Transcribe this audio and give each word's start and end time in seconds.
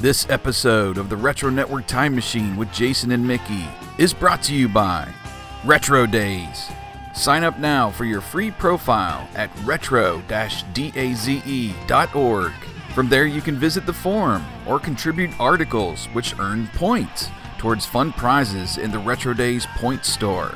This 0.00 0.26
episode 0.30 0.96
of 0.96 1.10
the 1.10 1.16
Retro 1.18 1.50
Network 1.50 1.86
Time 1.86 2.14
Machine 2.14 2.56
with 2.56 2.72
Jason 2.72 3.12
and 3.12 3.28
Mickey 3.28 3.68
is 3.98 4.14
brought 4.14 4.42
to 4.44 4.54
you 4.54 4.66
by 4.66 5.06
Retro 5.62 6.06
Daze. 6.06 6.70
Sign 7.12 7.44
up 7.44 7.58
now 7.58 7.90
for 7.90 8.06
your 8.06 8.22
free 8.22 8.50
profile 8.50 9.28
at 9.34 9.50
retro-daze.org. 9.62 10.22
From 12.94 13.10
there, 13.10 13.26
you 13.26 13.42
can 13.42 13.56
visit 13.56 13.84
the 13.84 13.92
forum 13.92 14.42
or 14.66 14.80
contribute 14.80 15.38
articles 15.38 16.06
which 16.14 16.34
earn 16.38 16.66
points 16.68 17.28
towards 17.58 17.84
fun 17.84 18.14
prizes 18.14 18.78
in 18.78 18.90
the 18.90 18.98
Retro 18.98 19.34
Daze 19.34 19.66
Point 19.76 20.06
Store. 20.06 20.54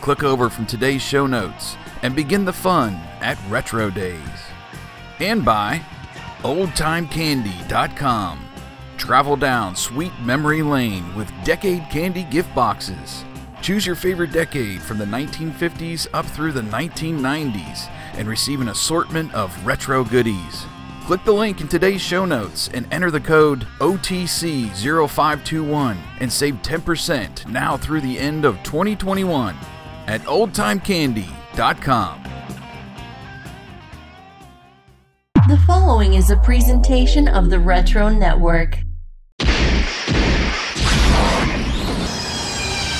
Click 0.00 0.24
over 0.24 0.50
from 0.50 0.66
today's 0.66 1.00
show 1.00 1.28
notes 1.28 1.76
and 2.02 2.16
begin 2.16 2.44
the 2.44 2.52
fun 2.52 2.94
at 3.20 3.38
Retro 3.48 3.88
Daze. 3.88 4.18
And 5.20 5.44
by 5.44 5.80
OldTimeCandy.com. 6.42 8.49
Travel 9.00 9.34
down 9.34 9.74
sweet 9.74 10.12
memory 10.20 10.62
lane 10.62 11.12
with 11.16 11.32
decade 11.42 11.88
candy 11.90 12.22
gift 12.24 12.54
boxes. 12.54 13.24
Choose 13.62 13.86
your 13.86 13.96
favorite 13.96 14.30
decade 14.30 14.82
from 14.82 14.98
the 14.98 15.06
1950s 15.06 16.06
up 16.12 16.26
through 16.26 16.52
the 16.52 16.60
1990s 16.60 17.88
and 18.16 18.28
receive 18.28 18.60
an 18.60 18.68
assortment 18.68 19.32
of 19.34 19.66
retro 19.66 20.04
goodies. 20.04 20.66
Click 21.06 21.24
the 21.24 21.32
link 21.32 21.62
in 21.62 21.68
today's 21.68 22.02
show 22.02 22.26
notes 22.26 22.68
and 22.74 22.86
enter 22.92 23.10
the 23.10 23.18
code 23.18 23.66
OTC0521 23.78 25.96
and 26.20 26.30
save 26.30 26.56
10% 26.56 27.48
now 27.48 27.78
through 27.78 28.02
the 28.02 28.18
end 28.18 28.44
of 28.44 28.62
2021 28.64 29.56
at 30.08 30.20
oldtimecandy.com. 30.24 32.22
The 35.48 35.56
following 35.66 36.12
is 36.14 36.30
a 36.30 36.36
presentation 36.36 37.28
of 37.28 37.48
the 37.48 37.58
Retro 37.58 38.10
Network. 38.10 38.78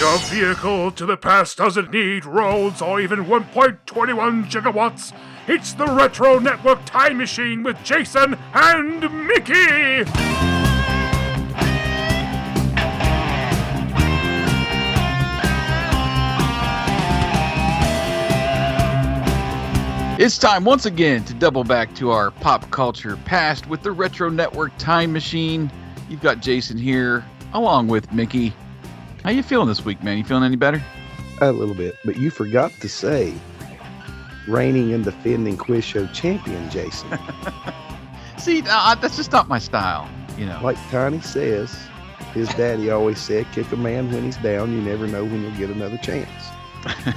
Your 0.01 0.17
vehicle 0.17 0.91
to 0.93 1.05
the 1.05 1.19
past 1.19 1.59
doesn't 1.59 1.91
need 1.93 2.25
roads 2.25 2.81
or 2.81 3.03
even 3.03 3.27
1.21 3.27 4.47
gigawatts. 4.47 5.15
It's 5.47 5.75
the 5.75 5.85
Retro 5.85 6.39
Network 6.39 6.83
Time 6.87 7.19
Machine 7.19 7.63
with 7.63 7.77
Jason 7.85 8.39
and 8.55 9.01
Mickey. 9.27 10.07
It's 20.19 20.39
time 20.39 20.65
once 20.65 20.87
again 20.87 21.27
to 21.27 21.35
double 21.35 21.63
back 21.63 21.95
to 21.97 22.11
our 22.11 22.31
pop 22.31 22.71
culture 22.71 23.19
past 23.27 23.67
with 23.69 23.83
the 23.83 23.93
Retro 23.93 24.31
Network 24.31 24.73
Time 24.79 25.13
Machine. 25.13 25.71
You've 26.09 26.23
got 26.23 26.41
Jason 26.41 26.79
here 26.79 27.23
along 27.53 27.89
with 27.89 28.11
Mickey. 28.15 28.55
How 29.23 29.31
you 29.31 29.43
feeling 29.43 29.69
this 29.69 29.85
week, 29.85 30.03
man? 30.03 30.17
You 30.17 30.25
feeling 30.25 30.45
any 30.45 30.57
better? 30.57 30.83
A 31.43 31.53
little 31.53 31.75
bit, 31.75 31.95
but 32.05 32.17
you 32.17 32.31
forgot 32.31 32.73
to 32.81 32.89
say 32.89 33.35
reigning 34.49 34.95
and 34.95 35.05
defending 35.05 35.57
quiz 35.59 35.85
show 35.85 36.07
champion, 36.09 36.71
Jason. 36.71 37.19
See, 38.39 38.63
uh, 38.67 38.95
that's 38.95 39.17
just 39.17 39.31
not 39.33 39.47
my 39.47 39.59
style, 39.59 40.09
you 40.39 40.47
know. 40.47 40.59
like 40.63 40.79
Tiny 40.91 41.21
says, 41.21 41.79
his 42.33 42.49
daddy 42.55 42.91
always 42.91 43.19
said, 43.19 43.47
kick 43.53 43.71
a 43.73 43.77
man 43.77 44.11
when 44.11 44.25
he's 44.25 44.39
down. 44.39 44.73
You 44.73 44.81
never 44.81 45.07
know 45.07 45.25
when 45.25 45.43
you'll 45.43 45.57
get 45.57 45.69
another 45.69 45.99
chance. 45.99 46.31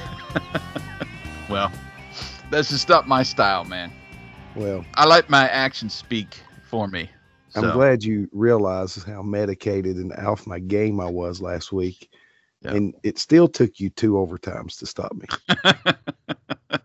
well, 1.50 1.72
that's 2.50 2.70
just 2.70 2.90
not 2.90 3.08
my 3.08 3.24
style, 3.24 3.64
man. 3.64 3.94
Well, 4.56 4.84
I 4.96 5.06
let 5.06 5.30
my 5.30 5.48
actions 5.48 5.94
speak 5.94 6.42
for 6.64 6.88
me. 6.90 7.10
I'm 7.56 7.72
glad 7.72 8.04
you 8.04 8.28
realize 8.32 9.04
how 9.04 9.22
medicated 9.22 9.98
and 9.98 10.14
off 10.14 10.48
my 10.48 10.60
game 10.60 11.00
I 11.00 11.10
was 11.10 11.42
last 11.42 11.72
week. 11.72 12.10
Yeah. 12.62 12.72
And 12.72 12.96
it 13.04 13.20
still 13.20 13.48
took 13.48 13.80
you 13.80 13.90
two 13.90 14.14
overtimes 14.14 14.80
to 14.80 14.86
stop 14.86 15.14
me. 15.14 15.28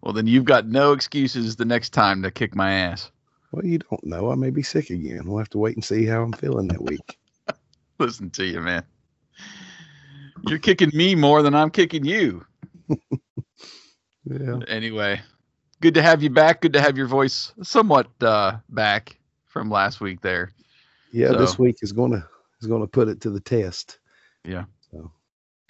well, 0.00 0.12
then 0.14 0.26
you've 0.26 0.44
got 0.44 0.66
no 0.66 0.92
excuses 0.92 1.56
the 1.56 1.64
next 1.64 1.90
time 1.90 2.22
to 2.22 2.30
kick 2.30 2.54
my 2.54 2.72
ass. 2.72 3.10
Well, 3.52 3.64
you 3.64 3.78
don't 3.78 4.04
know. 4.04 4.30
I 4.30 4.36
may 4.36 4.50
be 4.50 4.62
sick 4.62 4.90
again. 4.90 5.22
We'll 5.26 5.38
have 5.38 5.50
to 5.50 5.58
wait 5.58 5.76
and 5.76 5.84
see 5.84 6.06
how 6.06 6.22
I'm 6.22 6.32
feeling 6.32 6.68
that 6.68 6.82
week. 6.82 7.18
Listen 7.98 8.30
to 8.30 8.44
you, 8.44 8.60
man. 8.60 8.84
You're 10.46 10.58
kicking 10.58 10.90
me 10.94 11.14
more 11.14 11.42
than 11.42 11.54
I'm 11.54 11.70
kicking 11.70 12.04
you. 12.04 12.44
Yeah. 14.24 14.58
Anyway, 14.68 15.20
good 15.80 15.94
to 15.94 16.02
have 16.02 16.22
you 16.22 16.30
back. 16.30 16.60
Good 16.60 16.74
to 16.74 16.80
have 16.80 16.96
your 16.96 17.06
voice 17.06 17.52
somewhat 17.62 18.06
uh, 18.20 18.58
back 18.68 19.16
from 19.50 19.68
last 19.68 20.00
week 20.00 20.22
there. 20.22 20.52
Yeah, 21.12 21.32
this 21.32 21.58
week 21.58 21.78
is 21.82 21.92
gonna 21.92 22.26
is 22.60 22.68
gonna 22.68 22.86
put 22.86 23.08
it 23.08 23.20
to 23.22 23.30
the 23.30 23.40
test. 23.40 23.98
Yeah. 24.44 24.64
So 24.90 25.10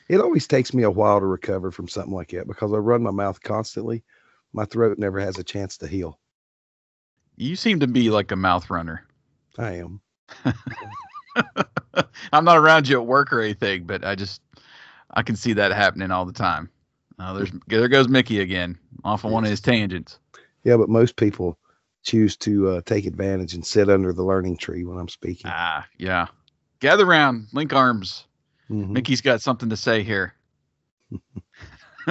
it 0.08 0.20
always 0.20 0.46
takes 0.46 0.72
me 0.72 0.84
a 0.84 0.90
while 0.90 1.18
to 1.18 1.26
recover 1.26 1.70
from 1.70 1.88
something 1.88 2.12
like 2.12 2.30
that 2.30 2.46
because 2.46 2.72
I 2.72 2.76
run 2.76 3.02
my 3.02 3.10
mouth 3.10 3.42
constantly. 3.42 4.04
My 4.52 4.64
throat 4.64 4.98
never 4.98 5.18
has 5.18 5.38
a 5.38 5.44
chance 5.44 5.78
to 5.78 5.88
heal. 5.88 6.18
You 7.36 7.56
seem 7.56 7.80
to 7.80 7.86
be 7.86 8.10
like 8.10 8.32
a 8.32 8.36
mouth 8.36 8.68
runner. 8.68 9.06
I 9.58 9.76
am. 9.76 10.00
I'm 12.32 12.44
not 12.44 12.58
around 12.58 12.88
you 12.88 13.00
at 13.00 13.06
work 13.06 13.32
or 13.32 13.40
anything, 13.40 13.84
but 13.84 14.04
I 14.04 14.14
just 14.14 14.42
I 15.12 15.22
can 15.22 15.36
see 15.36 15.54
that 15.54 15.72
happening 15.72 16.10
all 16.10 16.26
the 16.26 16.32
time. 16.32 16.68
Uh, 17.18 17.32
there's 17.32 17.50
there 17.66 17.88
goes 17.88 18.08
Mickey 18.08 18.40
again 18.40 18.78
off 19.04 19.24
on 19.24 19.32
one 19.32 19.44
of 19.44 19.50
his 19.50 19.60
tangents. 19.60 20.18
Yeah, 20.64 20.76
but 20.76 20.90
most 20.90 21.16
people 21.16 21.56
choose 22.02 22.36
to 22.38 22.68
uh, 22.68 22.80
take 22.86 23.06
advantage 23.06 23.54
and 23.54 23.64
sit 23.64 23.88
under 23.88 24.12
the 24.12 24.22
learning 24.24 24.56
tree 24.56 24.84
when 24.84 24.98
I'm 24.98 25.08
speaking. 25.08 25.50
Ah, 25.52 25.86
yeah. 25.98 26.26
Gather 26.80 27.04
round, 27.06 27.48
link 27.52 27.72
arms. 27.72 28.26
Mhm. 28.70 28.90
Mickey's 28.90 29.20
got 29.20 29.42
something 29.42 29.68
to 29.70 29.76
say 29.76 30.02
here. 30.02 30.34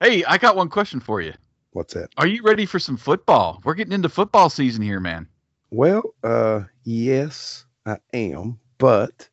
hey, 0.00 0.24
I 0.24 0.38
got 0.38 0.56
one 0.56 0.68
question 0.68 1.00
for 1.00 1.20
you. 1.20 1.32
What's 1.72 1.94
that? 1.94 2.10
Are 2.16 2.26
you 2.26 2.42
ready 2.42 2.64
for 2.66 2.78
some 2.78 2.96
football? 2.96 3.60
We're 3.64 3.74
getting 3.74 3.92
into 3.92 4.08
football 4.08 4.48
season 4.50 4.82
here, 4.82 5.00
man. 5.00 5.28
Well, 5.70 6.02
uh, 6.22 6.62
yes, 6.84 7.66
I 7.84 7.98
am. 8.14 8.58
But 8.78 9.28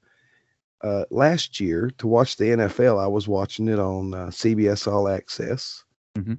uh, 0.83 1.05
last 1.09 1.59
year, 1.59 1.91
to 1.99 2.07
watch 2.07 2.37
the 2.37 2.45
NFL, 2.45 3.01
I 3.01 3.07
was 3.07 3.27
watching 3.27 3.67
it 3.67 3.79
on 3.79 4.13
uh, 4.13 4.27
CBS 4.27 4.91
All 4.91 5.07
Access 5.07 5.83
Mhm. 6.17 6.37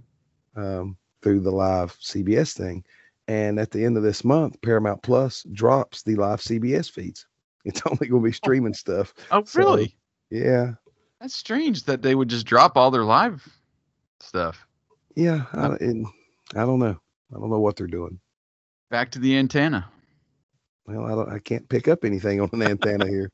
um, 0.56 0.96
through 1.24 1.40
the 1.40 1.50
live 1.50 1.98
CBS 1.98 2.52
thing. 2.56 2.84
And 3.26 3.58
at 3.58 3.70
the 3.70 3.82
end 3.84 3.96
of 3.96 4.02
this 4.02 4.22
month, 4.22 4.60
Paramount 4.60 5.02
Plus 5.02 5.42
drops 5.52 6.02
the 6.02 6.14
live 6.14 6.40
CBS 6.40 6.90
feeds. 6.90 7.26
It's 7.66 7.80
only 7.86 8.08
going 8.08 8.22
to 8.22 8.26
be 8.26 8.28
oh, 8.28 8.32
streaming 8.32 8.74
stuff. 8.74 9.14
Oh, 9.30 9.42
So- 9.44 9.58
really? 9.58 9.96
Yeah, 10.28 10.72
That's 11.18 11.34
strange 11.34 11.84
that 11.84 12.02
they 12.02 12.14
would 12.14 12.28
just 12.28 12.44
drop 12.44 12.76
all 12.76 12.90
their 12.90 13.04
live 13.04 13.42
stuff. 14.20 14.66
yeah. 15.16 15.44
I, 15.54 15.58
uh, 15.58 15.76
it, 15.80 15.96
I 16.54 16.60
don't 16.66 16.78
know. 16.78 17.00
I 17.34 17.38
don't 17.40 17.48
know 17.48 17.60
what 17.60 17.76
they're 17.76 17.86
doing. 17.86 18.20
Back 18.90 19.10
to 19.12 19.18
the 19.18 19.38
antenna. 19.38 19.88
Well, 20.86 21.06
I 21.06 21.10
don't. 21.10 21.32
I 21.32 21.38
can't 21.38 21.66
pick 21.70 21.88
up 21.88 22.04
anything 22.04 22.40
on 22.42 22.50
an 22.52 22.62
antenna 22.62 23.06
here. 23.06 23.30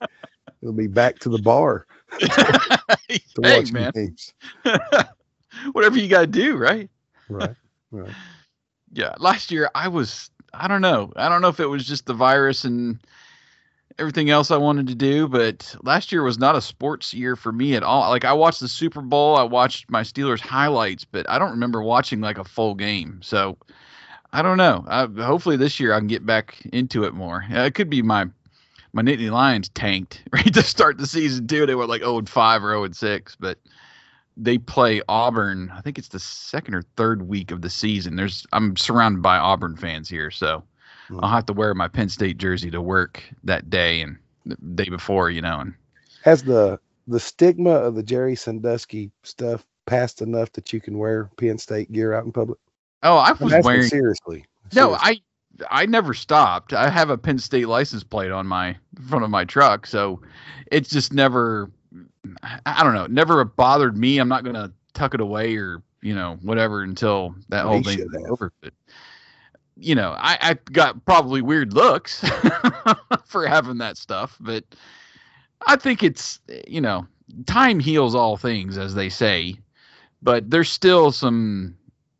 It'll 0.62 0.72
be 0.74 0.86
back 0.86 1.18
to 1.20 1.28
the 1.28 1.42
bar 1.42 1.86
to 2.20 2.78
hey, 3.42 3.64
man. 3.72 3.92
Whatever 5.72 5.98
you 5.98 6.08
got 6.08 6.20
to 6.20 6.26
do, 6.28 6.56
right? 6.56 6.88
Right. 7.28 7.56
Right. 7.90 8.14
Yeah. 8.92 9.14
Last 9.18 9.50
year, 9.50 9.70
I 9.74 9.88
was, 9.88 10.30
I 10.54 10.68
don't 10.68 10.82
know. 10.82 11.12
I 11.16 11.28
don't 11.28 11.42
know 11.42 11.48
if 11.48 11.60
it 11.60 11.66
was 11.66 11.86
just 11.86 12.06
the 12.06 12.14
virus 12.14 12.64
and 12.64 12.98
everything 13.98 14.30
else 14.30 14.50
I 14.50 14.56
wanted 14.56 14.86
to 14.88 14.94
do, 14.94 15.28
but 15.28 15.74
last 15.82 16.10
year 16.10 16.22
was 16.22 16.38
not 16.38 16.56
a 16.56 16.60
sports 16.62 17.12
year 17.12 17.36
for 17.36 17.52
me 17.52 17.74
at 17.74 17.82
all. 17.82 18.08
Like, 18.10 18.24
I 18.24 18.32
watched 18.32 18.60
the 18.60 18.68
Super 18.68 19.02
Bowl, 19.02 19.36
I 19.36 19.42
watched 19.42 19.90
my 19.90 20.02
Steelers 20.02 20.40
highlights, 20.40 21.04
but 21.04 21.28
I 21.28 21.38
don't 21.38 21.50
remember 21.50 21.82
watching 21.82 22.20
like 22.20 22.38
a 22.38 22.44
full 22.44 22.74
game. 22.74 23.20
So, 23.22 23.58
I 24.32 24.42
don't 24.42 24.58
know. 24.58 24.84
I, 24.88 25.06
hopefully 25.06 25.56
this 25.56 25.80
year 25.80 25.92
I 25.92 25.98
can 25.98 26.06
get 26.06 26.24
back 26.24 26.56
into 26.72 27.04
it 27.04 27.14
more. 27.14 27.44
Uh, 27.50 27.62
It 27.64 27.74
could 27.74 27.90
be 27.90 28.02
my 28.02 28.26
my 28.92 29.02
Nittany 29.02 29.30
Lions 29.30 29.68
tanked 29.70 30.22
right 30.32 30.52
to 30.54 30.62
start 30.62 30.98
the 30.98 31.06
season 31.06 31.46
too. 31.46 31.66
They 31.66 31.74
were 31.74 31.86
like 31.86 32.02
0 32.02 32.18
and 32.18 32.28
5 32.28 32.64
or 32.64 32.70
0 32.70 32.84
and 32.84 32.96
6, 32.96 33.36
but 33.38 33.58
they 34.36 34.58
play 34.58 35.02
Auburn. 35.08 35.72
I 35.74 35.80
think 35.80 35.98
it's 35.98 36.08
the 36.08 36.18
second 36.20 36.74
or 36.74 36.82
third 36.96 37.28
week 37.28 37.50
of 37.50 37.62
the 37.62 37.70
season. 37.70 38.16
There's 38.16 38.46
I'm 38.52 38.76
surrounded 38.76 39.22
by 39.22 39.38
Auburn 39.38 39.76
fans 39.76 40.08
here, 40.08 40.30
so 40.30 40.62
Hmm. 41.08 41.18
I'll 41.24 41.30
have 41.30 41.46
to 41.46 41.52
wear 41.52 41.74
my 41.74 41.88
Penn 41.88 42.08
State 42.08 42.38
jersey 42.38 42.70
to 42.70 42.80
work 42.80 43.22
that 43.44 43.68
day 43.68 44.00
and 44.00 44.16
the 44.46 44.54
day 44.76 44.88
before, 44.88 45.28
you 45.30 45.42
know. 45.42 45.58
And 45.60 45.74
Has 46.22 46.42
the 46.44 46.78
the 47.08 47.18
stigma 47.20 47.70
of 47.70 47.96
the 47.96 48.02
Jerry 48.02 48.36
Sandusky 48.36 49.10
stuff 49.24 49.66
passed 49.86 50.22
enough 50.22 50.52
that 50.52 50.72
you 50.72 50.80
can 50.80 50.98
wear 50.98 51.28
Penn 51.36 51.58
State 51.58 51.90
gear 51.90 52.14
out 52.14 52.24
in 52.24 52.32
public? 52.32 52.58
oh, 53.02 53.16
I 53.16 53.32
was 53.32 53.52
wearing 53.64 53.82
seriously. 53.88 54.44
No, 54.74 54.94
Seriously. 54.96 55.22
I 55.68 55.82
I 55.82 55.86
never 55.86 56.14
stopped. 56.14 56.72
I 56.72 56.88
have 56.88 57.10
a 57.10 57.18
Penn 57.18 57.38
State 57.38 57.66
license 57.66 58.04
plate 58.04 58.30
on 58.30 58.46
my 58.46 58.76
front 59.08 59.24
of 59.24 59.30
my 59.30 59.44
truck, 59.44 59.86
so 59.86 60.20
it's 60.70 60.88
just 60.88 61.12
never. 61.12 61.70
I 62.66 62.82
don't 62.82 62.94
know. 62.94 63.04
It 63.04 63.10
never 63.10 63.44
bothered 63.44 63.96
me. 63.96 64.18
I'm 64.18 64.28
not 64.28 64.44
gonna 64.44 64.72
tuck 64.94 65.14
it 65.14 65.20
away 65.20 65.56
or 65.56 65.82
you 66.02 66.14
know 66.14 66.38
whatever 66.42 66.82
until 66.82 67.34
that 67.48 67.64
whole 67.64 67.82
thing 67.82 68.00
is 68.00 68.24
over. 68.28 68.52
But 68.60 68.72
you 69.76 69.94
know, 69.94 70.14
I, 70.18 70.38
I 70.40 70.54
got 70.72 71.04
probably 71.06 71.40
weird 71.40 71.72
looks 71.72 72.24
for 73.24 73.46
having 73.46 73.78
that 73.78 73.96
stuff, 73.96 74.36
but 74.40 74.64
I 75.66 75.76
think 75.76 76.02
it's 76.02 76.40
you 76.66 76.80
know, 76.80 77.06
time 77.46 77.80
heals 77.80 78.14
all 78.14 78.36
things, 78.36 78.76
as 78.76 78.94
they 78.94 79.08
say. 79.08 79.56
But 80.22 80.50
there's 80.50 80.68
still 80.68 81.12
some, 81.12 81.76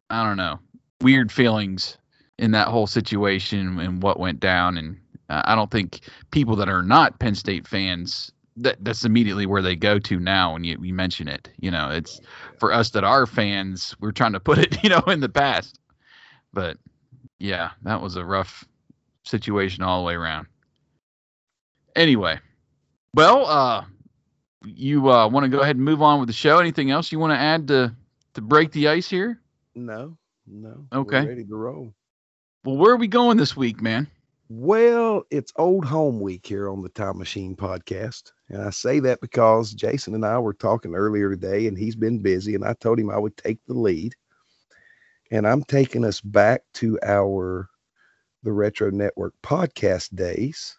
I 0.09 0.25
don't 0.25 0.39
know, 0.39 0.59
weird 1.03 1.31
feelings 1.31 1.99
in 2.39 2.53
that 2.53 2.69
whole 2.69 2.87
situation 2.87 3.79
and 3.79 4.03
what 4.03 4.19
went 4.19 4.41
down. 4.41 4.79
And 4.79 4.99
uh, 5.29 5.43
I 5.45 5.55
don't 5.55 5.71
think 5.71 6.01
people 6.31 6.57
that 6.57 6.71
are 6.71 6.83
not 6.83 7.19
Penn 7.19 7.35
State 7.35 7.69
fans 7.69 8.33
that 8.63 8.77
that's 8.85 9.05
immediately 9.05 9.47
where 9.47 9.63
they 9.63 9.77
go 9.77 9.99
to 9.99 10.19
now 10.19 10.53
when 10.53 10.65
you, 10.65 10.79
you 10.81 10.95
mention 10.95 11.29
it. 11.29 11.49
You 11.59 11.71
know, 11.71 11.91
it's 11.91 12.21
for 12.59 12.73
us 12.73 12.91
that 12.91 13.05
are 13.05 13.27
fans, 13.27 13.95
we're 14.01 14.13
trying 14.13 14.33
to 14.33 14.41
put 14.41 14.59
it, 14.59 14.83
you 14.85 14.91
know, 14.91 15.03
in 15.07 15.21
the 15.21 15.29
past. 15.29 15.79
But 16.53 16.79
yeah, 17.39 17.71
that 17.83 18.01
was 18.01 18.17
a 18.17 18.25
rough 18.25 18.65
situation 19.25 19.83
all 19.83 20.01
the 20.01 20.07
way 20.07 20.15
around. 20.15 20.47
Anyway, 21.97 22.39
well, 23.15 23.47
uh, 23.47 23.85
you 24.65 25.11
uh, 25.11 25.29
want 25.29 25.45
to 25.45 25.49
go 25.49 25.61
ahead 25.61 25.77
and 25.77 25.85
move 25.85 26.03
on 26.03 26.21
with 26.21 26.29
the 26.29 26.33
show? 26.33 26.59
Anything 26.59 26.91
else 26.91 27.11
you 27.11 27.19
want 27.19 27.33
to 27.33 27.39
add 27.39 27.69
to 27.69 27.95
to 28.35 28.41
break 28.41 28.73
the 28.73 28.89
ice 28.89 29.09
here? 29.09 29.41
No, 29.75 30.17
no. 30.47 30.87
Okay. 30.93 31.27
Ready 31.27 31.45
to 31.45 31.57
roll. 31.57 31.95
Well, 32.65 32.77
where 32.77 32.93
are 32.93 32.97
we 32.97 33.09
going 33.09 33.39
this 33.39 33.57
week, 33.57 33.81
man? 33.81 34.07
Well, 34.49 35.25
it's 35.31 35.53
old 35.57 35.85
home 35.85 36.21
week 36.21 36.47
here 36.47 36.69
on 36.69 36.83
the 36.83 36.89
Time 36.89 37.19
Machine 37.19 37.57
podcast. 37.57 38.33
And 38.51 38.63
I 38.63 38.71
say 38.71 38.99
that 39.01 39.21
because 39.21 39.73
Jason 39.73 40.15
and 40.15 40.27
I 40.27 40.39
were 40.39 40.53
talking 40.53 40.95
earlier 40.95 41.31
today 41.31 41.69
and 41.69 41.79
he's 41.79 41.95
been 41.95 42.19
busy 42.19 42.57
and 42.57 42.65
I 42.65 42.75
told 42.75 42.99
him 42.99 43.09
I 43.09 43.19
would 43.19 43.37
take 43.37 43.59
the 43.67 43.75
lead. 43.75 44.15
And 45.31 45.47
I'm 45.47 45.63
taking 45.63 46.05
us 46.05 46.21
back 46.21 46.63
to 46.75 46.99
our 47.05 47.71
the 48.43 48.53
Retro 48.53 48.91
Network 48.91 49.35
podcast 49.43 50.15
days 50.17 50.77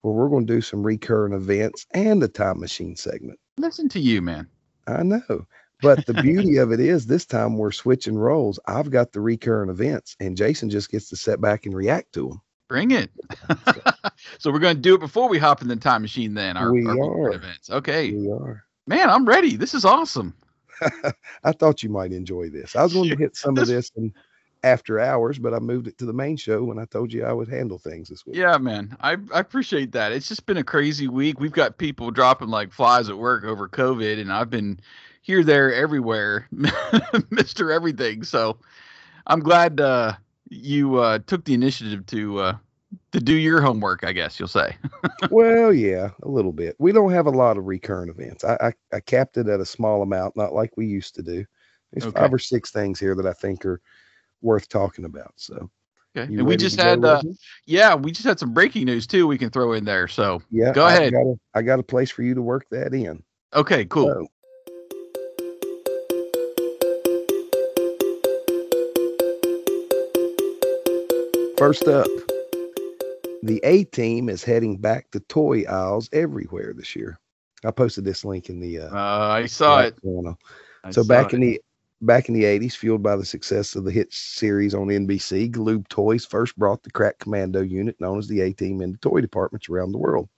where 0.00 0.14
we're 0.14 0.30
going 0.30 0.46
to 0.46 0.52
do 0.52 0.62
some 0.62 0.82
recurring 0.82 1.34
events 1.34 1.86
and 1.92 2.22
the 2.22 2.28
Time 2.28 2.58
Machine 2.58 2.96
segment. 2.96 3.38
Listen 3.58 3.88
to 3.90 4.00
you, 4.00 4.22
man. 4.22 4.48
I 4.86 5.02
know. 5.02 5.46
But 5.82 6.06
the 6.06 6.14
beauty 6.14 6.56
of 6.56 6.72
it 6.72 6.80
is 6.80 7.06
this 7.06 7.26
time 7.26 7.58
we're 7.58 7.72
switching 7.72 8.16
roles. 8.16 8.58
I've 8.66 8.90
got 8.90 9.12
the 9.12 9.20
recurring 9.20 9.68
events 9.68 10.16
and 10.20 10.36
Jason 10.36 10.70
just 10.70 10.90
gets 10.90 11.10
to 11.10 11.16
sit 11.16 11.40
back 11.40 11.66
and 11.66 11.74
react 11.74 12.14
to 12.14 12.28
them. 12.28 12.40
Bring 12.70 12.92
it. 12.92 13.10
so 14.38 14.52
we're 14.52 14.60
going 14.60 14.76
to 14.76 14.80
do 14.80 14.94
it 14.94 15.00
before 15.00 15.28
we 15.28 15.38
hop 15.38 15.60
in 15.60 15.66
the 15.66 15.74
time 15.74 16.02
machine. 16.02 16.34
Then 16.34 16.56
our, 16.56 16.72
We 16.72 16.86
our 16.86 17.26
are. 17.26 17.32
events. 17.32 17.68
Okay, 17.68 18.12
We 18.12 18.30
are. 18.30 18.62
man, 18.86 19.10
I'm 19.10 19.24
ready. 19.26 19.56
This 19.56 19.74
is 19.74 19.84
awesome. 19.84 20.34
I 21.42 21.50
thought 21.50 21.82
you 21.82 21.88
might 21.88 22.12
enjoy 22.12 22.48
this. 22.48 22.76
I 22.76 22.84
was 22.84 22.92
going 22.92 23.10
to 23.10 23.16
hit 23.16 23.34
some 23.36 23.58
of 23.58 23.66
this 23.66 23.90
in 23.96 24.14
after 24.62 25.00
hours, 25.00 25.36
but 25.40 25.52
I 25.52 25.58
moved 25.58 25.88
it 25.88 25.98
to 25.98 26.06
the 26.06 26.12
main 26.12 26.36
show 26.36 26.62
when 26.62 26.78
I 26.78 26.84
told 26.84 27.12
you 27.12 27.24
I 27.24 27.32
would 27.32 27.48
handle 27.48 27.76
things 27.76 28.08
this 28.08 28.24
week. 28.24 28.36
Yeah, 28.36 28.56
man. 28.58 28.96
I, 29.00 29.16
I 29.34 29.40
appreciate 29.40 29.90
that. 29.90 30.12
It's 30.12 30.28
just 30.28 30.46
been 30.46 30.56
a 30.58 30.62
crazy 30.62 31.08
week. 31.08 31.40
We've 31.40 31.50
got 31.50 31.76
people 31.76 32.12
dropping 32.12 32.50
like 32.50 32.72
flies 32.72 33.08
at 33.08 33.18
work 33.18 33.42
over 33.42 33.68
COVID, 33.68 34.20
and 34.20 34.32
I've 34.32 34.48
been 34.50 34.78
here, 35.22 35.42
there, 35.42 35.74
everywhere, 35.74 36.46
Mister 37.30 37.72
Everything. 37.72 38.22
So 38.22 38.58
I'm 39.26 39.40
glad 39.40 39.80
uh, 39.80 40.12
you 40.50 40.96
uh, 40.96 41.20
took 41.26 41.44
the 41.44 41.54
initiative 41.54 42.04
to 42.06 42.38
uh, 42.40 42.56
to 43.12 43.20
do 43.20 43.34
your 43.34 43.60
homework. 43.62 44.04
I 44.04 44.12
guess 44.12 44.38
you'll 44.38 44.48
say. 44.48 44.76
well, 45.30 45.72
yeah, 45.72 46.10
a 46.22 46.28
little 46.28 46.52
bit. 46.52 46.76
We 46.78 46.92
don't 46.92 47.12
have 47.12 47.26
a 47.26 47.30
lot 47.30 47.56
of 47.56 47.64
recurrent 47.64 48.10
events. 48.10 48.44
I, 48.44 48.56
I, 48.60 48.96
I 48.96 49.00
capped 49.00 49.36
it 49.38 49.48
at 49.48 49.60
a 49.60 49.66
small 49.66 50.02
amount, 50.02 50.36
not 50.36 50.52
like 50.52 50.76
we 50.76 50.86
used 50.86 51.14
to 51.14 51.22
do. 51.22 51.44
There's 51.92 52.04
Okay. 52.04 52.20
five 52.20 52.34
or 52.34 52.38
six 52.38 52.70
things 52.70 53.00
here 53.00 53.14
that 53.14 53.26
I 53.26 53.32
think 53.32 53.64
are 53.64 53.80
worth 54.42 54.68
talking 54.68 55.04
about. 55.04 55.32
So, 55.36 55.70
Okay. 56.16 56.32
And 56.34 56.46
we 56.46 56.56
just 56.56 56.76
had, 56.76 57.04
uh, 57.04 57.22
yeah, 57.66 57.94
we 57.94 58.10
just 58.10 58.26
had 58.26 58.40
some 58.40 58.52
breaking 58.52 58.84
news 58.86 59.06
too. 59.06 59.28
We 59.28 59.38
can 59.38 59.50
throw 59.50 59.74
in 59.74 59.84
there. 59.84 60.08
So 60.08 60.42
yeah, 60.50 60.72
go 60.72 60.86
I've 60.86 60.98
ahead. 60.98 61.12
Got 61.12 61.22
a, 61.22 61.34
I 61.54 61.62
got 61.62 61.78
a 61.78 61.84
place 61.84 62.10
for 62.10 62.22
you 62.22 62.34
to 62.34 62.42
work 62.42 62.66
that 62.70 62.94
in. 62.94 63.22
okay, 63.54 63.84
cool. 63.84 64.06
So, 64.06 64.26
First 71.60 71.86
up, 71.88 72.06
the 73.42 73.60
A 73.64 73.84
team 73.84 74.30
is 74.30 74.42
heading 74.42 74.78
back 74.78 75.10
to 75.10 75.20
toy 75.20 75.64
aisles 75.64 76.08
everywhere 76.10 76.72
this 76.74 76.96
year. 76.96 77.18
I 77.66 77.70
posted 77.70 78.02
this 78.02 78.24
link 78.24 78.48
in 78.48 78.60
the 78.60 78.78
uh, 78.78 78.88
Uh, 78.96 79.28
I 79.28 79.44
saw 79.44 79.80
it. 79.80 79.94
channel. 80.02 80.38
I 80.84 80.90
So 80.90 81.02
saw 81.02 81.08
back 81.08 81.26
it. 81.26 81.34
in 81.34 81.40
the 81.42 81.60
back 82.00 82.30
in 82.30 82.34
the 82.34 82.44
80s, 82.44 82.72
fueled 82.76 83.02
by 83.02 83.14
the 83.14 83.26
success 83.26 83.76
of 83.76 83.84
the 83.84 83.90
hit 83.90 84.10
series 84.10 84.74
on 84.74 84.86
NBC, 84.86 85.50
Galoob 85.50 85.86
Toys 85.88 86.24
first 86.24 86.56
brought 86.56 86.82
the 86.82 86.90
crack 86.90 87.18
commando 87.18 87.60
unit 87.60 88.00
known 88.00 88.18
as 88.18 88.26
the 88.26 88.40
A 88.40 88.54
Team 88.54 88.80
into 88.80 88.98
toy 89.00 89.20
departments 89.20 89.68
around 89.68 89.92
the 89.92 89.98
world. 89.98 90.30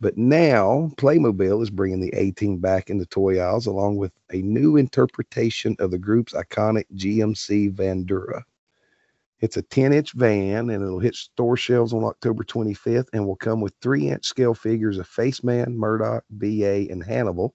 But 0.00 0.16
now 0.16 0.90
Playmobil 0.96 1.62
is 1.62 1.68
bringing 1.68 2.00
the 2.00 2.14
A 2.16 2.30
Team 2.30 2.56
back 2.56 2.88
into 2.88 3.04
toy 3.04 3.40
aisles 3.40 3.66
along 3.66 3.98
with 3.98 4.12
a 4.32 4.40
new 4.40 4.78
interpretation 4.78 5.76
of 5.80 5.90
the 5.90 5.98
group's 5.98 6.32
iconic 6.32 6.86
GMC 6.96 7.74
Vandura. 7.74 8.40
It's 9.40 9.56
a 9.56 9.62
10 9.62 9.92
inch 9.92 10.12
van 10.12 10.70
and 10.70 10.82
it'll 10.82 10.98
hit 11.00 11.14
store 11.14 11.56
shelves 11.56 11.92
on 11.92 12.04
October 12.04 12.44
25th 12.44 13.06
and 13.12 13.26
will 13.26 13.36
come 13.36 13.60
with 13.60 13.72
three 13.80 14.08
inch 14.08 14.26
scale 14.26 14.54
figures 14.54 14.98
of 14.98 15.08
Faceman, 15.08 15.74
Murdock, 15.74 16.24
BA, 16.30 16.90
and 16.90 17.02
Hannibal 17.02 17.54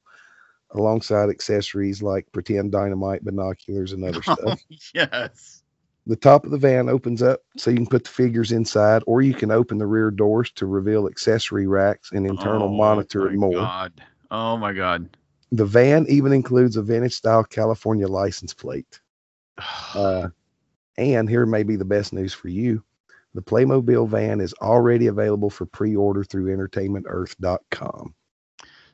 alongside 0.71 1.29
accessories 1.29 2.01
like 2.01 2.29
pretend 2.31 2.71
dynamite, 2.71 3.23
binoculars, 3.23 3.93
and 3.93 4.03
other 4.03 4.21
stuff. 4.23 4.59
yes. 4.93 5.61
the 6.07 6.15
top 6.15 6.43
of 6.43 6.51
the 6.51 6.57
van 6.57 6.89
opens 6.89 7.21
up 7.21 7.41
so 7.55 7.69
you 7.69 7.77
can 7.77 7.85
put 7.87 8.03
the 8.03 8.09
figures 8.09 8.51
inside, 8.51 9.03
or 9.05 9.21
you 9.21 9.33
can 9.33 9.51
open 9.51 9.77
the 9.77 9.87
rear 9.87 10.11
doors 10.11 10.51
to 10.53 10.65
reveal 10.65 11.07
accessory 11.07 11.67
racks 11.67 12.11
and 12.11 12.25
internal 12.27 12.67
Oh, 12.67 12.73
monitor 12.75 13.27
and 13.27 13.39
more. 13.39 13.53
God. 13.53 13.93
Oh 14.31 14.57
my 14.57 14.73
God. 14.73 15.15
The 15.51 15.65
van 15.65 16.05
even 16.09 16.33
includes 16.33 16.75
a 16.77 16.81
vintage 16.81 17.13
style 17.13 17.43
California 17.43 18.07
license 18.07 18.53
plate. 18.53 18.99
Uh, 19.95 20.27
and 20.97 21.29
here 21.29 21.45
may 21.45 21.63
be 21.63 21.75
the 21.75 21.85
best 21.85 22.13
news 22.13 22.33
for 22.33 22.49
you. 22.49 22.83
The 23.33 23.41
Playmobil 23.41 24.07
van 24.07 24.39
is 24.39 24.53
already 24.61 25.07
available 25.07 25.49
for 25.49 25.65
pre-order 25.65 26.23
through 26.23 26.55
entertainmentearth.com. 26.55 28.15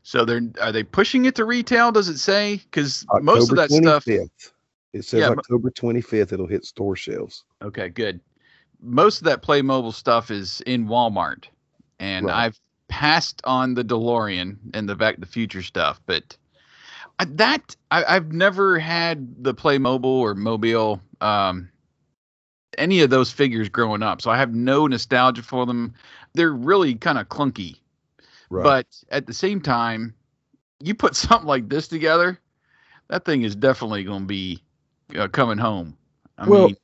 so 0.03 0.25
they're 0.25 0.41
are 0.59 0.71
they 0.71 0.83
pushing 0.83 1.25
it 1.25 1.35
to 1.35 1.45
retail? 1.45 1.91
Does 1.91 2.09
it 2.09 2.17
say? 2.17 2.57
Because 2.57 3.05
most 3.21 3.51
of 3.51 3.57
that 3.57 3.71
stuff. 3.71 4.07
It 4.07 5.05
says 5.05 5.21
Yeah, 5.21 5.29
October 5.29 5.69
25th 5.71 6.33
it'll 6.33 6.47
hit 6.47 6.65
store 6.65 6.95
shelves. 6.95 7.45
Okay, 7.61 7.87
good. 7.89 8.19
Most 8.81 9.19
of 9.19 9.25
that 9.25 9.41
Playmobil 9.43 9.93
stuff 9.93 10.31
is 10.31 10.61
in 10.61 10.87
Walmart, 10.87 11.45
and 11.99 12.25
Right. 12.25 12.45
I've 12.45 12.59
passed 12.89 13.41
on 13.45 13.73
the 13.75 13.85
DeLorean 13.85 14.57
and 14.73 14.89
the 14.89 14.95
Back 14.95 15.15
to 15.15 15.21
the 15.21 15.27
Future 15.27 15.61
stuff, 15.61 16.01
but 16.07 16.35
that 17.25 17.75
I, 17.91 18.03
I've 18.03 18.33
never 18.33 18.79
had 18.79 19.43
the 19.43 19.53
Playmobil 19.53 20.03
or 20.03 20.35
Mobile, 20.35 20.99
um, 21.21 21.69
any 22.77 23.01
of 23.01 23.09
those 23.09 23.31
figures 23.31 23.69
growing 23.69 24.03
up, 24.03 24.21
so 24.21 24.31
I 24.31 24.37
have 24.37 24.53
no 24.53 24.87
nostalgia 24.87 25.43
for 25.43 25.65
them. 25.65 25.93
They're 26.33 26.53
really 26.53 26.95
kind 26.95 27.17
of 27.17 27.29
clunky, 27.29 27.77
Right. 28.49 28.63
but 28.63 28.87
at 29.09 29.27
the 29.27 29.33
same 29.33 29.61
time, 29.61 30.13
you 30.79 30.95
put 30.95 31.15
something 31.17 31.47
like 31.47 31.69
this 31.69 31.87
together, 31.87 32.39
that 33.09 33.25
thing 33.25 33.43
is 33.43 33.55
definitely 33.55 34.03
going 34.03 34.21
to 34.21 34.27
be 34.27 34.63
uh, 35.17 35.27
coming 35.27 35.57
home. 35.57 35.97
I 36.37 36.47
Well, 36.47 36.67
mean, 36.67 36.77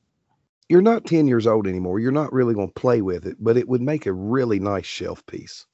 you're 0.70 0.82
not 0.82 1.06
10 1.06 1.28
years 1.28 1.48
old 1.48 1.68
anymore. 1.68 2.00
You're 2.00 2.12
not 2.12 2.34
really 2.34 2.54
going 2.54 2.68
to 2.68 2.74
play 2.74 3.02
with 3.02 3.26
it, 3.26 3.38
but 3.40 3.58
it 3.58 3.68
would 3.68 3.82
make 3.82 4.06
a 4.06 4.14
really 4.14 4.60
nice 4.60 4.86
shelf 4.86 5.26
piece. 5.26 5.66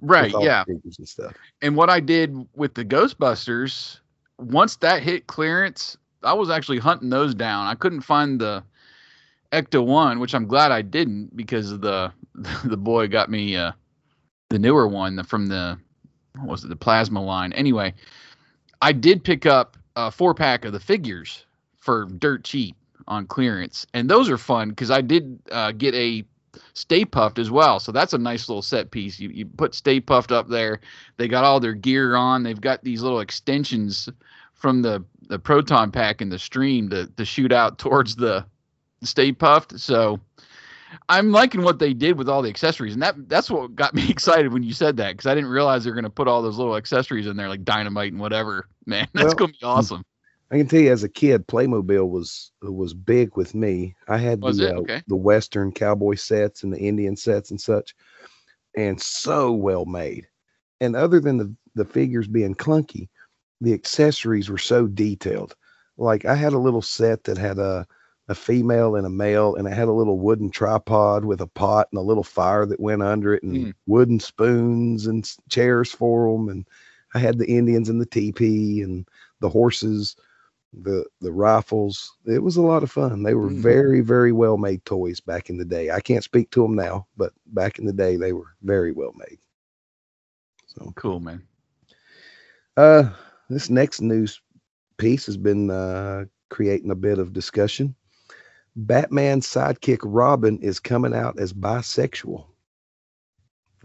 right? 0.00 0.34
Yeah. 0.40 0.64
and 0.66 1.08
stuff. 1.08 1.34
And 1.62 1.76
what 1.76 1.90
I 1.90 2.00
did 2.00 2.34
with 2.54 2.74
the 2.74 2.84
Ghostbusters, 2.84 4.00
once 4.38 4.76
that 4.76 5.02
hit 5.02 5.26
clearance, 5.26 5.96
I 6.22 6.32
was 6.32 6.50
actually 6.50 6.78
hunting 6.78 7.10
those 7.10 7.34
down. 7.34 7.66
I 7.66 7.74
couldn't 7.74 8.00
find 8.00 8.40
the 8.40 8.64
Ecto 9.54 9.84
one, 9.84 10.18
which 10.20 10.34
I'm 10.34 10.46
glad 10.46 10.72
I 10.72 10.82
didn't 10.82 11.36
because 11.36 11.78
the 11.78 12.12
the 12.64 12.76
boy 12.76 13.08
got 13.08 13.30
me 13.30 13.56
uh, 13.56 13.72
the 14.50 14.58
newer 14.58 14.88
one 14.88 15.16
the- 15.16 15.24
from 15.24 15.46
the 15.46 15.78
what 16.36 16.48
was 16.48 16.64
it 16.64 16.68
the 16.68 16.76
plasma 16.76 17.22
line. 17.22 17.52
Anyway, 17.52 17.94
I 18.82 18.92
did 18.92 19.22
pick 19.24 19.46
up 19.46 19.76
a 19.96 20.10
four 20.10 20.34
pack 20.34 20.64
of 20.64 20.72
the 20.72 20.80
figures 20.80 21.46
for 21.78 22.06
dirt 22.06 22.44
cheap 22.44 22.76
on 23.06 23.26
clearance, 23.26 23.86
and 23.94 24.10
those 24.10 24.28
are 24.28 24.38
fun 24.38 24.70
because 24.70 24.90
I 24.90 25.00
did 25.00 25.38
uh, 25.52 25.72
get 25.72 25.94
a 25.94 26.24
Stay 26.74 27.04
Puft 27.04 27.38
as 27.38 27.50
well. 27.50 27.80
So 27.80 27.92
that's 27.92 28.12
a 28.12 28.18
nice 28.18 28.48
little 28.48 28.62
set 28.62 28.90
piece. 28.90 29.20
You 29.20 29.28
you 29.30 29.46
put 29.46 29.74
Stay 29.74 30.00
Puft 30.00 30.32
up 30.32 30.48
there. 30.48 30.80
They 31.16 31.28
got 31.28 31.44
all 31.44 31.60
their 31.60 31.74
gear 31.74 32.16
on. 32.16 32.42
They've 32.42 32.60
got 32.60 32.82
these 32.82 33.02
little 33.02 33.20
extensions 33.20 34.08
from 34.54 34.82
the 34.82 35.04
the 35.28 35.38
proton 35.38 35.90
pack 35.90 36.20
in 36.20 36.28
the 36.28 36.38
stream 36.38 36.88
to 36.90 37.06
to 37.06 37.24
shoot 37.24 37.52
out 37.52 37.78
towards 37.78 38.16
the 38.16 38.44
Stay 39.02 39.32
Puft. 39.32 39.78
So 39.80 40.20
I'm 41.08 41.32
liking 41.32 41.62
what 41.62 41.78
they 41.78 41.92
did 41.92 42.18
with 42.18 42.28
all 42.28 42.42
the 42.42 42.48
accessories, 42.48 42.94
and 42.94 43.02
that 43.02 43.28
that's 43.28 43.50
what 43.50 43.74
got 43.74 43.94
me 43.94 44.08
excited 44.10 44.52
when 44.52 44.62
you 44.62 44.72
said 44.72 44.96
that 44.98 45.12
because 45.12 45.26
I 45.26 45.34
didn't 45.34 45.50
realize 45.50 45.84
they're 45.84 45.92
going 45.94 46.04
to 46.04 46.10
put 46.10 46.28
all 46.28 46.42
those 46.42 46.58
little 46.58 46.76
accessories 46.76 47.26
in 47.26 47.36
there 47.36 47.48
like 47.48 47.64
dynamite 47.64 48.12
and 48.12 48.20
whatever. 48.20 48.68
Man, 48.86 49.08
that's 49.14 49.34
Well, 49.34 49.34
going 49.34 49.52
to 49.52 49.58
be 49.58 49.64
awesome. 49.64 50.04
I 50.50 50.58
can 50.58 50.68
tell 50.68 50.80
you, 50.80 50.92
as 50.92 51.02
a 51.02 51.08
kid, 51.08 51.46
Playmobil 51.46 52.08
was 52.08 52.52
was 52.62 52.94
big 52.94 53.36
with 53.36 53.54
me. 53.54 53.94
I 54.08 54.18
had 54.18 54.42
Was 54.42 54.58
the 54.58 54.60
it? 54.60 54.76
uh, 54.78 54.82
the 55.06 55.16
Western 55.16 55.72
cowboy 55.72 56.14
sets 56.14 56.62
and 56.62 56.72
the 56.72 56.78
Indian 56.78 57.16
sets 57.16 57.50
and 57.50 57.60
such, 57.60 57.94
and 58.76 59.00
so 59.00 59.52
well 59.52 59.84
made. 59.84 60.26
And 60.80 60.94
other 60.96 61.20
than 61.20 61.38
the 61.38 61.54
the 61.74 61.84
figures 61.84 62.28
being 62.28 62.54
clunky, 62.54 63.08
the 63.60 63.72
accessories 63.72 64.48
were 64.50 64.58
so 64.58 64.86
detailed. 64.86 65.56
Like 65.96 66.24
I 66.24 66.34
had 66.34 66.52
a 66.52 66.58
little 66.58 66.82
set 66.82 67.24
that 67.24 67.38
had 67.38 67.58
a 67.58 67.86
a 68.28 68.34
female 68.34 68.96
and 68.96 69.06
a 69.06 69.10
male, 69.10 69.54
and 69.56 69.66
it 69.66 69.72
had 69.72 69.88
a 69.88 69.92
little 69.92 70.18
wooden 70.18 70.50
tripod 70.50 71.24
with 71.24 71.40
a 71.40 71.46
pot 71.46 71.88
and 71.92 71.98
a 71.98 72.02
little 72.02 72.22
fire 72.24 72.66
that 72.66 72.80
went 72.80 73.02
under 73.02 73.34
it, 73.34 73.42
and 73.42 73.66
Hmm. 73.66 73.70
wooden 73.86 74.18
spoons 74.20 75.06
and 75.06 75.30
chairs 75.48 75.92
for 75.92 76.32
them. 76.32 76.48
And 76.48 76.66
I 77.14 77.18
had 77.18 77.38
the 77.38 77.46
Indians 77.48 77.88
and 77.88 78.00
the 78.00 78.06
teepee 78.06 78.82
and 78.82 79.06
the 79.40 79.48
horses, 79.48 80.16
the 80.72 81.04
the 81.20 81.32
rifles. 81.32 82.16
It 82.26 82.42
was 82.42 82.56
a 82.56 82.62
lot 82.62 82.82
of 82.82 82.90
fun. 82.90 83.22
They 83.22 83.34
were 83.34 83.48
Hmm. 83.48 83.62
very 83.62 84.00
very 84.00 84.32
well 84.32 84.56
made 84.56 84.84
toys 84.84 85.20
back 85.20 85.50
in 85.50 85.56
the 85.58 85.64
day. 85.64 85.90
I 85.90 86.00
can't 86.00 86.24
speak 86.24 86.50
to 86.50 86.62
them 86.62 86.74
now, 86.74 87.06
but 87.16 87.32
back 87.46 87.78
in 87.78 87.86
the 87.86 87.92
day 87.92 88.16
they 88.16 88.32
were 88.32 88.54
very 88.62 88.92
well 88.92 89.12
made. 89.16 89.38
So 90.66 90.94
Cool, 90.96 91.20
man. 91.20 91.42
uh, 92.76 93.10
this 93.48 93.70
next 93.70 94.00
news 94.00 94.40
piece 94.98 95.26
has 95.26 95.36
been 95.36 95.70
uh, 95.70 96.24
creating 96.50 96.90
a 96.90 96.96
bit 96.96 97.18
of 97.18 97.32
discussion. 97.32 97.94
Batman 98.76 99.40
sidekick 99.40 100.00
Robin 100.02 100.58
is 100.60 100.80
coming 100.80 101.14
out 101.14 101.38
as 101.38 101.52
bisexual. 101.52 102.46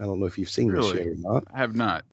I 0.00 0.04
don't 0.04 0.18
know 0.18 0.26
if 0.26 0.38
you've 0.38 0.50
seen 0.50 0.72
this 0.72 0.92
Really? 0.92 0.98
yet 1.04 1.06
or 1.08 1.34
not. 1.34 1.44
I 1.52 1.58
have 1.58 1.76
not. 1.76 2.04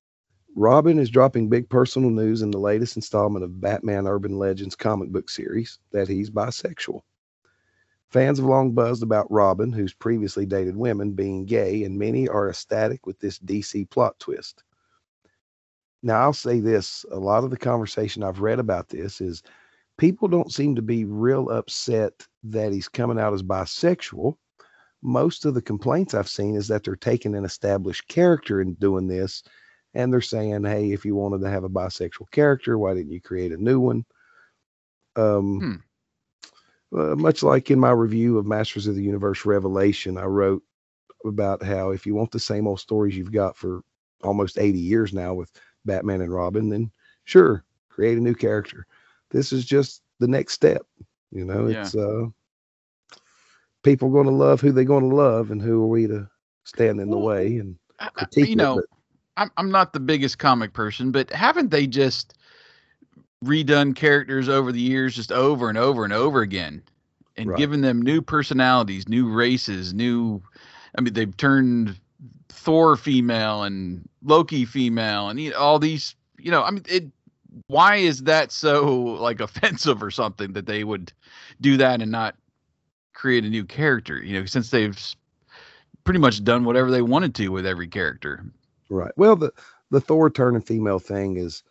Robin 0.56 1.00
is 1.00 1.10
dropping 1.10 1.50
big 1.50 1.70
personal 1.70 2.10
news 2.10 2.42
in 2.42 2.52
the 2.52 2.58
latest 2.58 2.96
installment 2.96 3.46
of 3.46 3.62
Batman 3.62 4.08
Urban 4.08 4.38
Legends 4.38 4.76
comic 4.76 5.10
book 5.10 5.30
series 5.30 5.80
that 5.92 6.08
he's 6.08 6.30
bisexual. 6.30 7.02
Fans 8.10 8.38
have 8.40 8.48
long 8.48 8.72
buzzed 8.72 9.04
about 9.04 9.30
Robin, 9.32 9.72
who's 9.72 9.94
previously 9.94 10.46
dated 10.46 10.76
women, 10.76 11.12
being 11.12 11.46
gay, 11.46 11.84
and 11.84 11.98
many 11.98 12.28
are 12.28 12.50
ecstatic 12.50 13.06
with 13.06 13.20
this 13.20 13.38
DC 13.40 13.90
plot 13.90 14.18
twist. 14.20 14.64
Now, 16.04 16.22
I'll 16.22 16.34
say 16.34 16.60
this 16.60 17.06
a 17.12 17.18
lot 17.20 17.44
of 17.44 17.50
the 17.50 17.58
conversation 17.58 18.24
I've 18.24 18.40
read 18.40 18.60
about 18.60 18.88
this 18.88 19.20
is 19.20 19.44
people 19.98 20.28
don't 20.28 20.54
seem 20.54 20.76
to 20.76 20.82
be 20.82 21.06
real 21.06 21.50
upset 21.50 22.26
that 22.52 22.72
he's 22.72 22.88
coming 22.88 23.20
out 23.20 23.34
as 23.34 23.44
bisexual. 23.44 24.38
Most 25.02 25.46
of 25.46 25.54
the 25.54 25.62
complaints 25.62 26.14
I've 26.14 26.30
seen 26.30 26.56
is 26.56 26.68
that 26.68 26.84
they're 26.84 26.96
taking 26.96 27.36
an 27.36 27.46
established 27.46 28.08
character 28.08 28.62
and 28.62 28.80
doing 28.80 29.08
this 29.08 29.44
and 29.94 30.12
they're 30.14 30.22
saying, 30.22 30.64
"Hey, 30.64 30.92
if 30.92 31.06
you 31.06 31.16
wanted 31.16 31.42
to 31.42 31.50
have 31.50 31.64
a 31.64 31.70
bisexual 31.70 32.30
character, 32.32 32.78
why 32.78 32.94
didn't 32.94 33.12
you 33.12 33.22
create 33.22 33.52
a 33.52 33.58
new 33.58 33.80
one?" 33.80 34.06
Um, 35.16 35.84
uh, 36.96 37.16
much 37.16 37.44
like 37.44 37.72
in 37.72 37.80
my 37.80 37.92
review 37.92 38.38
of 38.38 38.46
Masters 38.46 38.88
of 38.88 38.96
the 38.96 39.04
Universe 39.04 39.46
Revelation, 39.46 40.18
I 40.18 40.26
wrote 40.26 40.64
about 41.26 41.64
how 41.64 41.90
if 41.92 42.06
you 42.06 42.16
want 42.16 42.32
the 42.32 42.40
same 42.40 42.68
old 42.68 42.80
stories 42.80 43.18
you've 43.18 43.32
got 43.32 43.58
for 43.58 43.82
almost 44.24 44.60
80 44.60 44.80
years 44.80 45.14
now 45.14 45.34
with 45.34 45.52
Batman 45.86 46.22
and 46.22 46.34
Robin, 46.34 46.70
then 46.70 46.92
sure, 47.26 47.64
create 47.90 48.18
a 48.18 48.22
new 48.22 48.36
character. 48.36 48.86
This 49.32 49.52
is 49.52 49.66
just 49.66 50.04
the 50.20 50.28
next 50.28 50.54
step. 50.54 50.86
You 51.32 51.46
know, 51.46 51.68
Yeah. 51.68 51.82
it's 51.82 51.96
uh, 51.96 52.28
people 53.88 54.10
going 54.10 54.28
to 54.28 54.34
love 54.34 54.60
who 54.60 54.72
they're 54.72 54.84
going 54.84 55.10
to 55.10 55.16
love, 55.16 55.50
and 55.52 55.62
who 55.62 55.82
are 55.82 55.88
we 55.88 56.08
to 56.08 56.28
stand 56.66 57.00
in 57.00 57.10
the 57.10 57.18
way 57.18 57.58
and 57.58 57.78
I- 58.00 58.10
I- 58.18 58.28
you 58.36 58.56
know, 58.58 58.84
I'm 59.38 59.50
I'm 59.58 59.72
not 59.72 59.94
the 59.94 60.00
biggest 60.00 60.38
comic 60.38 60.74
person, 60.74 61.12
but 61.12 61.32
haven't 61.32 61.72
they 61.72 61.88
just 61.88 62.34
redone 63.46 63.96
characters 63.96 64.50
over 64.50 64.72
the 64.72 64.82
years 64.82 65.16
just 65.16 65.32
over 65.32 65.70
and 65.70 65.78
over 65.78 66.04
and 66.04 66.12
over 66.12 66.42
again 66.42 66.84
and 67.38 67.50
Right. 67.50 67.58
given 67.58 67.82
them 67.82 68.02
new 68.02 68.22
personalities, 68.22 69.08
new 69.08 69.30
races, 69.32 69.94
new 69.94 70.42
I 70.98 71.02
mean 71.02 71.14
they've 71.14 71.38
turned 71.38 72.00
Thor 72.50 72.98
female 72.98 73.64
and 73.64 74.08
Loki 74.24 74.66
female 74.66 75.30
and 75.30 75.40
you 75.40 75.52
know, 75.52 75.58
all 75.58 75.80
these, 75.80 76.16
you 76.38 76.52
know, 76.52 76.64
I 76.64 76.72
mean 76.72 76.84
it 76.90 77.06
why 77.68 77.96
is 77.96 78.24
that 78.24 78.52
so 78.52 78.92
like 78.92 79.40
offensive 79.48 80.04
or 80.04 80.12
something 80.12 80.54
that 80.54 80.66
they 80.66 80.84
would 80.84 81.14
do 81.62 81.78
that 81.78 82.02
and 82.02 82.12
not 82.12 82.36
create 83.18 83.44
a 83.44 83.50
new 83.50 83.66
character, 83.66 84.24
you 84.24 84.40
know, 84.40 84.46
since 84.46 84.70
they've 84.70 84.98
pretty 86.04 86.20
much 86.20 86.44
done 86.44 86.64
whatever 86.64 86.92
they 86.92 87.02
wanted 87.02 87.34
to 87.36 87.50
with 87.50 87.66
every 87.66 87.88
character. 87.88 88.46
Right. 88.90 89.12
Well, 89.18 89.36
the 89.36 89.52
the 89.90 90.00
Thor 90.00 90.30
turning 90.30 90.62
female 90.62 91.00
thing 91.00 91.38
is 91.38 91.64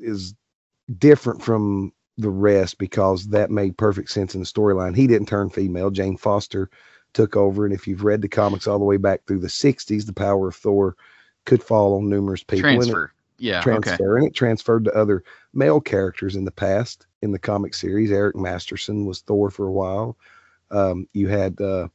is 0.00 0.34
different 0.98 1.42
from 1.42 1.92
the 2.16 2.30
rest 2.30 2.78
because 2.78 3.28
that 3.28 3.50
made 3.50 3.76
perfect 3.76 4.10
sense 4.10 4.34
in 4.34 4.40
the 4.40 4.46
storyline. 4.46 4.96
He 4.96 5.06
didn't 5.06 5.28
turn 5.28 5.50
female. 5.50 5.90
Jane 5.90 6.16
Foster 6.16 6.70
took 7.12 7.36
over, 7.36 7.66
and 7.66 7.74
if 7.74 7.86
you've 7.86 8.04
read 8.04 8.22
the 8.22 8.28
comics 8.28 8.66
all 8.66 8.78
the 8.78 8.84
way 8.84 8.96
back 8.96 9.20
through 9.26 9.40
the 9.40 9.48
'60s, 9.48 10.06
the 10.06 10.12
power 10.14 10.48
of 10.48 10.56
Thor 10.56 10.96
could 11.44 11.62
fall 11.62 11.96
on 11.96 12.08
numerous 12.08 12.42
people. 12.42 12.62
transfer. 12.62 13.12
Yeah. 13.36 13.60
transfer, 13.60 14.16
and 14.16 14.26
it 14.26 14.34
transferred 14.34 14.84
to 14.84 14.94
other 14.94 15.24
male 15.52 15.80
characters 15.80 16.36
in 16.36 16.44
the 16.44 16.52
past 16.52 17.06
in 17.20 17.32
the 17.32 17.38
comic 17.38 17.74
series. 17.74 18.10
Eric 18.12 18.36
Masterson 18.36 19.04
was 19.04 19.20
Thor 19.20 19.50
for 19.50 19.66
a 19.66 19.72
while. 19.72 20.16
Um, 20.70 21.08
you 21.12 21.28
had 21.28 21.60
uh, 21.60 21.88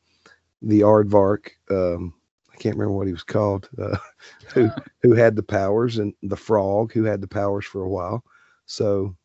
the 0.62 0.82
Aardvark. 0.82 1.50
Um, 1.70 2.14
I 2.54 2.58
can't 2.58 2.76
remember 2.76 2.96
what 2.98 3.08
he 3.08 3.14
was 3.14 3.24
called. 3.24 3.70
Uh, 3.78 3.98
who 4.54 4.70
who 5.02 5.14
had 5.14 5.36
the 5.36 5.44
powers, 5.44 5.98
and 5.98 6.14
the 6.24 6.38
Frog, 6.38 6.94
who 6.94 7.04
had 7.04 7.22
the 7.22 7.28
powers 7.28 7.66
for 7.66 7.84
a 7.84 7.90
while. 7.90 8.24
So, 8.66 9.16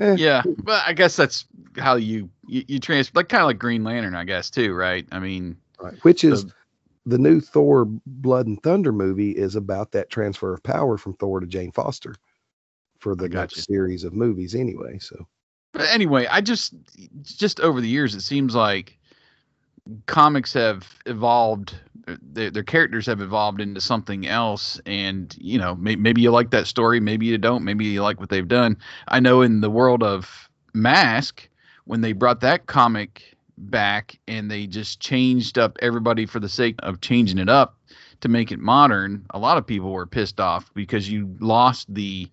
eh, 0.00 0.16
Yeah. 0.18 0.42
but 0.62 0.82
I 0.86 0.92
guess 0.92 1.16
that's 1.16 1.46
how 1.78 1.96
you 1.96 2.28
you, 2.46 2.64
you 2.68 2.78
transfer, 2.78 3.12
like 3.18 3.28
kind 3.28 3.42
of 3.42 3.46
like 3.46 3.58
Green 3.58 3.84
Lantern, 3.84 4.14
I 4.14 4.24
guess 4.24 4.50
too, 4.50 4.74
right? 4.74 5.06
I 5.12 5.18
mean, 5.18 5.56
right, 5.80 5.94
which 6.04 6.24
is 6.24 6.44
the- 6.44 6.52
the 7.06 7.18
new 7.18 7.38
Thor 7.38 7.84
Blood 8.06 8.46
and 8.46 8.62
Thunder 8.62 8.90
movie 8.90 9.32
is 9.32 9.56
about 9.56 9.92
that 9.92 10.08
transfer 10.08 10.54
of 10.54 10.62
power 10.62 10.96
from 10.96 11.12
Thor 11.14 11.38
to 11.40 11.46
Jane 11.46 11.70
Foster 11.70 12.14
for 12.98 13.14
the 13.14 13.26
I 13.26 13.28
got 13.28 13.40
next 13.40 13.66
series 13.66 14.04
of 14.04 14.14
movies, 14.14 14.54
anyway. 14.54 14.98
So. 14.98 15.26
But 15.74 15.82
anyway, 15.92 16.26
I 16.30 16.40
just 16.40 16.72
just 17.22 17.60
over 17.60 17.80
the 17.80 17.88
years, 17.88 18.14
it 18.14 18.22
seems 18.22 18.54
like 18.54 18.96
comics 20.06 20.52
have 20.54 20.98
evolved. 21.04 21.74
Their, 22.06 22.50
their 22.50 22.62
characters 22.62 23.06
have 23.06 23.20
evolved 23.20 23.60
into 23.60 23.80
something 23.80 24.26
else, 24.26 24.80
and 24.86 25.34
you 25.38 25.58
know, 25.58 25.74
may, 25.74 25.96
maybe 25.96 26.22
you 26.22 26.30
like 26.30 26.50
that 26.50 26.66
story, 26.66 27.00
maybe 27.00 27.26
you 27.26 27.38
don't, 27.38 27.64
maybe 27.64 27.84
you 27.84 28.02
like 28.02 28.20
what 28.20 28.28
they've 28.28 28.48
done. 28.48 28.78
I 29.08 29.20
know 29.20 29.42
in 29.42 29.60
the 29.60 29.70
world 29.70 30.02
of 30.02 30.48
Mask, 30.74 31.48
when 31.86 32.02
they 32.02 32.12
brought 32.12 32.40
that 32.40 32.66
comic 32.66 33.36
back 33.56 34.18
and 34.28 34.50
they 34.50 34.66
just 34.66 35.00
changed 35.00 35.58
up 35.58 35.76
everybody 35.80 36.26
for 36.26 36.40
the 36.40 36.48
sake 36.48 36.76
of 36.80 37.00
changing 37.00 37.38
it 37.38 37.48
up 37.48 37.76
to 38.20 38.28
make 38.28 38.52
it 38.52 38.58
modern, 38.58 39.26
a 39.30 39.38
lot 39.38 39.58
of 39.58 39.66
people 39.66 39.92
were 39.92 40.06
pissed 40.06 40.40
off 40.40 40.72
because 40.74 41.10
you 41.10 41.34
lost 41.40 41.92
the 41.92 42.28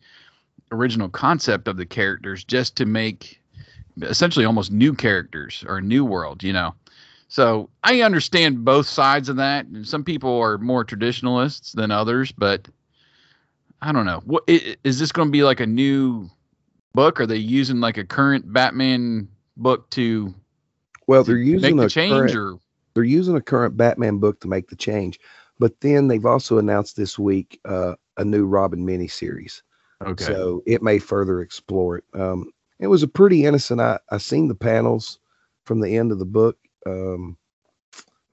original 0.71 1.09
concept 1.09 1.67
of 1.67 1.77
the 1.77 1.85
characters 1.85 2.43
just 2.43 2.75
to 2.77 2.85
make 2.85 3.41
essentially 4.01 4.45
almost 4.45 4.71
new 4.71 4.93
characters 4.93 5.63
or 5.67 5.77
a 5.77 5.81
new 5.81 6.05
world, 6.05 6.43
you 6.43 6.53
know. 6.53 6.73
So 7.27 7.69
I 7.83 8.01
understand 8.01 8.65
both 8.65 8.87
sides 8.87 9.29
of 9.29 9.37
that. 9.37 9.65
And 9.65 9.87
some 9.87 10.03
people 10.03 10.37
are 10.39 10.57
more 10.57 10.83
traditionalists 10.83 11.71
than 11.71 11.91
others, 11.91 12.31
but 12.31 12.67
I 13.81 13.91
don't 13.91 14.05
know. 14.05 14.21
What 14.25 14.43
is 14.47 14.99
this 14.99 15.11
going 15.11 15.29
to 15.29 15.31
be 15.31 15.43
like 15.43 15.59
a 15.59 15.65
new 15.65 16.29
book? 16.93 17.19
Are 17.19 17.25
they 17.25 17.37
using 17.37 17.79
like 17.79 17.97
a 17.97 18.03
current 18.03 18.51
Batman 18.51 19.27
book 19.57 19.89
to 19.91 20.33
Well, 21.07 21.23
they're 21.23 21.37
using 21.37 21.77
make 21.77 21.83
a 21.83 21.87
the 21.87 21.89
change, 21.89 22.11
current, 22.11 22.35
or 22.35 22.57
they're 22.93 23.03
using 23.03 23.35
a 23.35 23.41
current 23.41 23.77
Batman 23.77 24.17
book 24.17 24.39
to 24.41 24.47
make 24.47 24.69
the 24.69 24.75
change, 24.75 25.19
but 25.57 25.79
then 25.81 26.07
they've 26.07 26.25
also 26.25 26.57
announced 26.57 26.97
this 26.97 27.17
week 27.17 27.59
uh, 27.65 27.95
a 28.17 28.25
new 28.25 28.45
Robin 28.45 28.85
miniseries. 28.85 29.61
Okay? 30.07 30.25
So 30.25 30.63
it 30.65 30.81
may 30.81 30.99
further 30.99 31.41
explore 31.41 31.97
it. 31.97 32.03
Um, 32.13 32.51
it 32.79 32.87
was 32.87 33.03
a 33.03 33.07
pretty 33.07 33.45
innocent. 33.45 33.81
I 33.81 33.99
I 34.11 34.17
seen 34.17 34.47
the 34.47 34.55
panels 34.55 35.19
from 35.65 35.79
the 35.79 35.97
end 35.97 36.11
of 36.11 36.19
the 36.19 36.25
book. 36.25 36.57
Um, 36.85 37.37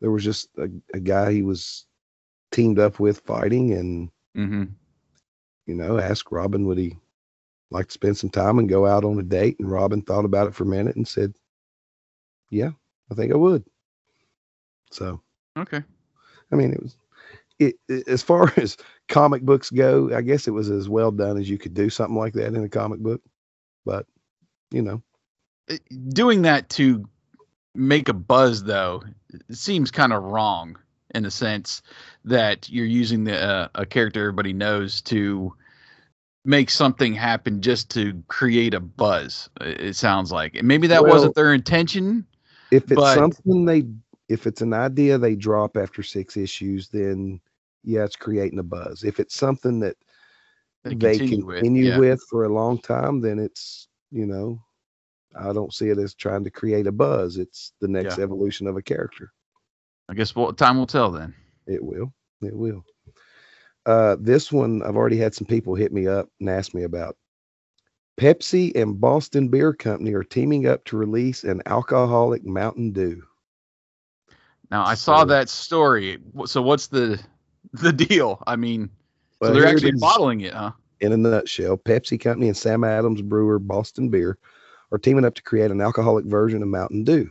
there 0.01 0.11
was 0.11 0.25
just 0.25 0.49
a, 0.59 0.69
a 0.95 1.01
guy 1.01 1.33
he 1.33 1.43
was 1.43 1.87
teamed 2.51 2.79
up 2.79 2.99
with 3.01 3.21
fighting, 3.21 3.73
and 3.73 4.11
hmm 4.35 4.65
you 5.67 5.75
know, 5.75 5.99
asked 5.99 6.33
Robin 6.33 6.67
would 6.67 6.79
he 6.79 6.97
like 7.71 7.87
to 7.87 7.93
spend 7.93 8.17
some 8.17 8.31
time 8.31 8.59
and 8.59 8.69
go 8.69 8.87
out 8.87 9.05
on 9.05 9.19
a 9.19 9.23
date, 9.23 9.57
and 9.61 9.71
Robin 9.71 10.01
thought 10.03 10.25
about 10.25 10.47
it 10.47 10.55
for 10.55 10.65
a 10.65 10.67
minute 10.67 10.97
and 10.97 11.07
said, 11.07 11.35
"Yeah, 12.51 12.71
I 13.11 13.15
think 13.15 13.33
I 13.33 13.37
would." 13.37 13.65
So 14.91 15.21
okay. 15.57 15.83
I 16.53 16.57
mean, 16.57 16.73
it 16.73 16.83
was 16.83 16.97
it, 17.59 17.77
it 17.89 18.09
as 18.09 18.23
far 18.23 18.53
as 18.57 18.77
comic 19.09 19.43
books 19.43 19.71
go. 19.71 20.15
I 20.15 20.21
guess 20.23 20.47
it 20.47 20.53
was 20.53 20.71
as 20.71 20.89
well 20.89 21.11
done 21.11 21.39
as 21.39 21.49
you 21.49 21.59
could 21.59 21.75
do 21.75 21.91
something 21.91 22.17
like 22.17 22.35
that 22.35 22.55
in 22.55 22.63
a 22.65 22.69
comic 22.69 23.01
book. 23.01 23.23
But 23.85 24.07
you 24.71 24.83
know, 24.83 25.03
Uh, 25.71 25.77
Doing 26.11 26.43
that 26.43 26.69
to 26.71 27.09
make 27.75 28.09
a 28.09 28.15
buzz, 28.15 28.65
though, 28.65 29.03
seems 29.51 29.91
kind 29.91 30.13
of 30.13 30.23
wrong 30.23 30.77
in 31.15 31.23
the 31.23 31.31
sense 31.31 31.81
that 32.25 32.69
you're 32.69 32.85
using 32.85 33.25
the 33.25 33.37
uh, 33.41 33.69
a 33.75 33.87
character 33.87 34.21
everybody 34.21 34.53
knows 34.53 35.01
to 35.03 35.53
make 36.45 36.71
something 36.71 37.15
happen 37.15 37.61
just 37.61 37.91
to 37.91 38.23
create 38.29 38.75
a 38.75 38.81
buzz. 38.81 39.49
It 39.61 39.81
it 39.81 39.97
sounds 39.97 40.31
like, 40.33 40.55
and 40.55 40.69
maybe 40.69 40.87
that 40.89 41.03
Well- 41.03 41.13
wasn't 41.13 41.35
their 41.35 41.55
intention. 41.55 42.27
If 42.71 42.85
it's 42.93 43.01
But- 43.01 43.15
something 43.15 43.65
they, 43.65 43.87
if 44.29 44.47
it's 44.47 44.61
an 44.61 44.75
idea 44.75 45.17
they 45.17 45.35
drop 45.35 45.77
after 45.79 46.03
six 46.03 46.37
issues, 46.37 46.89
then 46.91 47.41
yeah, 47.89 48.05
it's 48.05 48.17
creating 48.17 48.59
a 48.59 48.63
buzz. 48.63 49.03
If 49.03 49.19
it's 49.19 49.35
something 49.35 49.81
that 49.81 49.97
They 50.85 50.95
they 50.95 51.19
continue 51.19 51.47
continue, 51.47 51.91
with, 51.93 51.99
with, 52.01 52.21
for 52.29 52.45
a 52.45 52.53
long 52.53 52.79
time, 52.79 53.21
then 53.23 53.39
it's 53.39 53.89
you 54.11 54.27
know, 54.27 54.61
I 55.35 55.53
don't 55.53 55.73
see 55.73 55.89
it 55.89 55.99
as 55.99 56.15
trying 56.15 56.45
to 56.45 56.51
create 56.51 56.87
a 56.87 56.93
buzz. 56.93 57.39
It's 57.39 57.73
the 57.81 57.89
next 57.89 58.19
Yeah. 58.19 58.25
evolution 58.25 58.67
of 58.67 58.77
a 58.77 58.83
character. 58.83 59.33
I 60.11 60.15
guess 60.15 60.37
well, 60.37 60.53
time 60.53 60.77
will 60.79 60.87
tell 60.87 61.11
then. 61.11 61.35
It 61.67 61.83
will. 61.83 62.13
It 62.43 62.55
will. 62.55 62.85
Uh, 63.87 64.17
this 64.21 64.53
one 64.53 64.83
I've 64.83 64.97
already 64.97 65.17
had 65.19 65.35
some 65.35 65.47
people 65.47 65.75
hit 65.75 65.93
me 65.93 66.07
up 66.07 66.29
and 66.41 66.51
ask 66.51 66.75
me 66.75 66.83
about. 66.85 67.17
Pepsi 68.21 68.75
and 68.75 69.01
Boston 69.01 69.49
Beer 69.49 69.73
Company 69.73 70.13
are 70.13 70.25
teaming 70.25 70.67
up 70.67 70.85
to 70.87 70.97
release 70.97 71.45
an 71.45 71.63
alcoholic 71.67 72.45
Mountain 72.45 72.93
Dew. 72.93 73.23
Now 74.71 74.85
I 74.85 74.95
saw 74.95 75.21
So- 75.21 75.27
that 75.27 75.49
story. 75.49 76.19
So 76.47 76.61
what's 76.63 76.89
the 76.89 77.19
the 77.83 77.93
deal? 77.93 78.43
I 78.47 78.57
mean, 78.57 78.91
Well, 79.41 79.51
so 79.51 79.55
they're 79.55 79.69
it 79.69 79.71
actually 79.71 79.93
bottling 79.93 80.41
it, 80.43 80.55
huh? 80.55 80.73
in 81.01 81.13
a 81.13 81.17
nutshell, 81.17 81.79
Pepsi 81.79 82.21
Company 82.21 82.49
and 82.49 82.57
Sam 82.57 82.85
Adams 82.85 83.23
Brewer 83.23 83.59
Boston 83.59 84.09
Beer 84.09 84.39
are 84.91 84.99
teaming 84.99 85.25
up 85.25 85.35
to 85.35 85.43
create 85.43 85.71
an 85.71 85.81
alcoholic 85.81 86.25
version 86.25 86.63
of 86.63 86.69
Mountain 86.69 87.05
Dew. 87.05 87.31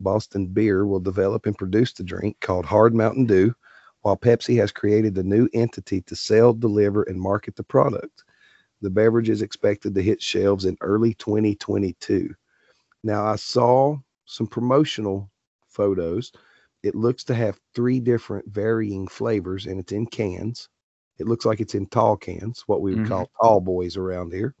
Boston 0.00 0.46
Beer 0.46 0.86
will 0.86 1.00
develop 1.00 1.46
and 1.46 1.56
produce 1.56 1.92
the 1.92 2.02
drink 2.02 2.36
called 2.40 2.64
Hard 2.64 2.94
Mountain 2.94 3.26
Dew, 3.26 3.54
while 4.02 4.16
Pepsi 4.16 4.56
has 4.56 4.72
created 4.72 5.16
a 5.18 5.22
new 5.22 5.48
entity 5.52 6.00
to 6.02 6.16
sell, 6.16 6.52
deliver, 6.52 7.02
and 7.04 7.20
market 7.20 7.56
the 7.56 7.62
product. 7.62 8.24
The 8.80 8.90
beverage 8.90 9.28
is 9.28 9.42
expected 9.42 9.94
to 9.94 10.02
hit 10.02 10.22
shelves 10.22 10.64
in 10.64 10.76
early 10.80 11.14
2022. 11.14 12.34
Now, 13.04 13.26
I 13.26 13.36
saw 13.36 13.98
some 14.24 14.46
promotional 14.46 15.30
photos. 15.68 16.32
It 16.82 16.94
looks 16.94 17.24
to 17.24 17.34
have 17.34 17.60
three 17.74 18.00
different 18.00 18.48
varying 18.48 19.06
flavors, 19.06 19.66
and 19.66 19.78
it's 19.80 19.92
in 19.92 20.06
cans. 20.06 20.68
It 21.18 21.26
looks 21.26 21.44
like 21.44 21.60
it's 21.60 21.74
in 21.74 21.86
tall 21.86 22.16
cans, 22.16 22.62
what 22.66 22.80
we 22.80 22.94
would 22.94 23.04
Mhm. 23.04 23.08
call 23.08 23.30
tall 23.42 23.60
boys 23.60 23.96
around 23.96 24.32
here. 24.32 24.54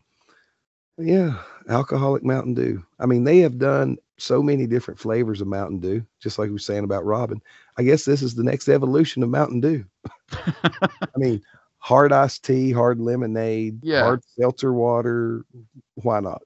Yeah, 0.98 1.42
alcoholic 1.68 2.22
Mountain 2.22 2.54
Dew. 2.54 2.84
I 2.98 3.06
mean, 3.06 3.24
they 3.24 3.38
have 3.38 3.56
done 3.58 3.96
so 4.18 4.42
many 4.42 4.66
different 4.66 5.00
flavors 5.00 5.40
of 5.40 5.46
Mountain 5.48 5.80
Dew, 5.80 6.04
just 6.20 6.38
like 6.38 6.48
we 6.48 6.52
were 6.52 6.58
saying 6.58 6.84
about 6.84 7.06
Robin. 7.06 7.40
I 7.78 7.84
guess 7.84 8.04
this 8.04 8.20
is 8.20 8.34
the 8.34 8.42
next 8.44 8.68
evolution 8.68 9.22
of 9.22 9.30
Mountain 9.30 9.60
Dew. 9.60 9.84
I 10.32 11.16
mean, 11.16 11.40
hard 11.78 12.12
iced 12.12 12.44
tea, 12.44 12.70
hard 12.70 13.00
lemonade, 13.00 13.82
Yeah. 13.82 14.02
hard 14.02 14.22
seltzer 14.38 14.74
water. 14.74 15.46
Why 15.94 16.20
not? 16.20 16.42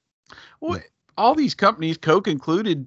Well, 0.61 0.79
all 1.19 1.35
these 1.35 1.55
companies, 1.55 1.97
Coke 1.99 2.29
included, 2.29 2.87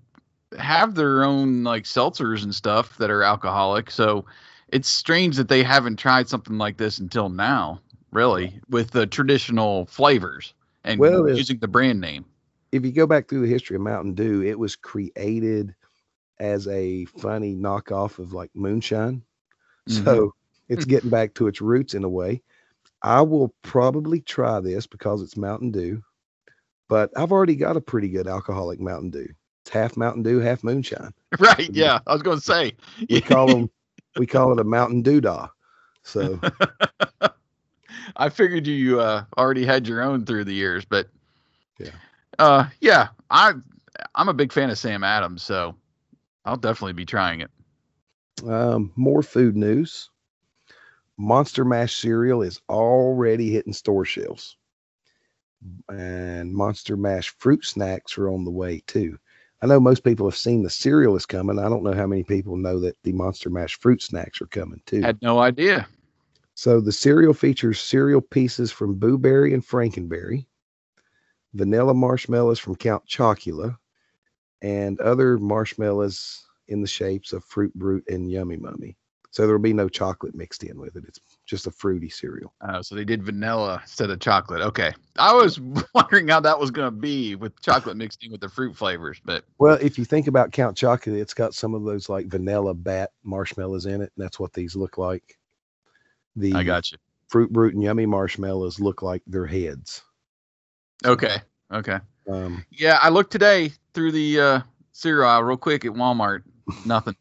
have 0.58 0.96
their 0.96 1.24
own 1.24 1.63
like 1.63 1.84
seltzers 1.84 2.44
and 2.44 2.54
stuff 2.54 2.98
that 2.98 3.10
are 3.10 3.24
alcoholic. 3.24 3.92
So 3.92 4.25
it's 4.70 4.88
strange 4.89 5.36
that 5.38 5.50
they 5.50 5.63
haven't 5.63 5.98
tried 5.98 6.30
something 6.30 6.58
like 6.58 6.77
this 6.77 6.98
until 7.00 7.30
now, 7.30 7.82
really, 8.12 8.60
with 8.70 8.92
the 8.92 9.08
traditional 9.08 9.86
flavors 9.88 10.54
and 10.84 11.00
Well, 11.00 11.25
if- 11.25 11.38
using 11.38 11.60
the 11.60 11.68
brand 11.68 12.00
name. 12.00 12.25
If 12.74 12.84
you 12.84 12.92
go 12.92 13.08
back 13.08 13.30
through 13.30 13.42
the 13.42 13.48
history 13.48 13.77
of 13.77 13.82
Mountain 13.82 14.13
Dew, 14.16 14.44
it 14.44 14.60
was 14.60 14.75
created 14.75 15.74
as 16.39 16.68
a 16.68 17.06
funny 17.06 17.56
knockoff 17.56 18.20
of 18.20 18.34
like 18.34 18.51
moonshine. 18.54 19.24
Mhm. 19.89 20.04
So 20.04 20.34
it's 20.70 20.86
getting 20.86 21.10
back 21.10 21.34
to 21.36 21.48
its 21.48 21.62
roots 21.62 21.94
in 21.94 22.04
a 22.04 22.10
way. 22.10 22.44
I 23.04 23.22
will 23.22 23.54
probably 23.62 24.20
try 24.22 24.60
this 24.60 24.86
because 24.86 25.22
it's 25.22 25.38
Mountain 25.38 25.72
Dew, 25.72 26.04
but 26.89 27.10
I've 27.16 27.32
already 27.32 27.56
got 27.56 27.77
a 27.77 27.82
pretty 27.82 28.10
good 28.10 28.27
alcoholic 28.27 28.80
Mountain 28.82 29.12
Dew. 29.12 29.27
It's 29.68 29.74
half 29.74 29.98
Mountain 29.98 30.24
Dew, 30.24 30.40
half 30.40 30.64
moonshine. 30.64 31.14
Right. 31.40 31.70
Yeah. 31.74 32.00
I 32.08 32.14
was 32.14 32.22
going 32.22 32.38
to 32.38 32.44
say. 32.44 32.78
We 33.10 33.20
call 33.20 33.48
them, 33.48 33.70
we 34.18 34.26
call 34.26 34.54
it 34.54 34.62
a 34.62 34.64
Mountain 34.64 35.02
Dew 35.02 35.20
Doodah. 35.20 35.50
So 36.04 36.40
I 38.15 38.30
figured 38.30 38.65
you 38.65 39.02
uh, 39.02 39.26
already 39.38 39.65
had 39.65 39.86
your 39.86 40.02
own 40.02 40.26
through 40.26 40.46
the 40.46 40.54
years, 40.54 40.86
but 40.86 41.10
Yeah. 41.80 41.91
uh, 42.39 42.70
yeah, 42.80 43.10
I 43.30 43.56
I'm 44.15 44.30
a 44.30 44.34
big 44.34 44.54
fan 44.54 44.70
of 44.70 44.78
Sam 44.78 45.04
Adams, 45.04 45.44
so 45.44 45.76
I'll 46.46 46.56
definitely 46.56 46.94
be 46.94 47.06
trying 47.06 47.41
it. 47.41 47.52
Um, 48.48 48.94
more 48.96 49.22
food 49.22 49.58
news. 49.58 50.10
Monster 51.18 51.65
Mash 51.65 51.94
cereal 51.94 52.41
is 52.41 52.62
already 52.70 53.52
hitting 53.52 53.74
store 53.74 54.06
shelves. 54.06 54.56
And 55.89 56.54
Monster 56.54 56.96
Mash 56.96 57.36
fruit 57.38 57.65
snacks 57.65 58.18
are 58.18 58.30
on 58.30 58.46
the 58.46 58.52
way 58.52 58.82
too. 58.88 59.18
I 59.62 59.65
know 59.65 59.80
most 59.80 60.04
people 60.04 60.30
have 60.30 60.38
seen 60.38 60.62
the 60.62 60.70
cereal 60.70 61.15
is 61.15 61.26
coming. 61.26 61.58
I 61.58 61.67
don't 61.67 61.84
know 61.84 61.93
how 61.93 62.06
many 62.06 62.24
people 62.24 62.58
know 62.58 62.80
that 62.80 62.96
the 63.04 63.12
Monster 63.12 63.50
Mash 63.50 63.80
fruit 63.80 64.02
snacks 64.02 64.41
are 64.41 64.48
coming 64.48 64.82
too. 64.86 65.02
Had 65.02 65.22
no 65.22 65.39
idea. 65.39 65.88
So 66.54 66.80
the 66.80 66.91
cereal 66.91 67.34
features 67.34 67.80
cereal 67.80 68.22
pieces 68.22 68.72
from 68.72 68.96
Boo 68.96 69.17
Berry 69.17 69.54
and 69.54 69.65
Frankenberry, 69.65 70.46
vanilla 71.54 71.93
marshmallows 71.93 72.60
from 72.60 72.76
Count 72.76 73.06
Chocula, 73.08 73.78
and 74.62 75.00
other 75.00 75.38
marshmallows 75.38 76.43
in 76.67 76.82
the 76.82 76.88
shapes 76.88 77.34
of 77.34 77.43
Fruit 77.43 77.74
Brute 77.74 78.08
and 78.10 78.32
Yummy 78.32 78.58
Mummy. 78.58 78.98
So 79.38 79.45
there 79.45 79.54
will 79.54 79.62
be 79.62 79.71
no 79.71 79.88
chocolate 79.88 80.34
mixed 80.34 80.63
in 80.63 80.80
with 80.80 80.95
it. 80.95 81.04
It's 81.08 81.19
just 81.45 81.67
a 81.67 81.71
fruity 81.71 82.10
cereal. 82.10 82.56
Oh, 82.67 82.82
so 82.82 82.95
they 82.95 83.06
did 83.06 83.21
vanilla 83.21 83.82
instead 83.84 84.10
of 84.10 84.19
chocolate. 84.19 84.62
Okay, 84.62 84.91
I 85.19 85.32
was 85.32 85.60
wondering 85.93 86.28
how 86.28 86.39
that 86.39 86.60
was 86.60 86.71
going 86.71 86.88
to 86.88 87.00
be 87.00 87.36
with 87.36 87.62
chocolate 87.62 87.97
mixed 87.97 88.23
in 88.23 88.32
with 88.32 88.41
the 88.41 88.50
fruit 88.50 88.76
flavors, 88.76 89.21
but 89.23 89.45
Well, 89.60 89.78
if 89.80 90.00
you 90.00 90.06
think 90.06 90.26
about 90.26 90.54
Count 90.54 90.76
Chocula, 90.76 91.21
it's 91.21 91.36
got 91.36 91.54
some 91.54 91.76
of 91.76 91.84
those 91.84 92.10
like 92.10 92.26
vanilla 92.26 92.73
bat 92.73 93.12
marshmallows 93.23 93.86
in 93.86 94.02
it, 94.02 94.12
and 94.17 94.26
that's 94.26 94.39
what 94.39 94.54
these 94.54 94.76
look 94.76 94.97
like. 94.97 95.38
The 96.36 96.56
I 96.56 96.63
got 96.63 96.91
you. 96.91 96.97
Fruit 97.28 97.54
Brute 97.54 97.76
and 97.76 97.84
Yummy 97.84 98.08
marshmallows 98.08 98.80
look 98.80 99.04
like 99.04 99.21
their 99.28 99.45
heads. 99.45 100.02
Okay, 101.06 101.38
okay. 101.71 102.00
Um, 102.28 102.65
Yeah, 102.71 102.97
I 103.00 103.10
looked 103.10 103.34
today 103.34 103.71
through 103.93 104.13
the 104.13 104.39
uh, 104.39 104.62
cereal 104.93 105.30
aisle 105.30 105.43
real 105.43 105.58
quick 105.58 105.86
at 105.86 105.91
Walmart. 105.91 106.41
Nothing. 106.88 107.15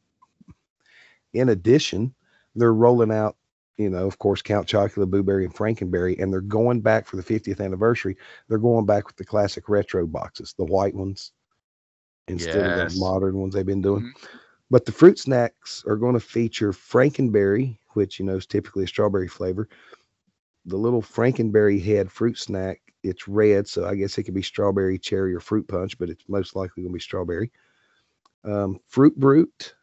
In 1.37 1.51
addition, 1.51 2.15
they're 2.55 2.75
rolling 2.75 3.13
out, 3.13 3.37
you 3.77 3.91
know, 3.91 4.07
of 4.07 4.19
course, 4.19 4.43
Count 4.43 4.67
Chocula, 4.67 5.09
Boo 5.09 5.23
Berry, 5.23 5.45
and 5.45 5.55
Frankenberry, 5.55 6.21
and 6.21 6.33
they're 6.33 6.41
going 6.41 6.81
back 6.81 7.07
for 7.07 7.17
the 7.17 7.23
50th 7.23 7.61
anniversary. 7.61 8.17
They're 8.49 8.59
going 8.59 8.87
back 8.87 9.07
with 9.07 9.17
the 9.17 9.25
classic 9.25 9.69
retro 9.69 10.07
boxes, 10.07 10.55
the 10.57 10.65
white 10.65 10.95
ones, 10.95 11.33
instead 12.29 12.67
of 12.67 12.77
the 12.77 12.99
modern 12.99 13.37
ones 13.39 13.55
they've 13.55 13.65
been 13.67 13.83
doing. 13.83 14.03
Mhm. 14.03 14.29
But 14.71 14.85
the 14.85 14.93
fruit 14.93 15.19
snacks 15.19 15.85
are 15.87 15.97
going 15.97 16.15
to 16.15 16.21
feature 16.21 16.73
Frankenberry, 16.73 17.79
which, 17.93 18.19
you 18.19 18.25
know, 18.25 18.37
is 18.37 18.47
typically 18.47 18.85
a 18.85 18.89
strawberry 18.89 19.29
flavor. 19.29 19.69
The 20.65 20.77
little 20.77 21.03
Frankenberry 21.03 21.81
head 21.81 22.11
fruit 22.11 22.39
snack, 22.39 22.81
it's 23.05 23.29
red, 23.29 23.69
so 23.69 23.87
I 23.87 23.95
guess 23.95 24.19
it 24.19 24.25
could 24.25 24.35
be 24.35 24.43
strawberry, 24.43 24.99
cherry, 24.99 25.33
or 25.35 25.41
fruit 25.41 25.69
punch, 25.69 25.97
but 25.99 26.11
it's 26.11 26.29
most 26.29 26.57
likely 26.57 26.83
going 26.83 26.93
to 26.93 26.97
be 26.97 27.01
strawberry. 27.01 27.53
Um, 28.43 28.81
fruit 28.89 29.15
Brute 29.17 29.76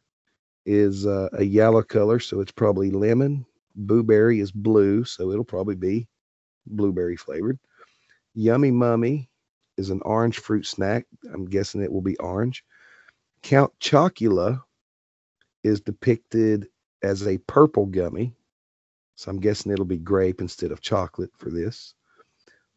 is 0.66 1.06
uh, 1.06 1.30
a 1.34 1.44
yellow 1.44 1.84
color, 1.84 2.20
so 2.20 2.40
it's 2.40 2.52
probably 2.52 2.92
lemon. 2.92 3.46
Boo 3.76 4.04
Berry 4.04 4.40
is 4.40 4.52
blue, 4.52 5.04
so 5.04 5.32
it'll 5.32 5.44
probably 5.44 5.76
be 5.76 6.08
blueberry 6.66 7.18
flavored. 7.18 7.60
Yummy 8.36 8.72
Mummy 8.72 9.30
is 9.78 9.90
an 9.90 10.02
orange 10.04 10.40
fruit 10.40 10.66
snack. 10.66 11.06
I'm 11.34 11.46
guessing 11.46 11.82
it 11.82 11.92
will 11.92 12.02
be 12.02 12.18
orange. 12.18 12.64
Count 13.42 13.74
Chocula 13.80 14.62
is 15.64 15.82
depicted 15.82 16.68
as 17.02 17.28
a 17.28 17.38
purple 17.40 17.86
gummy, 17.86 18.36
so 19.16 19.32
I'm 19.32 19.40
guessing 19.40 19.72
it'll 19.72 19.86
be 19.86 19.98
grape 19.98 20.42
instead 20.42 20.72
of 20.72 20.82
chocolate 20.82 21.32
for 21.38 21.50
this. 21.50 21.94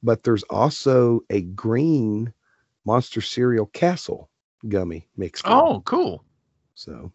But 0.02 0.22
there's 0.22 0.42
also 0.44 1.20
a 1.30 1.42
green 1.42 2.32
Monster 2.84 3.20
Cereal 3.20 3.66
Castle 3.66 4.30
gummy 4.68 5.08
mixed. 5.16 5.46
in. 5.46 5.52
Oh, 5.52 5.82
cool. 5.84 6.24
so 6.74 7.12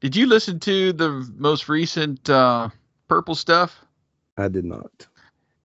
Did 0.00 0.16
you 0.16 0.26
listen 0.26 0.60
to 0.60 0.92
the 0.92 1.30
most 1.36 1.68
recent 1.68 2.28
uh, 2.28 2.68
purple 3.08 3.34
stuff? 3.34 3.84
I 4.36 4.48
did 4.48 4.64
not. 4.64 5.06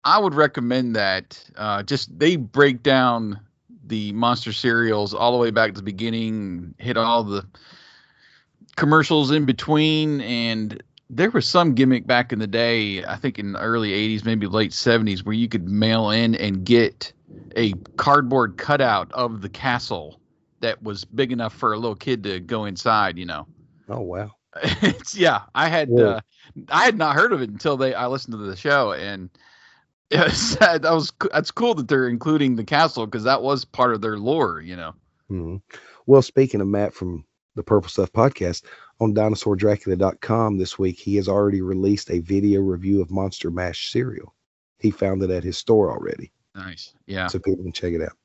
I 0.03 0.19
would 0.19 0.34
recommend 0.34 0.95
that. 0.95 1.43
Uh, 1.55 1.84
just 1.84 2.17
they 2.17 2.36
break 2.36 2.84
down 2.84 3.39
the 3.86 4.12
monster 4.13 4.53
cereals 4.53 5.13
all 5.13 5.32
the 5.32 5.38
way 5.38 5.51
back 5.51 5.71
to 5.71 5.75
the 5.75 5.84
beginning, 5.84 6.73
hit 6.77 6.95
all 6.95 7.23
the 7.23 7.45
commercials 8.75 9.32
in 9.32 9.45
between, 9.45 10.21
and 10.21 10.82
there 11.10 11.32
was 11.32 11.47
some 11.47 11.73
gimmick 11.73 12.05
back 12.05 12.32
in 12.32 12.39
the 12.39 12.47
day. 12.47 13.03
I 13.03 13.15
think 13.15 13.39
in 13.39 13.53
the 13.53 13.60
early 13.60 13.91
'80s, 13.91 14.25
maybe 14.25 14.47
late 14.47 14.71
'70s, 14.71 15.25
where 15.25 15.34
you 15.34 15.49
could 15.49 15.67
mail 15.67 16.12
in 16.12 16.36
and 16.36 16.63
get 16.63 17.12
a 17.55 17.73
cardboard 17.97 18.58
cutout 18.58 19.12
of 19.12 19.41
the 19.41 19.49
castle 19.49 20.19
that 20.62 20.82
was 20.84 21.05
big 21.05 21.32
enough 21.32 21.53
for 21.53 21.73
a 21.73 21.77
little 21.77 21.95
kid 21.95 22.23
to 22.23 22.39
go 22.39 22.65
inside. 22.65 23.17
You 23.17 23.25
know. 23.25 23.47
Oh 23.89 24.02
wow. 24.02 24.32
it's 24.82 25.15
yeah 25.15 25.41
i 25.54 25.67
had 25.69 25.89
Whoa. 25.89 26.06
uh, 26.13 26.19
i 26.69 26.84
had 26.84 26.97
not 26.97 27.13
heard 27.15 27.34
of 27.34 27.41
it 27.43 27.52
until 27.52 27.78
they 27.78 27.93
i 27.93 28.08
listened 28.08 28.32
to 28.34 28.38
the 28.38 28.56
show 28.56 28.93
and 28.93 29.30
Yes, 30.12 30.56
that 30.60 30.82
was 30.82 31.13
that's 31.32 31.52
cool 31.52 31.75
that 31.75 31.88
they're 31.88 32.10
including 32.10 32.56
the 32.56 32.63
castle 32.63 33.06
because 33.06 33.23
that 33.25 33.43
was 33.43 33.63
part 33.63 33.93
of 33.93 34.02
their 34.02 34.17
lore. 34.17 34.60
You 34.60 34.75
know. 34.75 34.95
Mhm. 35.30 35.62
Well, 36.08 36.23
speaking 36.23 36.62
of 36.62 36.67
Matt 36.67 36.95
from 36.95 37.25
the 37.54 37.62
Purple 37.62 37.89
Stuff 37.91 38.12
podcast 38.12 38.63
on 38.99 39.13
dinosaurdracula.com 39.13 40.58
this 40.58 40.80
week, 40.80 40.97
he 40.99 41.15
has 41.17 41.28
already 41.28 41.62
released 41.62 42.10
a 42.10 42.19
video 42.21 42.60
review 42.62 43.02
of 43.02 43.12
Monster 43.12 43.52
Mash 43.52 43.91
cereal. 43.91 44.34
He 44.80 44.89
found 44.89 45.21
it 45.21 45.30
at 45.30 45.43
his 45.43 45.60
store 45.60 45.91
already, 45.91 46.32
Nice. 46.56 46.95
Yeah. 47.06 47.28
so 47.28 47.38
people 47.38 47.63
can 47.63 47.71
check 47.71 47.93
it 47.93 48.02
out. 48.02 48.17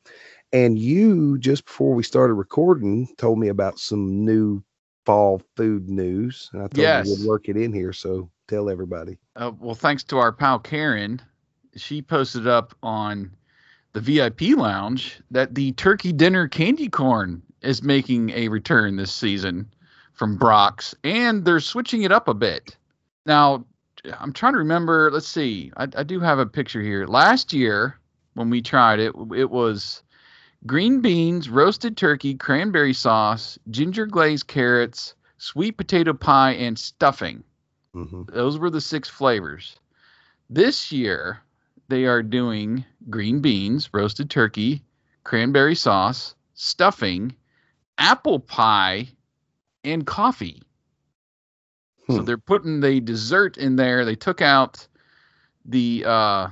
And 0.54 0.78
you, 0.78 1.36
just 1.36 1.66
before 1.66 1.94
we 1.94 2.02
started 2.02 2.32
recording, 2.34 3.08
told 3.18 3.38
me 3.38 3.48
about 3.48 3.78
some 3.78 4.24
new 4.24 4.62
fall 5.04 5.42
food 5.56 5.88
news, 5.88 6.50
and 6.52 6.62
I 6.62 6.66
thought 6.66 6.78
Yes. 6.78 7.06
we'd 7.18 7.26
work 7.28 7.48
it 7.48 7.56
in 7.56 7.72
here. 7.72 7.92
So 7.92 8.30
tell 8.48 8.68
everybody. 8.70 9.18
Uh, 9.36 9.52
well, 9.58 9.74
thanks 9.74 10.04
to 10.04 10.18
our 10.18 10.32
pal 10.32 10.58
Karen, 10.58 11.20
she 11.76 12.00
posted 12.02 12.46
up 12.46 12.74
on 12.82 13.30
the 13.92 14.00
VIP 14.00 14.56
lounge 14.56 15.20
that 15.30 15.54
the 15.54 15.72
turkey 15.72 16.12
dinner 16.12 16.48
candy 16.48 16.88
corn 16.88 17.42
is 17.62 17.82
making 17.82 18.30
a 18.30 18.48
return 18.48 18.96
this 18.96 19.12
season 19.12 19.68
from 20.12 20.36
Brach's, 20.38 20.94
and 21.04 21.44
they're 21.44 21.60
switching 21.60 22.02
it 22.02 22.12
up 22.12 22.28
a 22.28 22.34
bit. 22.34 22.76
Now, 23.26 23.64
I'm 24.20 24.32
trying 24.32 24.52
to 24.52 24.58
remember. 24.58 25.10
Let's 25.10 25.26
see. 25.26 25.72
I, 25.76 25.88
I 25.96 26.02
do 26.02 26.20
have 26.20 26.38
a 26.38 26.46
picture 26.46 26.82
here. 26.82 27.06
Last 27.06 27.52
year, 27.52 27.98
when 28.34 28.50
we 28.50 28.60
tried 28.62 29.00
it, 29.00 29.12
it 29.34 29.50
was 29.50 30.02
green 30.66 31.00
beans, 31.00 31.48
roasted 31.48 31.96
turkey, 31.96 32.34
cranberry 32.34 32.92
sauce, 32.92 33.58
ginger 33.70 34.06
glazed 34.06 34.46
carrots, 34.46 35.14
sweet 35.38 35.76
potato 35.76 36.12
pie, 36.12 36.52
and 36.52 36.78
stuffing. 36.78 37.44
hmm 37.92 38.22
Those 38.26 38.58
were 38.58 38.70
the 38.70 38.80
six 38.80 39.08
flavors. 39.08 39.78
This 40.48 40.92
year, 40.92 41.40
they 41.88 42.04
are 42.06 42.22
doing 42.22 42.84
green 43.10 43.40
beans, 43.40 43.90
roasted 43.92 44.30
turkey, 44.30 44.82
cranberry 45.24 45.74
sauce, 45.74 46.34
stuffing, 46.54 47.34
apple 47.98 48.40
pie, 48.40 49.08
and 49.84 50.06
coffee. 50.06 50.62
So 52.08 52.22
Hmm. 52.22 52.24
they're 52.24 52.38
putting 52.38 52.80
the 52.80 53.00
dessert 53.00 53.56
in 53.58 53.76
there. 53.76 54.04
They 54.04 54.16
took 54.16 54.40
out 54.40 54.86
the 55.64 56.04
uh 56.06 56.48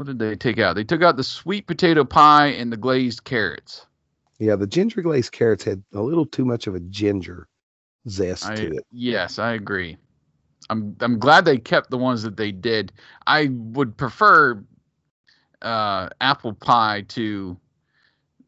what 0.00 0.06
did 0.06 0.18
they 0.18 0.34
take 0.34 0.58
out? 0.58 0.76
They 0.76 0.82
took 0.82 1.02
out 1.02 1.18
the 1.18 1.22
sweet 1.22 1.66
potato 1.66 2.04
pie 2.04 2.46
and 2.46 2.72
the 2.72 2.78
glazed 2.78 3.22
carrots. 3.24 3.86
Yeah, 4.38 4.56
the 4.56 4.66
ginger 4.66 5.02
glazed 5.02 5.30
carrots 5.30 5.62
had 5.62 5.82
a 5.92 6.00
little 6.00 6.24
too 6.24 6.46
much 6.46 6.66
of 6.66 6.74
a 6.74 6.80
ginger 6.80 7.48
zest 8.08 8.46
I, 8.46 8.54
to 8.54 8.68
it. 8.68 8.86
yes, 8.90 9.38
I 9.38 9.52
agree. 9.52 9.98
I'm 10.70 10.96
I'm 11.00 11.18
glad 11.18 11.44
they 11.44 11.58
kept 11.58 11.90
the 11.90 11.98
ones 11.98 12.22
that 12.22 12.38
they 12.38 12.50
did. 12.50 12.92
I 13.26 13.50
would 13.52 13.94
prefer 13.94 14.64
uh, 15.60 16.08
apple 16.18 16.54
pie 16.54 17.04
to 17.08 17.58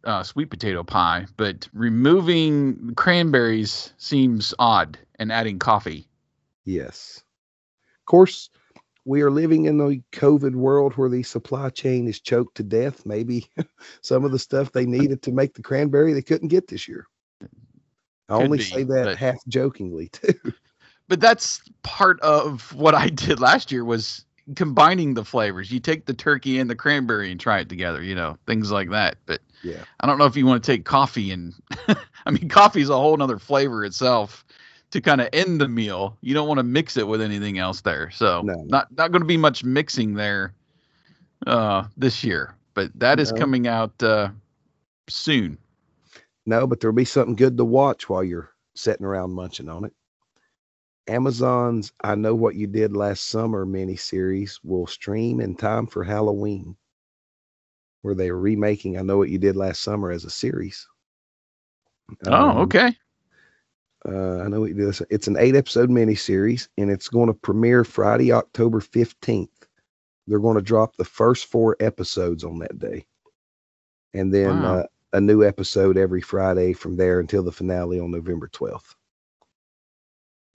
uh, 0.04 0.22
sweet 0.22 0.48
potato 0.48 0.82
pie, 0.82 1.26
but 1.36 1.68
removing 1.74 2.94
cranberries 2.96 3.92
seems 3.98 4.54
odd 4.58 4.98
and 5.18 5.30
adding 5.30 5.58
coffee. 5.58 6.08
Yes. 6.64 7.22
Of 8.00 8.06
course, 8.06 8.48
we 9.04 9.22
are 9.22 9.30
living 9.30 9.64
in 9.64 9.78
the 9.78 10.00
COVID 10.12 10.54
world 10.54 10.94
where 10.94 11.08
the 11.08 11.22
supply 11.22 11.70
chain 11.70 12.06
is 12.06 12.20
choked 12.20 12.56
to 12.56 12.62
death. 12.62 13.04
Maybe 13.04 13.48
some 14.00 14.24
of 14.24 14.30
the 14.32 14.38
stuff 14.38 14.72
they 14.72 14.86
needed 14.86 15.22
to 15.22 15.32
make 15.32 15.54
the 15.54 15.62
cranberry 15.62 16.12
they 16.12 16.22
couldn't 16.22 16.48
get 16.48 16.68
this 16.68 16.86
year. 16.86 17.06
I 17.42 17.46
Could 18.36 18.44
only 18.44 18.58
be, 18.58 18.64
say 18.64 18.82
that 18.84 19.04
but- 19.04 19.16
half 19.18 19.44
jokingly 19.48 20.08
too. 20.12 20.34
But 21.08 21.20
that's 21.20 21.60
part 21.82 22.20
of 22.20 22.72
what 22.74 22.94
I 22.94 23.08
did 23.10 23.40
last 23.40 23.72
year 23.72 23.84
was 23.84 24.24
combining 24.56 25.14
the 25.14 25.24
flavors. 25.24 25.70
You 25.70 25.78
take 25.80 26.06
the 26.06 26.14
turkey 26.14 26.58
and 26.58 26.70
the 26.70 26.74
cranberry 26.76 27.30
and 27.30 27.38
try 27.38 27.58
it 27.60 27.68
together, 27.68 28.02
you 28.02 28.14
know, 28.14 28.38
things 28.46 28.70
like 28.72 28.90
that. 28.90 29.16
But 29.26 29.40
Yeah. 29.62 29.84
I 30.00 30.06
don't 30.06 30.18
know 30.18 30.24
if 30.26 30.36
you 30.36 30.46
want 30.46 30.62
to 30.64 30.72
take 30.72 30.84
coffee 30.84 31.30
and 31.32 31.52
I 32.26 32.30
mean 32.30 32.48
coffee 32.48 32.80
is 32.82 32.88
a 32.88 32.96
whole 32.96 33.16
nother 33.16 33.38
flavor 33.38 33.84
itself 33.84 34.44
to 34.92 35.00
kind 35.00 35.20
of 35.20 35.28
end 35.32 35.60
the 35.60 35.68
meal. 35.68 36.16
You 36.20 36.34
don't 36.34 36.46
want 36.48 36.58
to 36.58 36.64
mix 36.64 36.96
it 36.96 37.06
with 37.08 37.20
anything 37.20 37.58
else 37.58 37.80
there. 37.80 38.10
So 38.10 38.42
No. 38.44 38.54
not 38.68 38.88
not 38.96 39.10
going 39.10 39.22
to 39.22 39.26
be 39.26 39.36
much 39.36 39.64
mixing 39.64 40.14
there 40.14 40.54
uh 41.46 41.84
this 41.96 42.22
year. 42.22 42.54
But 42.74 42.90
that 43.00 43.18
is 43.18 43.32
No. 43.32 43.38
coming 43.38 43.66
out 43.66 44.00
uh 44.02 44.28
soon. 45.08 45.58
No, 46.46 46.66
but 46.66 46.80
there'll 46.80 46.94
be 46.94 47.04
something 47.04 47.36
good 47.36 47.56
to 47.56 47.64
watch 47.64 48.08
while 48.08 48.24
you're 48.24 48.50
sitting 48.74 49.06
around 49.06 49.32
munching 49.32 49.68
on 49.68 49.84
it. 49.84 49.92
Amazon's 51.08 51.92
I 52.02 52.14
Know 52.14 52.34
What 52.34 52.54
You 52.54 52.66
Did 52.66 52.96
Last 52.96 53.28
Summer 53.28 53.66
miniseries 53.66 54.58
will 54.62 54.86
stream 54.86 55.40
in 55.40 55.56
time 55.56 55.86
for 55.86 56.04
Halloween, 56.04 56.76
where 58.02 58.14
they 58.14 58.28
are 58.28 58.38
remaking 58.38 58.98
I 58.98 59.02
Know 59.02 59.18
What 59.18 59.28
You 59.30 59.38
Did 59.38 59.56
Last 59.56 59.82
Summer 59.82 60.10
as 60.10 60.24
a 60.24 60.30
series. 60.30 60.86
Um, 62.26 62.32
oh, 62.34 62.58
okay. 62.62 62.96
Uh, 64.08 64.40
I 64.40 64.48
know 64.48 64.64
you 64.64 64.74
did. 64.74 64.88
this- 64.88 65.02
It's 65.10 65.28
an 65.28 65.36
eight 65.38 65.54
episode 65.54 65.88
miniseries, 65.90 66.68
and 66.78 66.90
it's 66.90 67.08
going 67.08 67.28
to 67.28 67.34
premiere 67.34 67.84
Friday, 67.84 68.32
October 68.32 68.80
15th. 68.80 69.66
They're 70.26 70.40
going 70.40 70.56
to 70.56 70.62
drop 70.62 70.96
the 70.96 71.04
first 71.04 71.46
four 71.46 71.76
episodes 71.80 72.44
on 72.44 72.58
that 72.60 72.78
day. 72.78 73.06
And 74.14 74.32
then 74.32 74.62
Wow. 74.62 74.78
uh, 74.80 74.86
a 75.14 75.20
new 75.20 75.44
episode 75.44 75.96
every 75.96 76.20
Friday 76.20 76.72
from 76.72 76.96
there 76.96 77.20
until 77.20 77.42
the 77.42 77.52
finale 77.52 78.00
on 78.00 78.10
November 78.10 78.48
12th. 78.48 78.94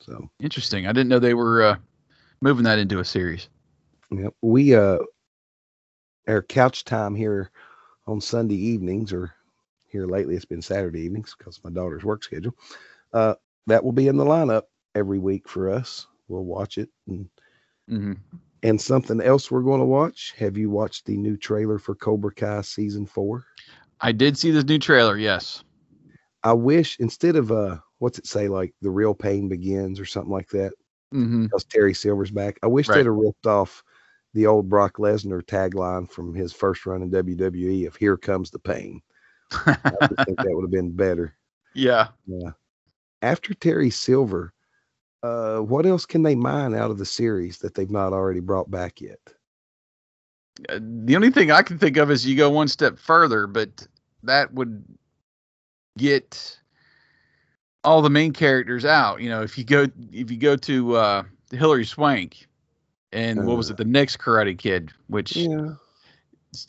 So, 0.02 0.30
Interesting. 0.40 0.88
I 0.88 0.92
didn't 0.92 1.10
know 1.10 1.20
they 1.20 1.34
were 1.34 1.64
uh 1.64 1.78
moving 2.42 2.64
that 2.66 2.80
into 2.80 3.00
a 3.00 3.06
series. 3.06 3.50
yeah, 4.12 4.30
we, 4.42 4.76
uh, 4.76 5.00
our 6.28 6.42
couch 6.44 6.84
time 6.86 7.16
here 7.16 7.52
on 8.06 8.22
Sunday 8.22 8.56
evenings, 8.56 9.12
or 9.12 9.34
here 9.88 10.06
lately 10.06 10.36
it's 10.36 10.46
been 10.46 10.62
Saturday 10.62 11.02
evenings 11.02 11.34
because 11.38 11.60
my 11.64 11.70
daughter's 11.72 12.04
work 12.04 12.24
schedule. 12.24 12.54
Uh, 13.13 13.36
that 13.67 13.84
will 13.84 13.91
be 13.91 14.08
in 14.08 14.17
the 14.17 14.26
lineup 14.26 14.63
every 14.96 15.20
week 15.20 15.48
for 15.48 15.70
us. 15.70 16.08
We'll 16.28 16.43
watch 16.46 16.78
it 16.78 16.89
and 17.08 17.30
hmm 17.88 18.13
And 18.63 18.80
something 18.82 19.22
else 19.22 19.50
we're 19.52 19.62
going 19.62 19.80
to 19.80 19.86
watch. 19.86 20.34
Have 20.38 20.58
you 20.58 20.70
watched 20.70 21.06
the 21.06 21.17
new 21.17 21.38
trailer 21.38 21.80
for 21.80 21.96
Cobra 21.96 22.34
Kai 22.34 22.62
season 22.62 23.06
four? 23.06 23.46
I 24.02 24.12
did 24.12 24.38
see 24.38 24.52
this 24.52 24.65
new 24.65 24.80
trailer. 24.80 25.17
Yes. 25.17 25.63
I 26.43 26.54
wish 26.54 26.98
instead 27.00 27.36
of 27.36 27.52
uh, 27.52 27.78
what's 28.00 28.20
it 28.20 28.28
say 28.28 28.48
like 28.48 28.74
the 28.82 28.89
real 28.89 29.13
pain 29.13 29.48
begins 29.48 30.00
or 30.00 30.06
something 30.06 30.32
like 30.32 30.50
that, 30.50 30.74
hmm 31.12 31.43
because 31.43 31.63
Terry 31.65 31.93
Silver's 31.93 32.32
back. 32.32 32.60
I 32.62 32.67
wish 32.67 32.88
Right. 32.88 32.98
they'd 32.98 33.06
have 33.06 33.15
ripped 33.15 33.48
off 33.48 33.84
the 34.34 34.46
old 34.46 34.70
Brock 34.70 34.98
Lesnar 34.98 35.41
tagline 35.41 36.10
from 36.10 36.34
his 36.36 36.54
first 36.54 36.86
run 36.86 37.02
in 37.02 37.10
WWE 37.10 37.88
of 37.88 37.96
"Here 37.96 38.17
comes 38.17 38.52
the 38.52 38.60
pain." 38.60 39.02
I 39.52 39.72
think 40.26 40.38
that 40.39 40.52
would 40.54 40.63
have 40.63 40.72
been 40.72 40.91
better. 40.91 41.34
yeah. 41.74 42.10
Yeah. 42.28 42.52
After 43.21 43.53
Terry 43.53 43.89
Silver, 43.89 44.53
uh, 45.23 45.60
what 45.60 45.86
else 45.86 46.06
can 46.06 46.23
they 46.23 46.36
mine 46.36 46.75
out 46.75 46.91
of 46.91 46.97
the 46.97 47.06
series 47.06 47.60
that 47.60 47.73
they've 47.73 47.89
not 47.89 48.13
already 48.13 48.39
brought 48.39 48.69
back 48.69 49.01
yet? 49.01 49.19
Uh, 50.69 50.80
the 50.82 51.15
only 51.15 51.32
thing 51.32 51.51
I 51.51 51.62
can 51.62 51.77
think 51.77 51.97
of 51.97 52.12
is 52.12 52.25
you 52.25 52.36
go 52.36 52.49
one 52.49 52.67
step 52.67 52.97
further, 52.97 53.47
but 53.47 53.88
that 54.23 54.53
would 54.53 54.84
get 55.97 56.60
all 57.84 58.01
the 58.01 58.10
main 58.10 58.34
characters 58.34 58.86
out. 58.86 59.21
You 59.21 59.30
know, 59.30 59.41
if 59.41 59.58
you 59.58 59.63
go 59.63 59.88
if 60.12 60.32
you 60.32 60.38
go 60.38 60.56
to 60.58 60.95
uh 60.95 61.23
Hilary 61.51 61.86
Swank 61.86 62.47
and 63.12 63.45
what 63.45 63.58
was 63.58 63.69
Uh. 63.69 63.73
it, 63.73 63.77
the 63.77 63.86
next 63.86 64.17
Karate 64.17 64.58
Kid, 64.58 64.91
which 65.08 65.36
Yeah, 65.36 65.73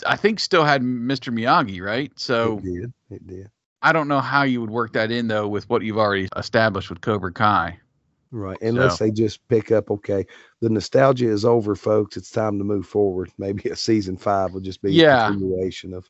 I 0.07 0.17
think 0.17 0.41
still 0.41 0.65
had 0.65 0.83
Mr. 0.83 1.33
Miyagi, 1.33 1.83
right? 1.83 2.13
So 2.17 2.59
it 2.59 2.65
did. 2.65 2.93
It 3.11 3.27
did. 3.27 3.51
I 3.83 3.93
don't 3.93 4.09
know 4.09 4.21
how 4.21 4.43
you 4.43 4.61
would 4.61 4.71
work 4.71 4.93
that 4.95 5.11
in 5.11 5.29
though 5.29 5.47
with 5.49 5.69
what 5.71 5.83
you've 5.83 5.99
already 5.99 6.29
established 6.37 6.91
with 6.91 7.01
Cobra 7.01 7.33
Kai. 7.33 7.79
Right. 8.31 8.61
Unless 8.61 8.99
So- 8.99 9.05
they 9.05 9.11
just 9.11 9.47
pick 9.49 9.71
up, 9.73 9.91
okay, 9.91 10.27
the 10.61 10.69
nostalgia 10.69 11.29
is 11.31 11.45
over, 11.45 11.75
folks. 11.75 12.17
It's 12.17 12.31
time 12.31 12.59
to 12.59 12.65
move 12.65 12.87
forward. 12.87 13.31
Maybe 13.39 13.71
a 13.71 13.77
season 13.77 14.17
five 14.17 14.53
will 14.53 14.61
just 14.61 14.83
be 14.83 14.93
Yeah. 14.93 15.29
a 15.29 15.31
continuation 15.31 15.95
of 15.95 16.09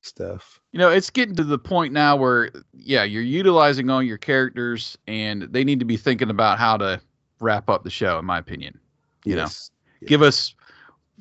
stuff. 0.00 0.60
You 0.72 0.80
know, 0.80 0.88
it's 0.88 1.10
getting 1.10 1.36
to 1.36 1.44
the 1.44 1.58
point 1.58 1.92
now 1.92 2.16
where, 2.16 2.50
yeah, 2.74 3.04
you're 3.04 3.22
utilizing 3.22 3.88
all 3.90 4.02
your 4.02 4.18
characters, 4.18 4.98
and 5.06 5.42
they 5.42 5.62
need 5.62 5.78
to 5.78 5.84
be 5.84 5.96
thinking 5.96 6.30
about 6.30 6.58
how 6.58 6.76
to 6.78 7.00
wrap 7.38 7.70
up 7.70 7.84
the 7.84 7.90
show. 7.90 8.18
In 8.18 8.24
my 8.24 8.38
opinion, 8.38 8.78
You 9.24 9.36
know, 9.36 9.42
Yes. 9.42 9.70
give 10.06 10.22
us 10.22 10.56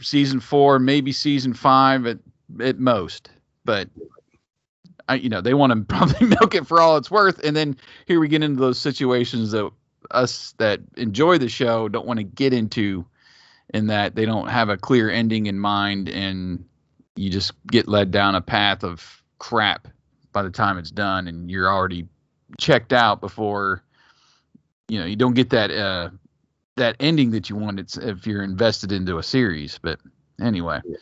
season 0.02 0.40
four, 0.40 0.80
maybe 0.80 1.12
season 1.12 1.54
five 1.54 2.08
at 2.08 2.18
at 2.60 2.80
most, 2.80 3.30
but 3.64 3.88
You 5.16 5.30
know, 5.30 5.42
they 5.42 5.54
want 5.54 5.74
to 5.74 5.82
probably 5.96 6.28
milk 6.28 6.56
it 6.56 6.68
for 6.68 6.80
all 6.80 6.98
it's 6.98 7.12
worth, 7.12 7.44
and 7.44 7.56
then 7.56 7.78
here 8.06 8.20
we 8.20 8.28
get 8.28 8.44
into 8.44 8.60
those 8.60 8.80
situations 8.80 9.52
that 9.52 9.70
us 10.12 10.54
that 10.58 10.80
enjoy 10.98 11.38
the 11.38 11.50
show 11.50 11.88
don't 11.88 12.06
want 12.08 12.18
to 12.18 12.24
get 12.24 12.54
into, 12.54 13.06
in 13.74 13.88
that 13.88 14.16
they 14.16 14.26
don't 14.26 14.48
have 14.48 14.70
a 14.70 14.78
clear 14.78 15.10
ending 15.10 15.46
in 15.46 15.60
mind, 15.60 16.10
and 16.10 16.66
you 17.16 17.30
just 17.30 17.54
get 17.68 17.88
led 17.88 18.12
down 18.12 18.36
a 18.36 18.42
path 18.42 18.84
of 18.84 19.24
crap 19.40 19.88
by 20.34 20.42
the 20.42 20.50
time 20.50 20.78
it's 20.78 20.92
done, 20.92 21.28
and 21.28 21.50
you're 21.52 21.72
already 21.72 22.08
checked 22.58 22.94
out 22.94 23.22
before, 23.22 23.84
you 24.88 25.00
know, 25.00 25.06
you 25.06 25.16
don't 25.16 25.34
get 25.34 25.50
that 25.52 25.72
uh 25.72 26.10
that 26.78 26.96
ending 27.00 27.32
that 27.32 27.50
you 27.50 27.56
want. 27.56 27.80
It's 27.80 27.98
if 27.98 28.26
you're 28.26 28.44
invested 28.44 28.92
into 28.92 29.18
a 29.18 29.24
series, 29.24 29.80
but 29.82 30.00
anyway. 30.40 30.82
Yeah. 30.86 30.98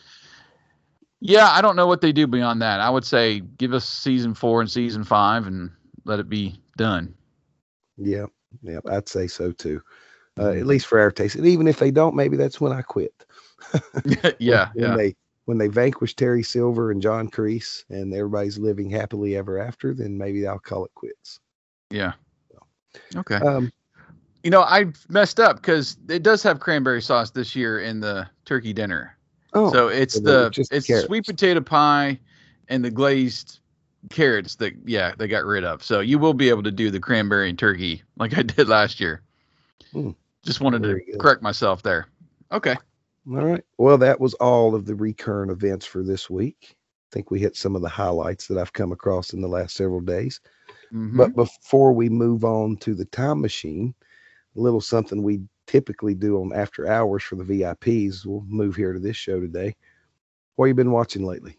Yeah, 1.21 1.49
I 1.49 1.61
don't 1.61 1.75
know 1.75 1.87
what 1.87 2.01
they 2.01 2.11
do 2.11 2.27
beyond 2.27 2.61
that. 2.61 2.79
I 2.79 2.89
would 2.89 3.05
say 3.05 3.41
give 3.41 3.73
us 3.73 3.87
season 3.87 4.33
four 4.33 4.61
and 4.61 4.71
season 4.71 5.03
five 5.03 5.47
and 5.47 5.71
let 6.05 6.19
it 6.19 6.29
be 6.29 6.59
done. 6.77 7.13
Yeah, 7.97 8.27
yeah, 8.61 8.79
I'd 8.89 9.09
say 9.09 9.27
so 9.27 9.51
too. 9.51 9.81
Uh, 10.39 10.51
at 10.51 10.65
least 10.65 10.87
for 10.87 10.99
our 10.99 11.11
taste. 11.11 11.35
And 11.35 11.45
even 11.45 11.67
if 11.67 11.79
they 11.79 11.91
don't, 11.91 12.15
maybe 12.15 12.37
that's 12.37 12.61
when 12.61 12.71
I 12.71 12.81
quit. 12.81 13.13
yeah, 14.39 14.69
when 14.73 14.89
yeah. 14.91 14.95
they 14.95 15.15
when 15.45 15.57
they 15.57 15.67
vanquish 15.67 16.15
Terry 16.15 16.43
Silver 16.43 16.91
and 16.91 17.01
John 17.01 17.29
Kreese 17.29 17.83
and 17.89 18.13
everybody's 18.13 18.57
living 18.57 18.89
happily 18.89 19.35
ever 19.35 19.57
after, 19.59 19.93
then 19.93 20.17
maybe 20.17 20.47
I'll 20.47 20.59
call 20.59 20.85
it 20.85 20.93
quits. 20.93 21.39
Yeah. 21.89 22.13
Okay. 23.15 23.35
Um, 23.35 23.71
You 24.43 24.51
know, 24.51 24.61
I 24.61 24.85
messed 25.09 25.39
up 25.39 25.57
because 25.57 25.97
it 26.07 26.23
does 26.23 26.41
have 26.43 26.61
cranberry 26.61 27.01
sauce 27.01 27.31
this 27.31 27.55
year 27.55 27.81
in 27.81 27.99
the 27.99 28.29
turkey 28.45 28.71
dinner. 28.71 29.17
Oh, 29.53 29.71
so 29.71 29.87
it's 29.87 30.15
so 30.15 30.19
the 30.49 30.67
it's 30.71 30.87
carrots. 30.87 31.07
sweet 31.07 31.25
potato 31.25 31.61
pie 31.61 32.19
and 32.67 32.83
the 32.83 32.91
glazed 32.91 33.59
carrots 34.09 34.55
that 34.55 34.73
yeah 34.85 35.13
they 35.17 35.27
got 35.27 35.45
rid 35.45 35.63
of. 35.63 35.83
So 35.83 35.99
you 35.99 36.19
will 36.19 36.33
be 36.33 36.49
able 36.49 36.63
to 36.63 36.71
do 36.71 36.89
the 36.91 36.99
cranberry 36.99 37.49
and 37.49 37.57
turkey 37.59 38.01
like 38.17 38.37
I 38.37 38.41
did 38.43 38.67
last 38.67 38.99
year. 38.99 39.21
Hmm. 39.91 40.11
Just 40.43 40.61
wanted 40.61 40.83
to 40.83 40.99
good. 40.99 41.19
correct 41.19 41.41
myself 41.41 41.83
there. 41.83 42.07
Okay. 42.51 42.75
all 43.29 43.45
right. 43.45 43.63
Well, 43.77 43.97
that 43.97 44.19
was 44.19 44.33
all 44.35 44.73
of 44.73 44.85
the 44.85 44.95
recurrent 44.95 45.51
events 45.51 45.85
for 45.85 46.01
this 46.03 46.29
week. 46.29 46.75
I 47.11 47.13
think 47.13 47.29
we 47.31 47.39
hit 47.39 47.55
some 47.57 47.75
of 47.75 47.81
the 47.81 47.89
highlights 47.89 48.47
that 48.47 48.57
I've 48.57 48.73
come 48.73 48.91
across 48.91 49.33
in 49.33 49.41
the 49.41 49.47
last 49.47 49.75
several 49.75 49.99
days. 49.99 50.39
Mhm. 50.93 51.17
But 51.17 51.35
before 51.35 51.91
we 51.91 52.07
move 52.09 52.43
on 52.45 52.77
to 52.77 52.93
the 52.95 53.05
time 53.05 53.41
machine, 53.41 53.93
a 54.55 54.59
little 54.59 54.81
something 54.81 55.21
we 55.21 55.41
typically 55.69 56.15
do 56.15 56.41
on 56.41 56.51
after 56.53 56.87
hours 56.87 57.21
for 57.21 57.35
the 57.35 57.43
VIPs. 57.43 58.25
We'll 58.25 58.43
move 58.47 58.75
here 58.75 58.91
to 58.91 58.99
this 58.99 59.15
show 59.15 59.39
today. 59.39 59.75
What 60.55 60.65
you 60.65 60.73
been 60.73 60.91
watching 60.91 61.23
lately? 61.25 61.57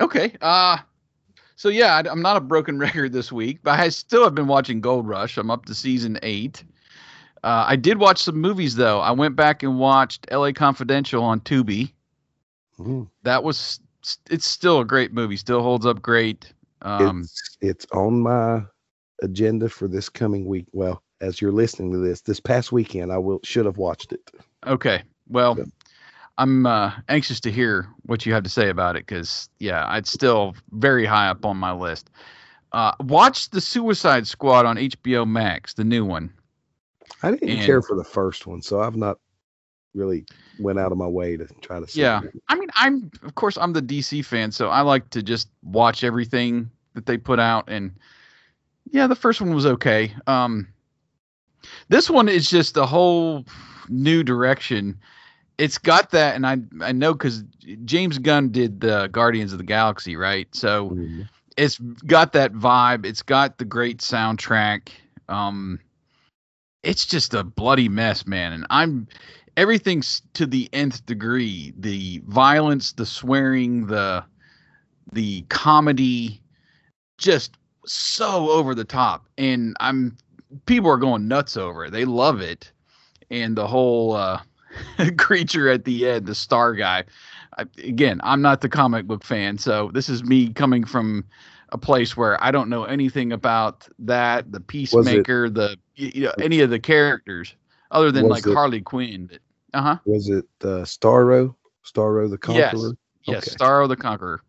Okay. 0.00 0.32
Uh 0.40 0.78
so 1.56 1.68
yeah, 1.68 1.96
I, 1.96 2.10
am 2.10 2.22
not 2.22 2.36
a 2.36 2.40
broken 2.40 2.78
record 2.86 3.12
this 3.12 3.32
week, 3.32 3.58
but 3.62 3.78
I 3.78 3.88
still 3.88 4.24
have 4.24 4.34
been 4.34 4.46
watching 4.46 4.80
Gold 4.80 5.08
Rush. 5.08 5.36
I'm 5.36 5.50
up 5.50 5.66
to 5.66 5.74
season 5.74 6.18
eight. 6.22 6.64
Uh, 7.42 7.64
I 7.68 7.76
did 7.76 7.98
watch 7.98 8.22
some 8.22 8.40
movies 8.40 8.76
though. 8.76 9.00
I 9.00 9.10
went 9.10 9.36
back 9.36 9.62
and 9.62 9.78
watched 9.78 10.26
L.A. 10.30 10.52
Confidential 10.52 11.22
on 11.22 11.40
Tubi. 11.40 11.92
Mm, 12.78 13.08
That 13.22 13.44
was 13.44 13.80
it's 14.30 14.46
still 14.46 14.80
a 14.80 14.84
great 14.84 15.12
movie. 15.12 15.36
Still 15.36 15.62
holds 15.62 15.84
up 15.84 16.00
great. 16.00 16.52
Um, 16.82 17.22
it's 17.22 17.56
it's 17.60 17.86
on 17.92 18.20
my 18.20 18.62
agenda 19.22 19.68
for 19.68 19.88
this 19.88 20.08
coming 20.08 20.46
week. 20.46 20.66
Well, 20.72 21.02
as 21.20 21.40
you're 21.40 21.52
listening 21.52 21.92
to 21.92 21.98
this, 21.98 22.20
this 22.22 22.40
past 22.40 22.72
weekend, 22.72 23.12
I 23.12 23.18
will 23.18 23.40
should 23.44 23.66
have 23.66 23.78
watched 23.78 24.12
it. 24.12 24.30
okay. 24.66 25.02
Well, 25.28 25.54
Good. 25.54 25.72
I'm 26.36 26.66
uh, 26.66 26.92
anxious 27.08 27.40
to 27.40 27.52
hear 27.52 27.88
what 28.02 28.26
you 28.26 28.32
have 28.32 28.42
to 28.42 28.50
say 28.50 28.68
about 28.68 28.96
it 28.96 29.06
because 29.06 29.48
yeah, 29.58 29.96
it's 29.96 30.12
still 30.12 30.54
very 30.72 31.06
high 31.06 31.28
up 31.28 31.44
on 31.44 31.56
my 31.56 31.72
list. 31.72 32.10
Uh, 32.72 32.92
watch 33.00 33.50
the 33.50 33.60
Suicide 33.60 34.26
Squad 34.26 34.66
on 34.66 34.76
HBO 34.76 35.28
Max, 35.28 35.74
the 35.74 35.84
new 35.84 36.04
one. 36.04 36.32
I 37.22 37.30
didn't 37.30 37.64
care 37.64 37.82
for 37.82 37.96
the 37.96 38.04
first 38.04 38.46
one, 38.46 38.62
so 38.62 38.80
I've 38.80 38.96
not 38.96 39.18
really 39.94 40.26
went 40.58 40.78
out 40.78 40.90
of 40.90 40.98
my 40.98 41.06
way 41.06 41.36
to 41.36 41.46
try 41.60 41.78
to 41.78 41.86
see. 41.86 42.00
Yeah. 42.00 42.22
it. 42.24 42.42
I 42.48 42.56
mean, 42.56 42.68
I'm 42.74 43.10
of 43.22 43.36
course 43.36 43.56
I'm 43.56 43.72
the 43.72 43.82
DC 43.82 44.24
fan, 44.24 44.50
so 44.50 44.68
I 44.68 44.80
like 44.80 45.08
to 45.10 45.22
just 45.22 45.48
watch 45.62 46.02
everything 46.02 46.70
that 46.94 47.06
they 47.06 47.16
put 47.16 47.38
out 47.38 47.68
and 47.68 47.92
yeah, 48.90 49.06
the 49.06 49.16
first 49.16 49.40
one 49.40 49.54
was 49.54 49.66
okay. 49.66 50.12
Um 50.26 50.68
this 51.88 52.10
one 52.10 52.28
is 52.28 52.48
just 52.48 52.76
a 52.76 52.86
whole 52.86 53.44
new 53.88 54.22
direction. 54.22 54.98
It's 55.58 55.78
got 55.78 56.10
that 56.10 56.34
and 56.34 56.46
I 56.46 56.58
I 56.80 56.92
know 56.92 57.14
cuz 57.14 57.44
James 57.84 58.18
Gunn 58.18 58.50
did 58.50 58.80
the 58.80 59.08
Guardians 59.12 59.52
of 59.52 59.58
the 59.58 59.64
Galaxy, 59.64 60.16
right? 60.16 60.48
So 60.54 60.94
Mhm. 60.94 61.28
it's 61.56 61.78
got 62.06 62.32
that 62.32 62.52
vibe. 62.52 63.06
It's 63.06 63.22
got 63.22 63.58
the 63.58 63.64
great 63.64 63.98
soundtrack. 63.98 64.88
Um, 65.28 65.80
it's 66.82 67.06
just 67.06 67.34
a 67.34 67.44
bloody 67.44 67.88
mess, 67.88 68.26
man. 68.26 68.52
And 68.52 68.66
I'm 68.70 69.08
everything's 69.56 70.22
to 70.34 70.46
the 70.46 70.68
nth 70.72 71.04
degree. 71.06 71.72
The 71.78 72.22
violence, 72.26 72.92
the 72.92 73.06
swearing, 73.06 73.86
the 73.86 74.24
the 75.12 75.42
comedy, 75.42 76.42
just 77.18 77.56
so 77.86 78.50
over 78.50 78.74
the 78.74 78.84
top. 78.84 79.28
And 79.38 79.76
I'm 79.80 80.16
people 80.66 80.90
are 80.90 80.96
going 80.96 81.28
nuts 81.28 81.56
over 81.56 81.86
it. 81.86 81.90
They 81.90 82.04
love 82.04 82.40
it. 82.40 82.70
And 83.30 83.56
the 83.56 83.66
whole 83.66 84.14
uh, 84.14 84.40
creature 85.18 85.68
at 85.68 85.84
the 85.84 86.08
end, 86.08 86.26
the 86.26 86.34
star 86.34 86.74
guy. 86.74 87.04
I, 87.56 87.62
again, 87.82 88.20
I'm 88.24 88.42
not 88.42 88.60
the 88.60 88.68
comic 88.68 89.06
book 89.06 89.24
fan, 89.24 89.58
so 89.58 89.90
this 89.94 90.08
is 90.08 90.24
me 90.24 90.52
coming 90.52 90.84
from 90.84 91.24
a 91.70 91.78
place 91.78 92.16
where 92.16 92.42
I 92.42 92.50
don't 92.50 92.68
know 92.68 92.84
anything 92.84 93.32
about 93.32 93.88
that, 94.00 94.50
the 94.50 94.60
Peacemaker, 94.60 95.48
the 95.50 95.76
you 95.96 96.24
know, 96.24 96.32
any 96.40 96.60
of 96.60 96.70
the 96.70 96.80
characters 96.80 97.54
other 97.90 98.10
than 98.10 98.28
like 98.28 98.46
it- 98.46 98.52
Harley 98.54 98.80
Quinn. 98.80 99.30
Uh 99.72 99.82
huh. 99.82 99.98
Was 100.04 100.28
it 100.28 100.46
uh, 100.62 100.84
Starro? 100.84 101.54
Starro 101.84 102.28
the 102.30 102.38
Yes. 102.52 102.72
Conqueror? 102.72 102.96
Yes, 103.24 103.48
Okay. 103.48 103.56
Starro 103.56 103.88
the 103.88 103.96
Conqueror. 103.96 104.42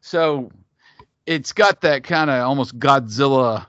So 0.00 0.50
it's 1.26 1.52
got 1.52 1.82
that 1.82 2.04
kind 2.04 2.30
of 2.30 2.42
almost 2.42 2.78
Godzilla 2.78 3.66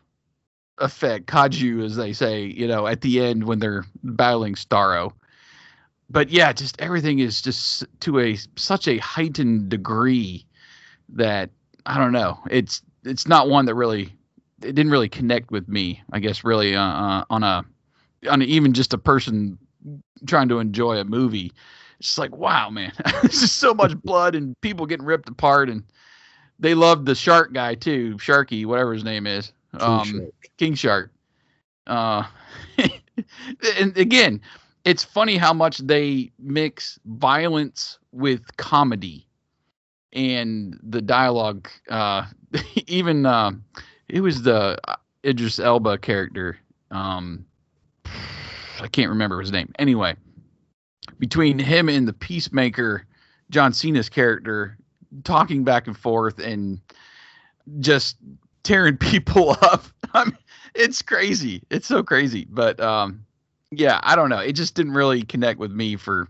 effect, 0.81 1.27
Kaiju, 1.27 1.83
as 1.85 1.95
they 1.95 2.13
say, 2.13 2.43
you 2.43 2.67
know, 2.67 2.87
at 2.87 3.01
the 3.01 3.21
end 3.21 3.45
when 3.45 3.59
they're 3.59 3.85
battling 4.03 4.55
Starro. 4.55 5.13
But 6.09 6.29
yeah, 6.29 6.51
just 6.51 6.79
everything 6.81 7.19
is 7.19 7.41
just 7.41 7.85
to 8.01 8.19
a 8.19 8.37
such 8.57 8.87
a 8.87 8.97
heightened 8.97 9.69
degree 9.69 10.45
that 11.09 11.49
I 11.85 11.97
don't 11.97 12.11
know. 12.11 12.39
It's 12.49 12.81
it's 13.05 13.27
not 13.27 13.49
one 13.49 13.65
that 13.65 13.75
really 13.75 14.13
it 14.61 14.75
didn't 14.75 14.91
really 14.91 15.09
connect 15.09 15.51
with 15.51 15.67
me. 15.69 16.01
I 16.11 16.19
guess 16.19 16.43
really 16.43 16.75
uh, 16.75 16.81
uh, 16.81 17.23
on 17.29 17.43
a 17.43 17.63
on 18.29 18.41
a, 18.41 18.45
even 18.45 18.73
just 18.73 18.93
a 18.93 18.97
person 18.97 19.57
trying 20.27 20.49
to 20.49 20.59
enjoy 20.59 20.97
a 20.97 21.05
movie. 21.05 21.53
It's 21.99 22.17
like 22.17 22.35
wow, 22.35 22.69
man, 22.69 22.91
there's 23.21 23.39
just 23.39 23.57
so 23.57 23.73
much 23.73 23.95
blood 24.01 24.35
and 24.35 24.59
people 24.61 24.85
getting 24.85 25.05
ripped 25.05 25.29
apart, 25.29 25.69
and 25.69 25.83
they 26.59 26.73
love 26.73 27.05
the 27.05 27.15
shark 27.15 27.53
guy 27.53 27.75
too, 27.75 28.15
Sharky, 28.17 28.65
whatever 28.65 28.93
his 28.93 29.03
name 29.03 29.25
is, 29.27 29.53
King 29.77 29.89
um, 29.89 30.05
Shark. 30.05 30.49
King 30.57 30.75
Shark. 30.75 31.11
Uh, 31.87 32.23
and 33.79 33.97
again, 33.97 34.41
it's 34.85 35.03
funny 35.03 35.37
how 35.37 35.53
much 35.53 35.79
they 35.79 36.31
mix 36.39 36.99
violence 37.05 37.99
with 38.11 38.57
comedy, 38.57 39.27
and 40.13 40.79
the 40.83 41.01
dialogue. 41.01 41.69
Uh, 41.89 42.25
even 42.87 43.25
uh, 43.25 43.51
it 44.09 44.21
was 44.21 44.41
the 44.41 44.77
Idris 45.25 45.59
Elba 45.59 45.97
character. 45.97 46.57
Um, 46.89 47.45
I 48.05 48.87
can't 48.91 49.09
remember 49.09 49.39
his 49.39 49.51
name. 49.51 49.71
Anyway, 49.79 50.15
between 51.19 51.59
him 51.59 51.87
and 51.87 52.07
the 52.07 52.13
Peacemaker, 52.13 53.05
John 53.49 53.73
Cena's 53.73 54.09
character, 54.09 54.77
talking 55.23 55.63
back 55.63 55.87
and 55.87 55.97
forth 55.97 56.39
and 56.39 56.79
just 57.79 58.17
tearing 58.63 58.97
people 59.11 59.51
up. 59.61 59.83
I 60.13 60.25
mean, 60.25 60.37
it's 60.75 61.01
crazy. 61.01 61.61
It's 61.69 61.87
so 61.87 62.03
crazy. 62.03 62.45
But 62.49 62.79
um, 62.79 63.25
yeah, 63.71 63.99
I 64.03 64.15
don't 64.15 64.29
know. 64.29 64.39
It 64.39 64.53
just 64.53 64.75
didn't 64.75 64.93
really 64.93 65.23
connect 65.23 65.59
with 65.59 65.71
me 65.71 65.95
for 65.95 66.27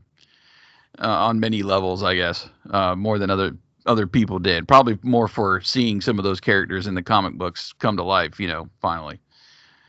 uh, 1.00 1.08
on 1.08 1.40
many 1.40 1.64
levels. 1.64 2.04
I 2.04 2.16
guess 2.16 2.48
uh, 2.72 2.96
more 2.96 3.18
than 3.18 3.30
other 3.30 3.56
other 3.88 4.06
people 4.08 4.38
did. 4.40 4.68
Probably 4.68 4.98
more 5.02 5.28
for 5.28 5.62
seeing 5.62 6.02
some 6.02 6.20
of 6.20 6.24
those 6.24 6.40
characters 6.40 6.86
in 6.88 6.94
the 6.96 7.02
comic 7.04 7.34
books 7.36 7.74
come 7.80 7.98
to 7.98 8.04
life. 8.04 8.40
You 8.40 8.48
know, 8.48 8.70
finally. 8.82 9.20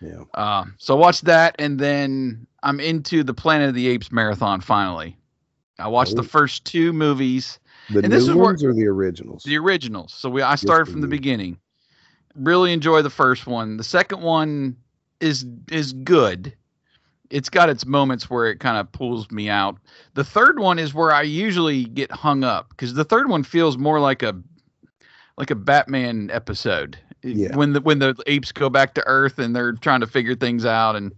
Yeah. 0.00 0.24
Uh, 0.34 0.64
so 0.78 0.96
watch 0.96 1.20
that, 1.22 1.54
and 1.60 1.78
then 1.78 2.44
I'm 2.64 2.80
into 2.80 3.22
the 3.22 3.34
Planet 3.34 3.68
of 3.68 3.74
the 3.76 3.86
Apes 3.86 4.10
marathon. 4.10 4.60
Finally, 4.60 5.16
I 5.78 5.86
watched 5.86 6.16
the 6.16 6.22
Oh. 6.22 6.24
first 6.24 6.64
two 6.64 6.92
movies, 6.92 7.60
The 7.88 8.00
And 8.00 8.08
new 8.08 8.14
this 8.16 8.24
is 8.24 8.30
where- 8.34 8.44
ones 8.46 8.64
or 8.64 8.72
the 8.74 8.86
originals? 8.88 9.44
the 9.44 9.56
originals. 9.58 10.12
So 10.12 10.28
we 10.28 10.42
I 10.42 10.56
started 10.56 10.90
from 10.90 11.02
the 11.02 11.06
beginning. 11.06 11.56
Really 12.34 12.72
enjoy 12.72 13.02
the 13.02 13.10
first 13.10 13.46
one. 13.46 13.76
The 13.76 13.84
second 13.84 14.22
one 14.22 14.76
is 15.20 15.46
is 15.70 15.92
good. 15.92 16.54
It's 17.30 17.48
got 17.48 17.70
its 17.70 17.86
moments 17.86 18.28
where 18.28 18.46
it 18.50 18.60
kind 18.60 18.76
of 18.76 18.92
pulls 18.92 19.30
me 19.30 19.48
out. 19.48 19.78
The 20.14 20.24
third 20.24 20.58
one 20.58 20.78
is 20.78 20.92
where 20.92 21.12
I 21.12 21.22
usually 21.22 21.84
get 21.84 22.10
hung 22.10 22.44
up 22.44 22.68
because 22.70 22.92
the 22.94 23.04
third 23.04 23.28
one 23.28 23.42
feels 23.42 23.78
more 23.78 24.00
like 24.00 24.22
a 24.22 24.34
like 25.38 25.50
a 25.50 25.54
Batman 25.54 26.30
episode. 26.30 26.98
Yeah. 27.22 27.56
When 27.56 27.72
the 27.72 27.80
when 27.80 28.00
the 28.00 28.14
apes 28.26 28.52
go 28.52 28.68
back 28.68 28.94
to 28.94 29.06
Earth 29.06 29.38
and 29.38 29.54
they're 29.56 29.72
trying 29.72 30.00
to 30.00 30.06
figure 30.06 30.34
things 30.34 30.64
out 30.64 30.96
and 30.96 31.12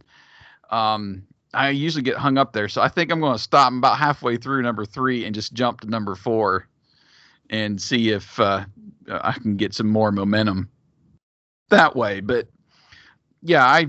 um 0.71 1.25
I 1.55 1.71
usually 1.71 2.03
get 2.03 2.17
hung 2.17 2.37
up 2.37 2.53
there. 2.53 2.69
So 2.69 2.83
I 2.83 2.89
think 2.89 3.13
I'm 3.13 3.21
going 3.21 3.37
to 3.37 3.43
stop 3.43 3.73
about 3.73 3.97
halfway 3.97 4.37
through 4.37 4.63
number 4.63 4.85
3 4.85 5.25
and 5.25 5.33
just 5.33 5.53
jump 5.53 5.81
to 5.83 5.89
number 5.89 6.17
4 6.17 6.67
and 7.51 7.81
see 7.81 8.11
if 8.11 8.41
uh, 8.41 8.65
I 9.09 9.33
can 9.33 9.57
get 9.57 9.73
some 9.73 9.89
more 9.89 10.11
momentum 10.11 10.69
that 11.71 11.97
way. 11.97 12.21
But 12.21 12.49
yeah, 13.43 13.65
I 13.65 13.87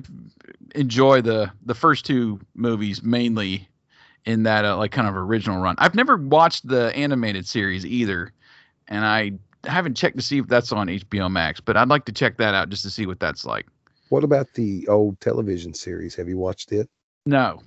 enjoy 0.76 1.22
the 1.22 1.52
the 1.66 1.76
first 1.76 2.06
two 2.06 2.40
movies 2.54 3.04
mainly, 3.04 3.68
in 4.26 4.44
that 4.44 4.66
uh, 4.66 4.78
like 4.78 4.92
kind 4.92 5.08
of 5.08 5.16
original 5.16 5.60
run. 5.62 5.76
I've 5.78 5.96
never 5.96 6.18
watched 6.18 6.68
the 6.68 6.96
animated 6.96 7.48
series 7.48 7.86
either, 7.86 8.32
and 8.88 9.06
I 9.06 9.34
haven't 9.70 9.96
checked 9.96 10.18
to 10.18 10.24
see 10.24 10.40
if 10.40 10.48
that's 10.48 10.72
on 10.72 10.88
HBO 10.88 11.32
Max, 11.32 11.60
but 11.60 11.78
I'd 11.78 11.88
like 11.90 12.06
to 12.06 12.12
check 12.12 12.38
that 12.38 12.54
out 12.54 12.70
just 12.70 12.84
to 12.84 12.90
see 12.90 13.06
what 13.06 13.20
that's 13.20 13.46
like. 13.46 13.66
What 14.10 14.24
about 14.24 14.54
the 14.54 14.88
old 14.88 15.20
television 15.20 15.74
series? 15.74 16.14
Have 16.16 16.28
you 16.30 16.38
watched 16.38 16.72
it? 16.72 16.88
No, 17.26 17.62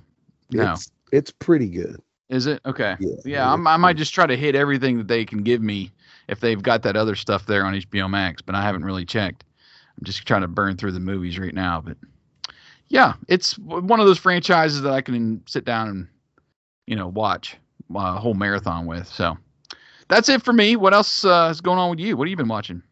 no, 0.53 0.73
It's 0.75 0.91
it's 1.11 1.31
pretty 1.33 1.69
good. 1.69 2.01
is 2.29 2.47
it 2.47 2.61
okay? 2.65 2.97
Yeah. 3.01 3.15
Yeah, 3.25 3.53
I'm, 3.53 3.67
I 3.67 3.77
might 3.77 3.97
just 3.97 4.15
try 4.15 4.27
to 4.27 4.37
hit 4.37 4.55
everything 4.55 4.99
that 4.99 5.09
they 5.09 5.25
can 5.25 5.43
give 5.43 5.61
me 5.63 5.91
if 6.29 6.39
they've 6.41 6.63
got 6.63 6.83
that 6.83 6.95
other 6.97 7.17
stuff 7.17 7.47
there 7.47 7.65
on 7.65 7.75
HBO 7.75 8.09
Max, 8.09 8.43
but 8.43 8.55
I 8.55 8.63
haven't 8.63 8.85
really 8.85 9.05
checked. 9.05 9.43
I'm 9.99 10.05
just 10.05 10.27
trying 10.27 10.43
to 10.43 10.49
burn 10.49 10.77
through 10.77 10.93
the 10.93 11.01
movies 11.01 11.39
right 11.39 11.55
now, 11.55 11.81
but 11.81 11.97
yeah, 12.89 13.15
it's 13.27 13.59
one 13.59 13.99
of 14.01 14.07
those 14.07 14.19
franchises 14.19 14.81
that 14.83 14.93
I 14.93 15.01
can 15.01 15.43
sit 15.47 15.65
down 15.65 15.89
and 15.89 16.09
you 16.87 16.95
know 16.95 17.09
watch 17.09 17.57
a 17.95 18.13
whole 18.19 18.35
marathon 18.35 18.87
with. 18.87 19.09
So 19.09 19.37
that's 20.09 20.29
it 20.29 20.43
for 20.43 20.53
me. 20.53 20.77
What 20.77 20.95
else 20.95 21.25
uh, 21.25 21.49
is 21.51 21.61
going 21.61 21.79
on 21.79 21.91
with 21.91 21.99
you? 21.99 22.17
What 22.17 22.29
have 22.29 22.31
you 22.31 22.37
been 22.37 22.49
watching? 22.49 22.83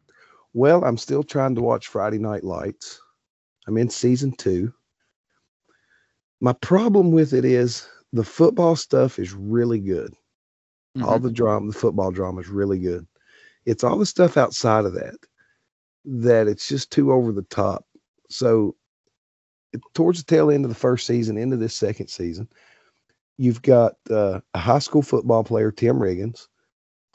Well, 0.52 0.84
I'm 0.84 0.98
still 0.98 1.22
trying 1.22 1.54
to 1.54 1.62
watch 1.62 1.86
Friday 1.86 2.18
Night 2.18 2.42
Lights. 2.42 3.00
I'm 3.68 3.78
in 3.78 3.88
season 3.88 4.32
two. 4.32 4.72
My 6.40 6.54
problem 6.54 7.12
with 7.12 7.32
it 7.32 7.44
is 7.44 7.88
the 8.12 8.24
football 8.24 8.74
stuff 8.74 9.18
is 9.18 9.32
really 9.32 9.78
good. 9.78 10.12
All 11.02 11.18
Mhm. 11.18 11.22
the 11.22 11.30
drama, 11.30 11.72
the 11.72 11.78
football 11.78 12.10
drama 12.10 12.40
is 12.40 12.48
really 12.48 12.78
good. 12.78 13.06
It's 13.64 13.84
all 13.84 13.98
the 13.98 14.06
stuff 14.06 14.36
outside 14.36 14.84
of 14.84 14.94
that 14.94 15.14
that 16.06 16.48
it's 16.48 16.68
just 16.68 16.90
too 16.90 17.12
over 17.12 17.32
the 17.32 17.42
top. 17.42 17.84
So, 18.30 18.76
towards 19.94 20.22
the 20.22 20.34
tail 20.34 20.50
end 20.50 20.64
of 20.64 20.70
the 20.70 20.74
first 20.74 21.06
season, 21.06 21.36
into 21.36 21.56
this 21.56 21.74
second 21.74 22.08
season, 22.08 22.48
you've 23.36 23.62
got 23.62 23.94
uh, 24.10 24.40
a 24.54 24.58
high 24.58 24.78
school 24.78 25.02
football 25.02 25.44
player, 25.44 25.70
Tim 25.70 25.98
Riggins, 25.98 26.46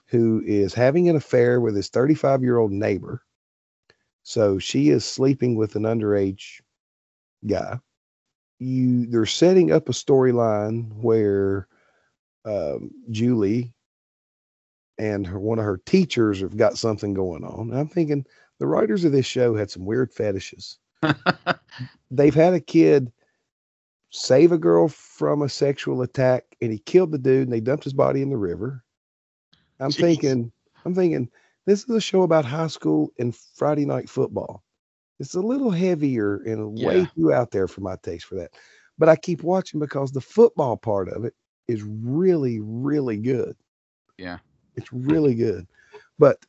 who 0.07 0.43
is 0.45 0.73
having 0.73 1.09
an 1.09 1.15
affair 1.15 1.61
with 1.61 1.75
his 1.75 1.89
35 1.89 2.43
year 2.43 2.57
old 2.57 2.71
neighbor. 2.71 3.23
So 4.23 4.59
she 4.59 4.89
is 4.89 5.03
sleeping 5.05 5.55
with 5.55 5.75
an 5.75 5.83
underage 5.83 6.61
guy. 7.47 7.79
You 8.59 9.07
they're 9.07 9.25
setting 9.25 9.71
up 9.71 9.89
a 9.89 9.93
storyline 9.93 10.93
where 10.93 11.67
um, 12.45 12.91
Julie 13.09 13.73
and 14.99 15.25
her, 15.25 15.39
one 15.39 15.57
of 15.57 15.65
her 15.65 15.81
teachers 15.85 16.41
have 16.41 16.55
got 16.55 16.77
something 16.77 17.15
going 17.15 17.43
on. 17.43 17.71
And 17.71 17.79
I'm 17.79 17.87
thinking 17.87 18.25
the 18.61 18.67
writers 18.67 19.03
of 19.03 19.11
this 19.11 19.25
show 19.25 19.55
had 19.55 19.71
some 19.71 19.85
weird 19.85 20.13
fetishes. 20.13 20.77
They've 22.11 22.35
had 22.35 22.53
a 22.53 22.59
kid 22.59 23.11
save 24.11 24.51
a 24.51 24.57
girl 24.59 24.87
from 24.87 25.41
a 25.41 25.49
sexual 25.49 26.03
attack 26.03 26.43
and 26.61 26.71
he 26.71 26.77
killed 26.77 27.11
the 27.11 27.17
dude 27.17 27.47
and 27.47 27.51
they 27.51 27.59
dumped 27.59 27.85
his 27.85 27.93
body 27.93 28.21
in 28.21 28.29
the 28.29 28.37
river. 28.37 28.83
I'm 29.79 29.89
Jeez. 29.89 29.99
thinking, 29.99 30.51
I'm 30.85 30.93
thinking, 30.93 31.27
this 31.65 31.83
is 31.83 31.89
a 31.89 31.99
show 31.99 32.21
about 32.21 32.45
high 32.45 32.67
school 32.67 33.11
and 33.17 33.35
Friday 33.35 33.83
night 33.83 34.07
football. 34.07 34.61
It's 35.19 35.33
a 35.33 35.41
little 35.41 35.71
heavier 35.71 36.43
and 36.45 36.77
way 36.77 37.07
too 37.15 37.33
out 37.33 37.49
there 37.49 37.67
for 37.67 37.81
my 37.81 37.95
taste 38.03 38.25
for 38.25 38.35
that. 38.35 38.51
But 38.99 39.09
I 39.09 39.15
keep 39.15 39.41
watching 39.41 39.79
because 39.79 40.11
the 40.11 40.21
football 40.21 40.77
part 40.77 41.09
of 41.09 41.25
it 41.25 41.33
is 41.67 41.81
really, 41.81 42.59
really 42.61 43.17
good. 43.17 43.55
Yeah. 44.19 44.37
It's 44.75 44.93
really 44.93 45.33
good. 45.33 45.65
But 46.19 46.45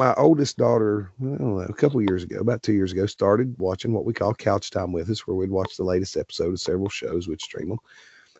my 0.00 0.14
oldest 0.14 0.56
daughter, 0.56 1.12
I 1.20 1.24
don't 1.24 1.40
know, 1.40 1.60
a 1.60 1.74
couple 1.74 2.00
years 2.00 2.24
ago, 2.24 2.38
about 2.38 2.62
two 2.62 2.72
years 2.72 2.92
ago, 2.92 3.06
started 3.06 3.54
watching 3.58 3.92
what 3.92 4.06
we 4.06 4.14
call 4.14 4.32
couch 4.34 4.70
time 4.70 4.92
with 4.92 5.10
us, 5.10 5.26
where 5.26 5.36
we'd 5.36 5.50
watch 5.50 5.76
the 5.76 5.84
latest 5.84 6.16
episode 6.16 6.52
of 6.54 6.60
several 6.60 6.88
shows, 6.88 7.28
we'd 7.28 7.42
stream 7.42 7.68
them. 7.68 7.78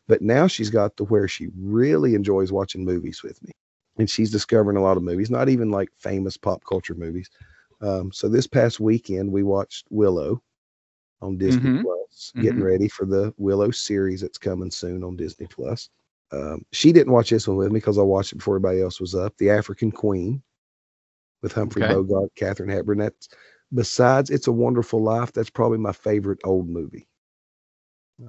But 0.08 0.22
now 0.22 0.46
she's 0.46 0.70
got 0.70 0.96
to 0.96 1.04
where 1.04 1.28
she 1.28 1.48
really 1.58 2.14
enjoys 2.14 2.50
watching 2.50 2.84
movies 2.84 3.22
with 3.22 3.42
me. 3.42 3.52
And 3.98 4.08
she's 4.08 4.30
discovering 4.30 4.78
a 4.78 4.82
lot 4.82 4.96
of 4.96 5.02
movies, 5.02 5.30
not 5.30 5.50
even 5.50 5.70
like 5.70 5.90
famous 5.98 6.38
pop 6.38 6.64
culture 6.64 6.94
movies. 6.94 7.28
Um, 7.82 8.10
so 8.10 8.28
this 8.28 8.46
past 8.46 8.80
weekend, 8.80 9.30
we 9.30 9.42
watched 9.42 9.86
Willow 9.90 10.42
on 11.20 11.36
Disney 11.36 11.70
Mhm. 11.70 11.82
Plus, 11.82 12.32
getting 12.40 12.62
Mhm. 12.62 12.64
ready 12.64 12.88
for 12.88 13.04
the 13.04 13.34
Willow 13.36 13.70
series 13.70 14.22
that's 14.22 14.38
coming 14.38 14.70
soon 14.70 15.04
on 15.04 15.16
Disney 15.16 15.46
Plus. 15.46 15.90
Um, 16.32 16.64
she 16.72 16.92
didn't 16.92 17.12
watch 17.12 17.30
this 17.30 17.46
one 17.46 17.58
with 17.58 17.68
me 17.72 17.80
because 17.80 17.98
I 17.98 18.02
watched 18.02 18.32
it 18.32 18.36
before 18.36 18.56
everybody 18.56 18.80
else 18.80 19.00
was 19.00 19.14
up. 19.14 19.36
The 19.36 19.50
African 19.50 19.92
Queen 19.92 20.42
with 21.42 21.52
Humphrey 21.52 21.82
Okay. 21.82 21.94
Bogart, 21.94 22.30
Katharine 22.36 22.70
Hepburn. 22.70 22.98
That's 22.98 23.28
besides 23.74 24.30
It's 24.30 24.46
a 24.48 24.52
Wonderful 24.52 25.02
Life. 25.02 25.32
That's 25.32 25.50
probably 25.50 25.78
my 25.78 25.92
favorite 25.92 26.40
old 26.44 26.68
movie. 26.68 27.06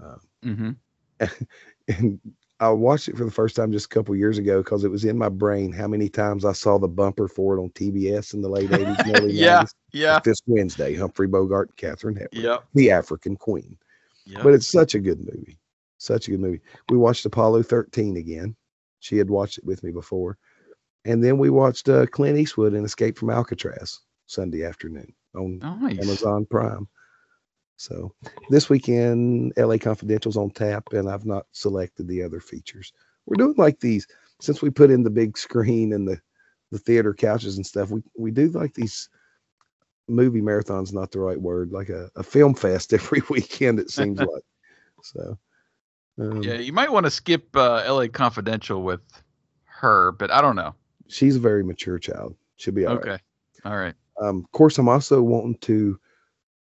Uh, 0.01 0.15
hmm 0.43 0.71
and 1.87 2.19
I 2.59 2.69
watched 2.69 3.09
it 3.09 3.17
for 3.17 3.25
the 3.25 3.31
first 3.31 3.55
time 3.55 3.71
just 3.71 3.87
a 3.87 3.89
couple 3.89 4.15
years 4.15 4.37
ago 4.37 4.63
because 4.63 4.83
it 4.83 4.89
was 4.91 5.05
in 5.05 5.17
my 5.17 5.29
brain 5.29 5.71
how 5.71 5.87
many 5.87 6.09
times 6.09 6.45
I 6.45 6.53
saw 6.53 6.77
the 6.77 6.87
bumper 6.87 7.27
for 7.27 7.57
it 7.57 7.61
on 7.61 7.69
TBS 7.71 8.33
in 8.33 8.41
the 8.41 8.49
late 8.49 8.69
80s 8.71 9.13
early 9.13 9.33
Yeah. 9.33 9.61
90s. 9.63 9.73
Yeah. 9.93 10.19
This 10.23 10.41
Wednesday, 10.47 10.95
Humphrey 10.95 11.27
Bogart 11.27 11.69
and 11.69 11.77
Katharine 11.77 12.15
Hepburn, 12.15 12.41
Yep. 12.41 12.63
the 12.73 12.91
African 12.91 13.35
Queen. 13.35 13.77
Yep. 14.25 14.43
But 14.43 14.53
it's 14.53 14.67
such 14.67 14.95
a 14.95 14.99
good 14.99 15.19
movie. 15.19 15.59
Such 15.97 16.27
a 16.27 16.31
good 16.31 16.39
movie. 16.39 16.61
We 16.89 16.97
watched 16.97 17.25
Apollo 17.25 17.63
13 17.63 18.17
again. 18.17 18.55
She 18.99 19.17
had 19.17 19.29
watched 19.29 19.57
it 19.57 19.65
with 19.65 19.83
me 19.83 19.91
before. 19.91 20.37
And 21.05 21.23
then 21.23 21.37
we 21.37 21.49
watched 21.49 21.89
uh, 21.89 22.05
Clint 22.05 22.37
Eastwood 22.37 22.73
in 22.73 22.85
Escape 22.85 23.17
from 23.17 23.29
Alcatraz 23.29 23.99
Sunday 24.27 24.63
afternoon 24.63 25.13
on 25.35 25.59
nice. 25.59 25.99
Amazon 25.99 26.45
Prime. 26.49 26.87
So 27.77 28.13
this 28.49 28.69
weekend, 28.69 29.53
LA 29.57 29.77
Confidential's 29.77 30.37
on 30.37 30.51
tap, 30.51 30.93
and 30.93 31.09
I've 31.09 31.25
not 31.25 31.47
selected 31.51 32.07
the 32.07 32.21
other 32.21 32.39
features. 32.39 32.93
We're 33.25 33.37
doing 33.37 33.55
like 33.57 33.79
these 33.79 34.05
since 34.39 34.61
we 34.61 34.69
put 34.69 34.91
in 34.91 35.03
the 35.03 35.09
big 35.09 35.37
screen 35.37 35.93
and 35.93 36.07
the 36.07 36.21
the 36.71 36.77
theater 36.77 37.13
couches 37.13 37.57
and 37.57 37.65
stuff. 37.65 37.89
We 37.89 38.03
we 38.15 38.29
do 38.29 38.49
like 38.49 38.75
these 38.75 39.09
movie 40.07 40.41
marathons, 40.41 40.93
not 40.93 41.11
the 41.11 41.19
right 41.19 41.39
word, 41.41 41.71
like 41.71 41.89
a, 41.89 42.11
a 42.15 42.23
film 42.23 42.53
fest 42.53 42.93
every 42.93 43.23
weekend. 43.29 43.79
It 43.79 43.89
seems 43.89 44.19
like 44.21 44.43
so. 45.01 45.37
Um, 46.19 46.43
Yeah, 46.43 46.55
you 46.55 46.73
might 46.73 46.91
want 46.91 47.05
to 47.05 47.11
skip 47.11 47.55
uh, 47.55 47.81
L.A. 47.85 48.09
Confidential 48.09 48.83
with 48.83 49.01
her, 49.65 50.11
but 50.11 50.29
I 50.29 50.41
don't 50.41 50.55
know. 50.55 50.75
She's 51.11 51.35
a 51.35 51.39
very 51.39 51.63
mature 51.63 51.99
child. 51.99 52.35
She'll 52.57 52.73
be 52.73 52.85
all 52.85 52.95
right. 52.97 53.07
okay. 53.07 53.23
All 53.65 53.77
right. 53.77 53.95
Um, 54.21 54.39
of 54.39 54.51
course, 54.51 54.77
I'm 54.77 54.89
also 54.89 55.21
wanting 55.21 55.57
to 55.61 55.99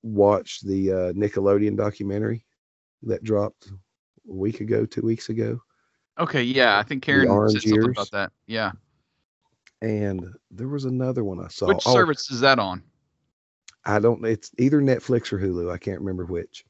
watch 0.01 0.61
the 0.61 0.91
uh, 0.91 1.13
Nickelodeon 1.13 1.75
documentary 1.77 2.45
that 3.03 3.23
dropped 3.23 3.67
a 3.67 4.33
week 4.33 4.61
ago, 4.61 4.85
two 4.85 5.01
weeks 5.01 5.29
ago, 5.29 5.59
Okay. 6.19 6.43
Yeah, 6.43 6.77
I 6.77 6.83
think 6.83 7.01
Karen 7.03 7.27
said 7.49 7.61
something 7.61 7.73
Years. 7.73 7.87
about 7.87 8.11
that. 8.11 8.31
Yeah. 8.45 8.71
and 9.81 10.25
there 10.51 10.67
was 10.67 10.85
another 10.85 11.23
one 11.23 11.43
I 11.43 11.47
saw. 11.47 11.67
Which 11.67 11.83
Oh, 11.87 11.93
service 11.93 12.29
is 12.31 12.39
that 12.41 12.59
on? 12.59 12.83
I 13.85 13.99
don't. 13.99 14.23
It's 14.25 14.51
either 14.59 14.79
Netflix 14.81 15.33
or 15.33 15.39
Hulu. 15.39 15.71
I 15.71 15.77
can't 15.77 15.99
remember 15.99 16.25
which. 16.25 16.65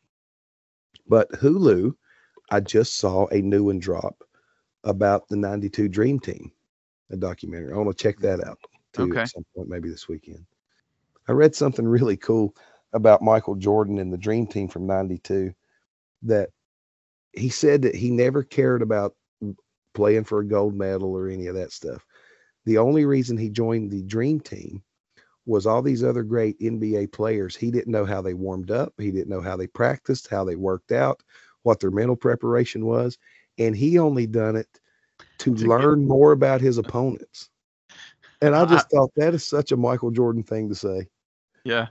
But 1.07 1.29
Hulu, 1.33 1.93
I 2.51 2.59
just 2.61 2.95
saw 2.95 3.27
a 3.27 3.41
new 3.41 3.65
one 3.65 3.79
drop 3.79 4.23
about 4.85 5.27
the 5.27 5.35
'92 5.35 5.89
Dream 5.89 6.19
Team, 6.19 6.51
a 7.11 7.17
documentary. 7.17 7.73
I 7.73 7.77
want 7.77 7.95
to 7.95 8.01
check 8.01 8.19
that 8.19 8.43
out 8.45 8.59
too 8.93 9.11
Okay. 9.11 9.21
at 9.21 9.29
some 9.29 9.43
point, 9.55 9.69
maybe 9.69 9.89
this 9.89 10.07
weekend. 10.07 10.45
I 11.27 11.31
read 11.31 11.55
something 11.55 11.87
really 11.87 12.17
cool 12.17 12.55
about 12.93 13.21
Michael 13.21 13.55
Jordan 13.55 13.99
and 13.99 14.11
the 14.11 14.17
Dream 14.17 14.45
Team 14.47 14.67
from 14.67 14.85
'92. 14.85 15.53
That 16.23 16.49
he 17.33 17.49
said 17.49 17.81
that 17.83 17.95
he 17.95 18.11
never 18.11 18.43
cared 18.43 18.81
about 18.81 19.15
playing 19.93 20.23
for 20.23 20.39
a 20.39 20.45
gold 20.47 20.75
medal 20.75 21.13
or 21.15 21.27
any 21.27 21.47
of 21.47 21.55
that 21.55 21.71
stuff. 21.71 22.05
The 22.65 22.77
only 22.77 23.05
reason 23.05 23.37
he 23.37 23.49
joined 23.49 23.91
the 23.91 24.03
Dream 24.03 24.39
Team 24.39 24.83
was 25.45 25.65
all 25.65 25.81
these 25.81 26.03
other 26.03 26.23
great 26.23 26.57
NBA 26.59 27.07
players. 27.07 27.55
He 27.55 27.69
didn't 27.69 27.91
know 27.91 28.05
how 28.05 28.21
they 28.21 28.33
warmed 28.33 28.71
up. 28.71 28.93
He 28.97 29.11
didn't 29.11 29.29
know 29.29 29.41
how 29.41 29.57
they 29.57 29.67
practiced, 29.67 30.29
how 30.29 30.45
they 30.45 30.55
worked 30.55 30.91
out, 30.91 31.21
what 31.63 31.79
their 31.79 31.91
mental 31.91 32.15
preparation 32.15 32.85
was. 32.85 33.17
And 33.57 33.75
he 33.75 33.99
only 33.99 34.25
done 34.25 34.55
it 34.55 34.79
to 35.43 35.51
learn 35.51 36.07
more 36.07 36.31
about 36.31 36.61
his 36.61 36.77
opponents. 36.77 37.49
And 38.41 38.55
I 38.55 38.65
just 38.65 38.89
thought 38.89 39.11
that 39.15 39.33
is 39.33 39.45
such 39.45 39.71
a 39.71 39.77
Michael 39.77 40.11
Jordan 40.11 40.43
thing 40.43 40.67
to 40.69 40.75
say. 40.75 41.07
Yeah. 41.63 41.87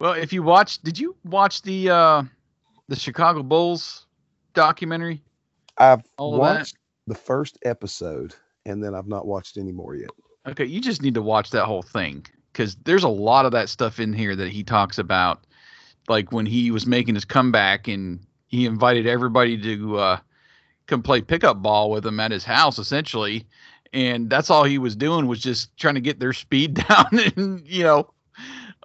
Well, 0.00 0.14
if 0.14 0.32
you 0.32 0.42
watch, 0.42 0.82
did 0.82 0.98
you 0.98 1.14
watch 1.24 1.62
the 1.62 1.90
uh 1.90 2.22
the 2.88 2.96
Chicago 2.96 3.42
Bulls 3.42 4.06
documentary? 4.54 5.22
I've 5.78 6.02
that? 6.02 6.08
watched 6.18 6.76
the 7.06 7.14
first 7.14 7.58
episode 7.64 8.34
and 8.66 8.82
then 8.82 8.94
I've 8.94 9.06
not 9.06 9.26
watched 9.26 9.56
any 9.56 9.72
more 9.72 9.94
yet. 9.94 10.10
Okay, 10.48 10.64
you 10.64 10.80
just 10.80 11.02
need 11.02 11.14
to 11.14 11.22
watch 11.22 11.50
that 11.50 11.66
whole 11.66 11.82
thing 11.82 12.26
because 12.52 12.76
there's 12.84 13.04
a 13.04 13.08
lot 13.08 13.46
of 13.46 13.52
that 13.52 13.68
stuff 13.68 14.00
in 14.00 14.12
here 14.12 14.34
that 14.36 14.50
he 14.50 14.62
talks 14.62 14.98
about, 14.98 15.44
like 16.08 16.32
when 16.32 16.46
he 16.46 16.70
was 16.70 16.86
making 16.86 17.14
his 17.14 17.24
comeback 17.24 17.88
and 17.88 18.20
he 18.48 18.66
invited 18.66 19.06
everybody 19.06 19.60
to 19.60 19.98
uh, 19.98 20.18
come 20.90 21.02
play 21.02 21.22
pickup 21.22 21.62
ball 21.62 21.90
with 21.90 22.04
him 22.06 22.20
at 22.20 22.30
his 22.32 22.44
house, 22.44 22.78
essentially, 22.78 23.46
and 23.92 24.28
that's 24.30 24.50
all 24.50 24.64
he 24.64 24.78
was 24.78 24.96
doing 24.96 25.26
was 25.26 25.40
just 25.40 25.76
trying 25.78 25.94
to 25.94 26.00
get 26.00 26.20
their 26.20 26.32
speed 26.34 26.74
down 26.88 27.06
and 27.36 27.66
you 27.66 27.84
know 27.84 28.10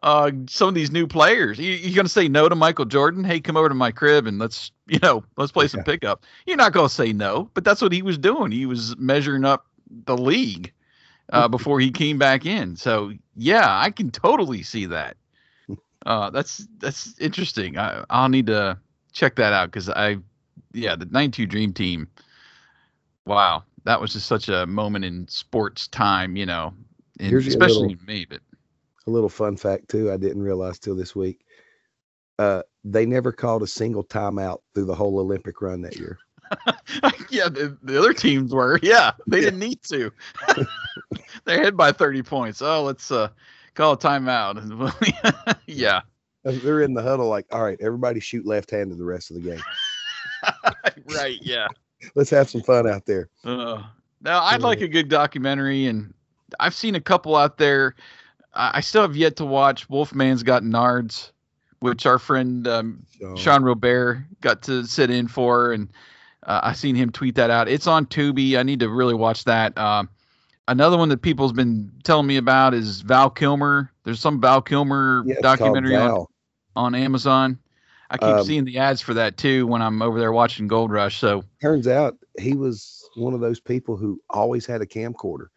uh, 0.03 0.31
some 0.47 0.69
of 0.69 0.75
these 0.75 0.91
new 0.91 1.07
players. 1.07 1.59
You, 1.59 1.71
you 1.71 1.95
gonna 1.95 2.09
say 2.09 2.27
no 2.27 2.47
to 2.49 2.55
Michael 2.55 2.85
Jordan? 2.85 3.23
Hey, 3.23 3.39
come 3.39 3.57
over 3.57 3.69
to 3.69 3.75
my 3.75 3.91
crib 3.91 4.27
and 4.27 4.39
let's 4.39 4.71
you 4.87 4.99
know 5.01 5.23
let's 5.37 5.51
play 5.51 5.67
some 5.67 5.81
Yeah. 5.81 5.83
pickup. 5.83 6.23
You're 6.45 6.57
not 6.57 6.73
gonna 6.73 6.89
say 6.89 7.11
no, 7.13 7.49
but 7.53 7.63
that's 7.63 7.81
what 7.81 7.91
he 7.91 8.01
was 8.01 8.17
doing. 8.17 8.51
He 8.51 8.65
was 8.65 8.95
measuring 8.97 9.45
up 9.45 9.65
the 10.05 10.17
league 10.17 10.71
uh, 11.31 11.47
before 11.47 11.79
he 11.79 11.91
came 11.91 12.17
back 12.17 12.45
in. 12.45 12.75
So 12.75 13.11
yeah, 13.35 13.79
I 13.79 13.91
can 13.91 14.11
totally 14.11 14.63
see 14.63 14.85
that. 14.87 15.17
Uh, 16.05 16.29
that's 16.29 16.67
that's 16.77 17.17
interesting. 17.19 17.77
I, 17.77 18.03
I'll 18.11 18.29
need 18.29 18.45
to 18.47 18.77
check 19.11 19.35
that 19.37 19.53
out 19.53 19.71
because 19.71 19.89
I, 19.89 20.17
yeah, 20.75 20.95
the 20.95 21.05
'92 21.05 21.45
Dream 21.45 21.73
Team. 21.73 22.07
Wow, 23.25 23.63
that 23.85 23.99
was 23.99 24.13
just 24.13 24.27
such 24.27 24.49
a 24.49 24.65
moment 24.65 25.05
in 25.05 25.27
sports 25.27 25.87
time, 25.87 26.35
you 26.35 26.45
know, 26.45 26.73
especially 27.19 27.89
little- 27.89 28.05
me. 28.05 28.25
But 28.29 28.41
A 29.07 29.11
little 29.11 29.29
fun 29.29 29.57
fact 29.57 29.89
too, 29.89 30.11
I 30.11 30.17
didn't 30.17 30.43
realize 30.43 30.79
till 30.79 30.95
this 30.95 31.15
week. 31.15 31.45
Uh, 32.37 32.61
they 32.83 33.05
never 33.05 33.31
called 33.31 33.63
a 33.63 33.67
single 33.67 34.03
timeout 34.03 34.59
through 34.73 34.85
the 34.85 34.95
whole 34.95 35.17
Olympic 35.19 35.61
run 35.61 35.81
that 35.81 35.95
year. 35.97 36.17
yeah, 37.29 37.47
the, 37.49 37.77
the 37.81 37.97
other 37.97 38.13
teams 38.13 38.53
were. 38.53 38.79
Yeah, 38.83 39.13
they 39.25 39.39
didn't 39.41 39.59
need 39.59 39.81
to. 39.83 40.11
They're 41.45 41.61
ahead 41.61 41.77
by 41.77 41.91
30 41.91 42.23
points. 42.23 42.61
Oh, 42.61 42.83
let's 42.83 43.09
uh, 43.09 43.29
call 43.73 43.93
a 43.93 43.97
timeout. 43.97 45.57
yeah, 45.65 46.01
They're 46.43 46.81
in 46.81 46.93
the 46.93 47.01
huddle 47.01 47.29
like, 47.29 47.45
all 47.51 47.63
right, 47.63 47.79
everybody 47.81 48.19
shoot 48.19 48.45
left-handed 48.45 48.97
the 48.97 49.05
rest 49.05 49.31
of 49.31 49.41
the 49.41 49.49
game. 49.49 49.61
right. 51.15 51.39
Yeah. 51.41 51.67
Let's 52.15 52.29
have 52.29 52.49
some 52.49 52.61
fun 52.61 52.87
out 52.87 53.05
there. 53.05 53.29
Uh, 53.43 53.83
now, 54.21 54.43
I'd 54.43 54.61
like 54.61 54.81
a 54.81 54.87
good 54.87 55.09
documentary, 55.09 55.85
and 55.85 56.13
I've 56.59 56.73
seen 56.73 56.95
a 56.95 57.01
couple 57.01 57.35
out 57.35 57.57
there. 57.57 57.95
I, 58.53 58.79
still 58.81 59.01
have 59.01 59.15
yet 59.15 59.35
to 59.37 59.45
watch 59.45 59.89
Wolfman's 59.89 60.41
Got 60.41 60.63
Nards, 60.63 61.31
which 61.79 62.05
our 62.05 62.17
friend 62.17 62.65
um, 62.67 63.05
So, 63.19 63.35
Sean 63.35 63.63
Robert 63.63 64.23
got 64.41 64.61
to 64.63 64.85
sit 64.85 65.09
in 65.09 65.27
for, 65.27 65.73
and 65.73 65.89
uh, 66.43 66.61
I 66.63 66.73
seen 66.73 66.95
him 66.95 67.11
tweet 67.11 67.35
that 67.35 67.49
out. 67.49 67.67
It's 67.67 67.87
on 67.87 68.05
Tubi. 68.05 68.57
I 68.57 68.63
need 68.63 68.79
to 68.79 68.89
really 68.89 69.13
watch 69.13 69.43
that. 69.43 69.77
Um, 69.77 70.09
another 70.67 70.97
one 70.97 71.09
that 71.09 71.21
people's 71.21 71.53
been 71.53 71.91
telling 72.03 72.27
me 72.27 72.37
about 72.37 72.73
is 72.73 73.01
Val 73.01 73.29
Kilmer. 73.29 73.91
There's 74.05 74.19
some 74.19 74.39
Val 74.39 74.61
Kilmer 74.61 75.23
yeah, 75.25 75.35
documentary 75.41 75.95
on, 75.95 76.25
on 76.75 76.95
Amazon. 76.95 77.59
I 78.09 78.17
keep 78.17 78.27
Um, 78.39 78.45
seeing 78.45 78.65
the 78.65 78.77
ads 78.77 79.01
for 79.01 79.13
that 79.15 79.37
too 79.37 79.67
when 79.67 79.81
I'm 79.81 80.01
over 80.01 80.19
there 80.19 80.31
watching 80.31 80.67
Gold 80.67 80.91
Rush. 80.91 81.17
So 81.19 81.43
Turns 81.61 81.87
out 81.87 82.17
he 82.39 82.55
was 82.55 83.09
one 83.15 83.33
of 83.33 83.39
those 83.39 83.59
people 83.59 83.97
who 83.97 84.21
always 84.29 84.65
had 84.65 84.81
a 84.81 84.85
camcorder 84.85 85.47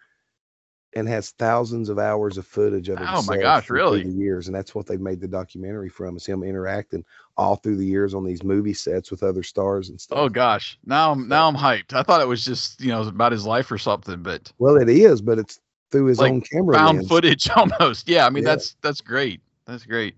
and 0.94 1.06
has 1.06 1.30
thousands 1.32 1.90
of 1.90 1.98
hours 1.98 2.38
of 2.38 2.46
footage 2.46 2.88
of 2.88 2.98
Oh 3.00 3.22
my 3.22 3.36
gosh, 3.36 3.68
really? 3.68 4.02
the 4.02 4.10
years, 4.10 4.46
and 4.46 4.56
that's 4.56 4.74
what 4.74 4.86
they 4.86 4.96
made 4.96 5.20
the 5.20 5.28
documentary 5.28 5.90
from 5.90 6.16
is 6.16 6.24
him 6.24 6.42
interacting 6.42 7.04
all 7.36 7.56
through 7.56 7.76
the 7.76 7.84
years 7.84 8.14
on 8.14 8.24
these 8.24 8.42
movie 8.42 8.72
sets 8.72 9.10
with 9.10 9.22
other 9.22 9.42
stars 9.42 9.90
and 9.90 10.00
stuff. 10.00 10.18
oh 10.18 10.28
gosh, 10.28 10.78
now 10.86 11.12
I'm 11.12 11.28
now 11.28 11.46
I'm 11.48 11.54
hyped. 11.56 11.92
I 11.92 12.02
thought 12.02 12.22
it 12.22 12.28
was 12.28 12.44
just 12.44 12.80
you 12.80 12.88
know 12.88 13.02
about 13.02 13.32
his 13.32 13.44
life 13.44 13.70
or 13.70 13.78
something, 13.78 14.22
but 14.22 14.50
Well, 14.58 14.76
it 14.76 14.88
is, 14.88 15.20
but 15.20 15.38
it's 15.38 15.60
through 15.90 16.06
his 16.06 16.20
Like 16.20 16.32
own 16.32 16.40
camera 16.40 16.76
found 16.76 16.98
lens. 16.98 17.08
footage 17.08 17.50
almost. 17.56 18.08
Yeah, 18.08 18.26
I 18.26 18.30
mean 18.30 18.44
Yeah. 18.44 18.54
that's 18.54 18.76
that's 18.82 19.00
great. 19.02 19.40
That's 19.66 19.84
great. 19.84 20.14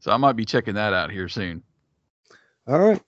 So 0.00 0.10
I 0.10 0.16
might 0.16 0.36
be 0.36 0.44
checking 0.44 0.74
that 0.74 0.92
out 0.92 1.10
here 1.10 1.28
soon. 1.28 1.62
All 2.66 2.78
right. 2.78 3.00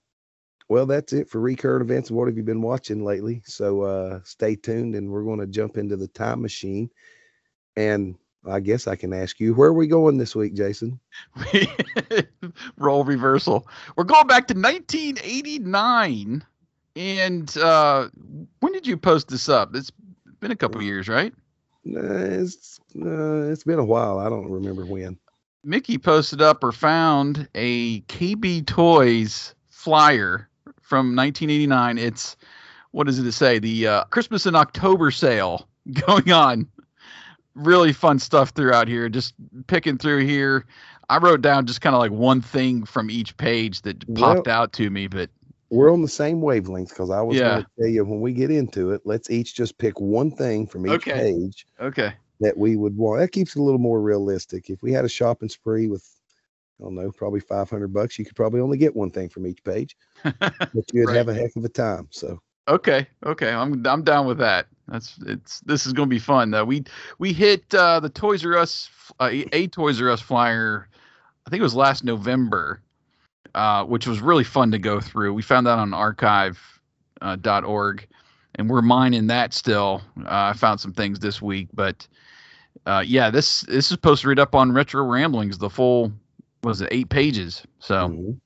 Well, 0.69 0.85
that's 0.85 1.13
it 1.13 1.29
for 1.29 1.39
recurrent 1.39 1.83
events. 1.83 2.09
What 2.09 2.27
have 2.27 2.37
you 2.37 2.43
been 2.43 2.61
watching 2.61 3.03
lately? 3.03 3.41
So 3.45 3.81
uh 3.81 4.19
stay 4.23 4.55
tuned 4.55 4.95
and 4.95 5.09
we're 5.09 5.23
going 5.23 5.39
to 5.39 5.47
jump 5.47 5.77
into 5.77 5.97
the 5.97 6.07
time 6.07 6.41
machine. 6.41 6.89
And 7.75 8.15
I 8.45 8.59
guess 8.59 8.87
I 8.87 8.95
can 8.95 9.13
ask 9.13 9.39
you, 9.39 9.53
where 9.53 9.69
are 9.69 9.73
we 9.73 9.87
going 9.87 10.17
this 10.17 10.35
week, 10.35 10.53
Jason? 10.53 10.99
Role 12.77 13.03
reversal. 13.03 13.67
We're 13.95 14.03
going 14.03 14.27
back 14.27 14.47
to 14.47 14.53
1989. 14.53 16.45
And 16.95 17.57
uh, 17.57 18.09
when 18.59 18.73
did 18.73 18.85
you 18.85 18.97
post 18.97 19.29
this 19.29 19.49
up? 19.49 19.75
It's 19.75 19.91
been 20.39 20.51
a 20.51 20.55
couple 20.55 20.81
years, 20.81 21.07
right? 21.07 21.33
Uh, 21.87 21.99
it's 22.03 22.79
uh, 23.01 23.49
it's 23.49 23.63
been 23.63 23.79
a 23.79 23.85
while. 23.85 24.19
I 24.19 24.29
don't 24.29 24.49
remember 24.49 24.85
when. 24.85 25.17
Mickey 25.63 25.97
posted 25.97 26.41
up 26.41 26.63
or 26.63 26.71
found 26.71 27.47
a 27.55 28.01
KB 28.01 28.65
Toys 28.65 29.55
flyer 29.69 30.49
from 30.81 31.15
1989. 31.15 31.97
It's 31.97 32.35
what 32.91 33.07
does 33.07 33.17
it 33.19 33.31
say? 33.31 33.59
The 33.59 33.87
uh, 33.87 34.03
Christmas 34.05 34.45
in 34.45 34.55
October 34.55 35.09
sale 35.11 35.67
going 36.07 36.31
on. 36.31 36.67
Really 37.55 37.93
fun 37.93 38.17
stuff 38.19 38.49
throughout 38.49 38.87
here. 38.87 39.07
Just 39.09 39.35
picking 39.67 39.97
through 39.97 40.25
here. 40.25 40.65
I 41.09 41.17
wrote 41.17 41.41
down 41.41 41.65
just 41.65 41.81
kind 41.81 41.95
of 41.95 41.99
like 41.99 42.11
one 42.11 42.41
thing 42.41 42.83
from 42.83 43.09
each 43.11 43.35
page 43.37 43.81
that 43.83 43.99
popped 44.15 44.47
Well- 44.47 44.55
out 44.55 44.73
to 44.73 44.89
me, 44.89 45.07
but 45.07 45.29
We're 45.69 45.91
on 45.91 46.01
the 46.03 46.07
same 46.07 46.39
wavelength 46.41 46.89
because 46.89 47.09
I 47.09 47.21
was 47.21 47.37
Yeah. 47.37 47.49
going 47.49 47.63
to 47.63 47.67
tell 47.79 47.87
you 47.87 48.05
when 48.05 48.21
we 48.21 48.31
get 48.33 48.51
into 48.51 48.91
it, 48.91 49.01
let's 49.05 49.29
each 49.31 49.55
just 49.55 49.77
pick 49.79 49.99
one 49.99 50.29
thing 50.29 50.67
from 50.67 50.85
each 50.85 50.93
Okay. 51.07 51.13
page 51.13 51.65
okay. 51.79 52.13
That 52.43 52.57
we 52.57 52.75
would 52.75 52.95
want. 52.95 53.19
That 53.19 53.31
keeps 53.31 53.55
it 53.55 53.59
a 53.59 53.63
little 53.63 53.79
more 53.79 54.01
realistic. 54.01 54.69
If 54.69 54.81
we 54.81 54.91
had 54.91 55.05
a 55.05 55.09
shopping 55.09 55.49
spree 55.49 55.87
with, 55.87 56.07
I 56.79 56.83
don't 56.83 56.95
know, 56.95 57.11
probably 57.11 57.39
500 57.39 57.93
bucks, 57.93 58.17
you 58.17 58.25
could 58.25 58.35
probably 58.35 58.61
only 58.61 58.77
get 58.77 58.95
one 58.95 59.11
thing 59.11 59.29
from 59.29 59.47
each 59.47 59.63
page, 59.63 59.95
but 60.23 60.85
you'd 60.93 61.09
have 61.09 61.29
a 61.29 61.33
heck 61.33 61.55
of 61.55 61.65
a 61.65 61.69
time. 61.69 62.07
So, 62.11 62.39
Okay, 62.67 63.05
okay, 63.25 63.49
I'm 63.49 63.85
I'm 63.85 64.03
down 64.03 64.25
with 64.25 64.37
that. 64.37 64.67
That's 64.87 65.19
it's 65.25 65.59
this 65.61 65.85
is 65.85 65.91
gonna 65.91 66.07
be 66.07 66.19
fun 66.19 66.51
though. 66.51 66.63
We 66.63 66.85
we 67.19 67.33
hit 67.33 67.73
uh, 67.73 67.99
the 67.99 68.09
Toys 68.09 68.45
R 68.45 68.57
Us 68.57 68.89
uh, 69.19 69.31
a 69.51 69.67
Toys 69.67 70.01
R 70.01 70.09
Us 70.09 70.21
flyer. 70.21 70.87
I 71.45 71.49
think 71.49 71.59
it 71.59 71.63
was 71.63 71.75
last 71.75 72.05
November, 72.05 72.81
uh, 73.53 73.83
which 73.83 74.07
was 74.07 74.21
really 74.21 74.45
fun 74.45 74.71
to 74.71 74.79
go 74.79 75.01
through. 75.01 75.33
We 75.33 75.41
found 75.41 75.67
that 75.67 75.77
on 75.77 75.93
archive 75.93 76.57
uh, 77.21 77.35
dot 77.35 77.65
org, 77.65 78.07
and 78.55 78.69
we're 78.69 78.81
mining 78.81 79.27
that 79.27 79.53
still. 79.53 80.01
Uh, 80.19 80.51
I 80.51 80.53
found 80.53 80.79
some 80.79 80.93
things 80.93 81.19
this 81.19 81.41
week, 81.41 81.67
but 81.73 82.07
uh, 82.85 83.03
yeah, 83.05 83.29
this 83.29 83.61
this 83.61 83.91
is 83.91 83.97
posted 83.97 84.39
up 84.39 84.55
on 84.55 84.71
Retro 84.71 85.03
Ramblings. 85.03 85.57
The 85.57 85.69
full 85.69 86.11
was 86.63 86.81
it 86.81 86.89
eight 86.91 87.09
pages? 87.09 87.63
So 87.79 88.09
mhm. 88.09 88.39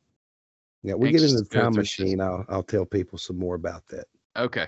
yeah, 0.84 0.94
we 0.94 1.12
get 1.12 1.24
into 1.24 1.38
the 1.38 1.46
time 1.46 1.74
machine. 1.74 2.22
I'll, 2.22 2.46
I'll 2.50 2.64
tell 2.64 2.86
people 2.86 3.18
some 3.18 3.38
more 3.38 3.56
about 3.56 3.88
that. 3.88 4.06
okay, 4.36 4.68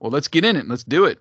well 0.00 0.10
let's 0.10 0.28
get 0.28 0.44
in 0.44 0.56
it. 0.56 0.68
Let's 0.68 0.84
do 0.84 1.04
it. 1.04 1.18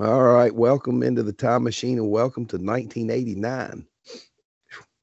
All 0.00 0.22
right, 0.22 0.54
welcome 0.54 1.02
into 1.02 1.22
the 1.22 1.32
time 1.32 1.62
machine 1.64 1.98
and 1.98 2.10
welcome 2.10 2.46
to 2.46 2.56
1989. 2.56 3.86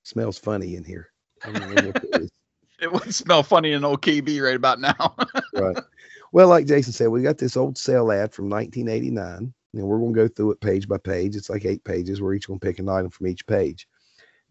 Smells 0.08 0.38
funny 0.38 0.78
in 0.78 0.86
here. 0.86 1.10
I 1.44 1.52
don't 1.52 1.76
know 1.76 1.86
what 1.88 2.04
it 2.04 2.22
is. 2.22 2.32
It 2.80 2.94
would 2.94 3.14
smell 3.14 3.42
funny 3.42 3.72
in 3.74 3.84
old 3.84 4.04
KB 4.04 4.40
right 4.40 4.56
about 4.56 4.80
now. 4.80 5.16
right. 5.54 5.76
Well, 6.32 6.48
like 6.48 6.68
Jason 6.68 6.94
said, 6.94 7.08
we 7.08 7.24
got 7.24 7.40
this 7.40 7.58
old 7.58 7.76
sale 7.76 8.12
ad 8.12 8.32
from 8.32 8.52
1989, 8.52 9.52
and 9.74 9.84
we're 9.88 9.98
going 9.98 10.14
to 10.14 10.16
go 10.16 10.28
through 10.28 10.52
it 10.52 10.62
page 10.62 10.88
by 10.88 11.00
page. 11.00 11.36
It's 11.36 11.50
like 11.50 11.66
eight 11.66 11.84
pages. 11.84 12.22
We're 12.22 12.36
each 12.36 12.46
going 12.46 12.60
to 12.60 12.66
pick 12.66 12.78
an 12.78 12.88
item 12.88 13.10
from 13.10 13.26
each 13.26 13.48
page. 13.48 13.88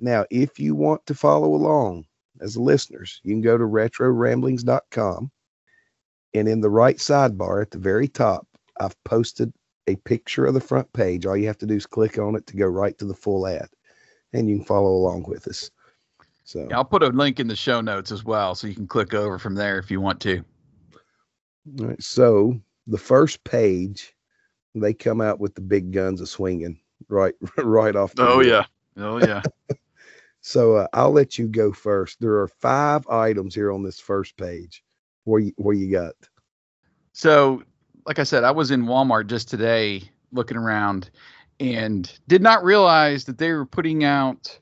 Now, 0.01 0.27
if 0.29 0.59
you 0.59 0.75
want 0.75 1.07
to 1.07 1.15
follow 1.15 1.55
along 1.55 2.05
as 2.41 2.57
listeners, 2.57 3.21
you 3.23 3.33
can 3.33 3.43
go 3.43 3.57
to 3.57 3.65
retroramblings.com, 3.65 5.31
and 6.35 6.49
in 6.49 6.61
the 6.61 6.71
right 6.71 6.97
sidebar 6.97 7.63
at 7.63 7.71
the 7.71 7.79
very 7.79 8.09
top, 8.09 8.47
I've 8.81 9.03
posted 9.05 9.53
a 9.87 9.95
picture 9.97 10.47
of 10.47 10.55
the 10.55 10.61
front 10.61 10.93
page. 10.93 11.25
All 11.25 11.37
you 11.37 11.47
have 11.47 11.59
to 11.59 11.67
do 11.67 11.77
is 11.77 11.87
click 11.87 12.19
on 12.19 12.35
it 12.35 12.47
to 12.49 12.57
go 12.57 12.67
right 12.67 12.99
to 12.99 13.05
the 13.05 13.15
full 13.15 13.47
ad, 13.47 13.69
and 14.37 14.49
you 14.49 14.57
can 14.57 14.65
follow 14.65 14.91
along 14.91 15.25
with 15.27 15.49
us. 15.49 15.71
So, 16.45 16.67
Yeah, 16.71 16.77
I'll 16.77 16.85
put 16.85 17.03
a 17.03 17.09
link 17.09 17.41
in 17.41 17.49
the 17.49 17.57
show 17.57 17.81
notes 17.81 18.13
as 18.13 18.25
well, 18.25 18.55
so 18.55 18.67
you 18.67 18.75
can 18.75 18.87
click 18.87 19.15
over 19.15 19.39
from 19.39 19.55
there 19.55 19.79
if 19.79 19.91
you 19.91 20.01
want 20.01 20.21
to. 20.21 20.45
All 21.81 21.87
right, 21.87 22.03
so 22.03 22.61
the 22.87 22.99
first 22.99 23.43
page, 23.43 24.15
they 24.75 24.95
come 24.95 25.21
out 25.21 25.41
with 25.41 25.55
the 25.55 25.61
big 25.61 25.93
guns 25.93 26.21
of 26.21 26.29
swinging 26.29 26.79
right, 27.09 27.35
right 27.59 27.97
off. 27.97 28.15
the 28.15 28.29
Oh 28.29 28.41
yeah, 28.41 28.65
oh 28.97 29.19
yeah. 29.19 29.43
So 30.43 30.77
uh, 30.77 30.87
I'll 30.93 31.11
let 31.11 31.39
you 31.39 31.49
go 31.49 31.73
first. 31.73 32.21
There 32.21 32.37
are 32.37 32.47
five 32.47 33.05
items 33.09 33.53
here 33.53 33.73
on 33.73 33.83
this 33.83 33.99
first 33.99 34.37
page. 34.37 34.85
Where 35.25 35.41
you 35.41 35.53
where 35.57 35.75
you 35.75 35.91
got? 35.91 36.15
so, 37.13 37.65
like 38.07 38.21
I 38.21 38.23
said, 38.23 38.45
I 38.45 38.53
was 38.53 38.71
in 38.71 38.85
Walmart 38.85 39.27
just 39.27 39.49
today 39.49 40.03
looking 40.31 40.57
around, 40.57 41.11
and 41.61 42.11
did 42.29 42.43
not 42.43 42.65
realize 42.65 43.25
that 43.25 43.39
they 43.39 43.53
were 43.53 43.67
putting 43.67 44.05
out 44.05 44.59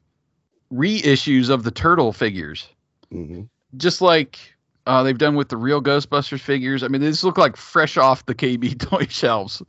reissues 0.73 1.51
of 1.51 1.63
the 1.65 1.71
turtle 1.71 2.13
figures, 2.13 2.69
hmm 3.11 3.43
just 3.77 4.01
like 4.01 4.39
uh, 4.87 5.03
they've 5.03 5.19
done 5.19 5.35
with 5.37 5.49
the 5.49 5.57
real 5.57 5.83
Ghostbusters 5.83 6.41
figures. 6.41 6.83
I 6.83 6.89
mean, 6.89 7.01
these 7.01 7.25
look 7.25 7.39
like 7.39 7.57
fresh 7.57 7.97
off 7.97 8.27
the 8.27 8.35
KB 8.35 8.79
toy 8.91 9.07
shelves 9.09 9.63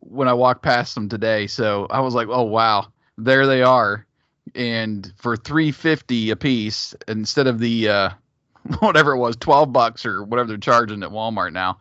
when 0.00 0.28
I 0.28 0.34
walked 0.34 0.62
past 0.62 0.94
them 0.94 1.08
today. 1.08 1.46
So 1.46 1.86
I 1.90 2.00
was 2.00 2.14
like, 2.14 2.28
oh 2.30 2.42
wow, 2.44 2.88
there 3.18 3.46
they 3.46 3.62
are. 3.62 4.06
and 4.54 5.12
for 5.16 5.36
350 5.36 6.30
a 6.30 6.36
piece 6.36 6.94
instead 7.08 7.46
of 7.46 7.58
the 7.60 7.88
uh 7.88 8.10
whatever 8.80 9.12
it 9.12 9.18
was 9.18 9.36
12 9.36 9.72
bucks 9.72 10.04
or 10.06 10.24
whatever 10.24 10.48
they're 10.48 10.58
charging 10.58 11.02
at 11.02 11.10
Walmart 11.10 11.52
now. 11.52 11.78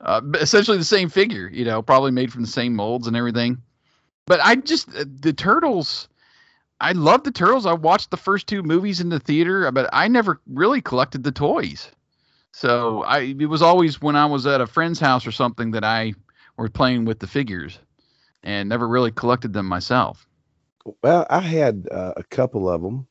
Uh, 0.00 0.20
essentially 0.40 0.76
the 0.78 0.84
same 0.84 1.08
figure, 1.08 1.48
you 1.52 1.64
know, 1.64 1.80
probably 1.80 2.10
made 2.10 2.32
from 2.32 2.42
the 2.42 2.48
same 2.48 2.74
molds 2.74 3.06
and 3.06 3.16
everything. 3.16 3.56
But 4.26 4.40
I 4.42 4.56
just 4.56 4.88
uh, 4.94 5.04
the 5.20 5.32
turtles 5.32 6.08
I 6.82 6.92
love 6.92 7.22
the 7.22 7.30
turtles. 7.30 7.64
I 7.64 7.74
watched 7.74 8.10
the 8.10 8.16
first 8.16 8.48
two 8.48 8.64
movies 8.64 9.00
in 9.00 9.08
the 9.08 9.20
theater, 9.20 9.70
but 9.70 9.88
I 9.92 10.08
never 10.08 10.40
really 10.48 10.82
collected 10.82 11.22
the 11.22 11.30
toys. 11.30 11.92
So 12.50 13.04
I 13.04 13.20
it 13.20 13.46
was 13.46 13.62
always 13.62 14.02
when 14.02 14.16
I 14.16 14.26
was 14.26 14.46
at 14.46 14.60
a 14.60 14.66
friend's 14.66 14.98
house 14.98 15.24
or 15.24 15.30
something 15.30 15.70
that 15.70 15.84
I 15.84 16.12
were 16.56 16.68
playing 16.68 17.04
with 17.04 17.20
the 17.20 17.28
figures 17.28 17.78
and 18.42 18.68
never 18.68 18.88
really 18.88 19.12
collected 19.12 19.52
them 19.52 19.66
myself. 19.66 20.26
Well, 21.02 21.24
I 21.30 21.38
had 21.38 21.86
uh, 21.90 22.14
a 22.16 22.24
couple 22.24 22.68
of 22.68 22.82
them, 22.82 23.06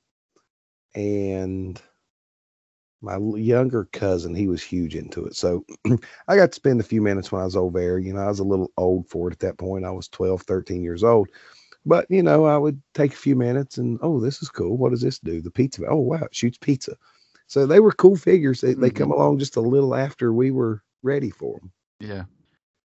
and 0.93 1.82
my 3.02 3.18
younger 3.36 3.86
cousin, 3.93 4.36
he 4.36 4.47
was 4.47 4.62
huge 4.62 4.95
into 4.95 5.26
it. 5.26 5.36
So 5.36 5.66
I 6.28 6.36
got 6.36 6.52
to 6.52 6.56
spend 6.56 6.80
a 6.80 6.84
few 6.84 7.02
minutes 7.02 7.32
when 7.32 7.41
I 7.41 7.45
was 7.45 7.56
over 7.56 7.80
there. 7.80 7.97
You 7.99 8.14
know, 8.14 8.22
I 8.22 8.28
was 8.28 8.39
a 8.39 8.43
little 8.43 8.72
old 8.78 9.08
for 9.10 9.28
it 9.30 9.34
at 9.34 9.39
that 9.39 9.58
point. 9.58 9.86
I 9.86 9.91
was 9.91 10.08
12, 10.10 10.43
13 10.43 10.84
years 10.84 11.04
old. 11.04 11.28
But, 11.86 12.06
you 12.10 12.22
know, 12.22 12.45
I 12.45 12.58
would 12.58 12.80
take 12.93 13.14
a 13.14 13.18
few 13.18 13.36
minutes 13.36 13.80
and, 13.80 13.97
oh, 14.04 14.20
this 14.20 14.43
is 14.43 14.49
cool. 14.49 14.78
What 14.78 14.91
does 14.91 15.02
this 15.02 15.18
do? 15.18 15.41
The 15.41 15.49
pizza. 15.49 15.84
Oh, 15.89 15.95
wow, 15.97 16.24
it 16.24 16.36
shoots 16.36 16.60
pizza. 16.60 16.95
So 17.47 17.66
they 17.66 17.80
were 17.80 17.91
cool 17.91 18.16
figures. 18.16 18.62
They, 18.62 18.76
they 18.76 18.91
Mhm. 18.91 18.95
come 18.95 19.12
along 19.12 19.39
just 19.39 19.56
a 19.56 19.62
little 19.62 19.95
after 19.95 20.32
we 20.32 20.52
were 20.52 20.84
ready 21.02 21.32
for 21.32 21.60
them. 21.60 21.72
Yeah. 21.99 22.24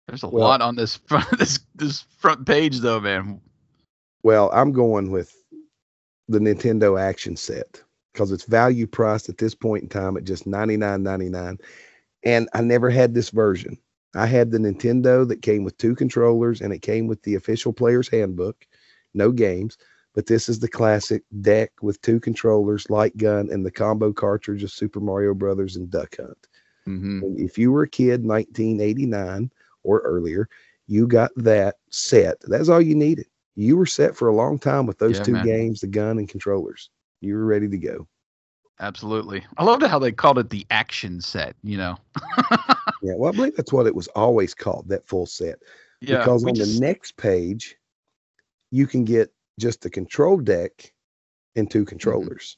There's 0.07 0.23
a 0.23 0.29
Well- 0.29 0.45
lot 0.45 0.61
on 0.61 0.77
this 0.77 0.97
front 1.07 1.39
this 1.39 1.61
this 1.75 2.03
front 2.19 2.47
page 2.47 2.81
though, 2.81 3.01
man. 3.01 3.41
Well, 4.23 4.51
I'm 4.53 4.71
going 4.73 5.11
with 5.11 5.35
the 6.29 6.39
Nintendo 6.39 7.01
Action 7.01 7.37
Set 7.37 7.83
because 8.15 8.33
it's 8.33 8.45
value 8.45 8.87
priced 8.87 9.31
at 9.31 9.39
this 9.39 9.55
point 9.55 9.85
in 9.85 9.91
time 9.91 10.17
at 10.19 10.25
just 10.25 10.47
$99.99. 10.47 11.61
And 12.25 12.49
I 12.55 12.62
never 12.62 12.91
had 12.91 13.15
this 13.15 13.31
version. 13.31 13.79
I 14.17 14.27
had 14.27 14.53
the 14.53 14.59
Nintendo 14.59 15.29
that 15.29 15.43
came 15.43 15.65
with 15.65 15.79
two 15.79 15.97
controllers 15.97 16.62
and 16.62 16.73
it 16.73 16.83
came 16.83 17.09
with 17.09 17.23
the 17.25 17.37
official 17.37 17.73
player's 17.75 18.09
handbook, 18.09 18.67
no 19.15 19.33
games. 19.33 19.79
But 20.15 20.27
this 20.27 20.49
is 20.49 20.61
the 20.61 20.69
classic 20.69 21.25
deck 21.43 21.73
with 21.83 22.01
two 22.03 22.21
controllers, 22.21 22.91
light 22.91 23.17
gun, 23.19 23.51
and 23.53 23.67
the 23.67 23.73
combo 23.73 24.12
cartridge 24.12 24.65
of 24.65 24.71
Super 24.73 25.01
Mario 25.01 25.35
Brothers 25.35 25.77
and 25.77 25.91
Duck 25.91 26.17
Hunt. 26.19 26.49
hmm 26.87 27.23
And 27.23 27.39
if 27.41 27.59
you 27.59 27.73
were 27.73 27.83
a 27.85 27.89
kid 27.89 28.25
1989 28.25 29.51
or 29.85 30.01
earlier, 30.01 30.49
you 30.87 31.07
got 31.09 31.31
that 31.37 31.77
set. 31.91 32.37
That's 32.47 32.69
all 32.69 32.81
you 32.81 32.95
needed. 32.95 33.27
You 33.57 33.77
were 33.77 33.87
set 33.87 34.17
for 34.17 34.29
a 34.29 34.35
long 34.35 34.59
time 34.59 34.87
with 34.87 34.99
those 34.99 35.21
Yeah, 35.21 35.23
two 35.23 35.39
man. 35.39 35.41
games, 35.41 35.81
the 35.81 35.89
gun 35.89 36.19
and 36.19 36.29
controllers. 36.29 36.91
You 37.25 37.37
were 37.37 37.47
ready 37.47 37.68
to 37.68 37.79
go. 37.79 38.07
Absolutely. 38.81 39.45
I 39.57 39.64
loved 39.64 39.83
how 39.85 39.99
they 39.99 40.12
called 40.12 40.39
it 40.39 40.51
the 40.51 40.66
action 40.70 41.20
set, 41.20 41.57
you 41.62 41.77
know. 41.79 41.97
Yeah, 43.03 43.12
well, 43.16 43.31
I 43.31 43.37
believe 43.37 43.55
that's 43.55 43.72
what 43.72 43.87
it 43.87 43.95
was 43.95 44.09
always 44.09 44.55
called, 44.55 44.89
that 44.89 45.07
full 45.07 45.27
set. 45.27 45.59
Yeah. 46.01 46.18
because 46.18 46.43
on 46.45 46.55
just- 46.55 46.81
the 46.81 46.87
next 46.87 47.18
page, 47.18 47.77
you 48.70 48.87
can 48.87 49.05
get 49.05 49.31
just 49.61 49.83
the 49.83 49.91
control 49.91 50.39
deck 50.39 50.93
and 51.55 51.66
Mm-hmm. 51.68 51.79
two 51.81 51.85
controllers, 51.85 52.57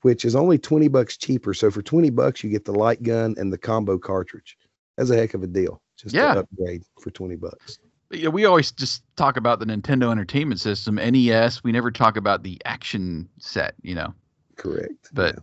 which 0.00 0.24
is 0.24 0.34
only 0.34 0.58
20 0.58 0.88
bucks 0.88 1.16
cheaper. 1.16 1.54
So 1.54 1.70
for 1.70 1.80
20 1.80 2.10
bucks, 2.10 2.42
you 2.42 2.50
get 2.50 2.64
the 2.64 2.72
light 2.74 3.02
gun 3.04 3.36
and 3.38 3.52
the 3.52 3.58
combo 3.58 3.98
cartridge. 3.98 4.56
That's 4.96 5.10
a 5.10 5.16
heck 5.16 5.34
of 5.34 5.42
a 5.44 5.46
deal. 5.46 5.80
Just 5.96 6.12
Yeah. 6.14 6.34
to 6.34 6.40
upgrade 6.40 6.82
for 7.00 7.10
20 7.12 7.36
bucks. 7.36 7.78
Yeah, 8.12 8.28
we 8.28 8.44
always 8.44 8.70
just 8.70 9.02
talk 9.16 9.36
about 9.36 9.58
the 9.58 9.66
Nintendo 9.66 10.10
Entertainment 10.10 10.60
System, 10.60 10.96
NES. 10.96 11.64
We 11.64 11.72
never 11.72 11.90
talk 11.90 12.16
about 12.16 12.42
the 12.42 12.60
action 12.64 13.28
set, 13.38 13.74
you 13.82 13.94
know. 13.94 14.14
Correct. 14.56 15.10
But 15.12 15.36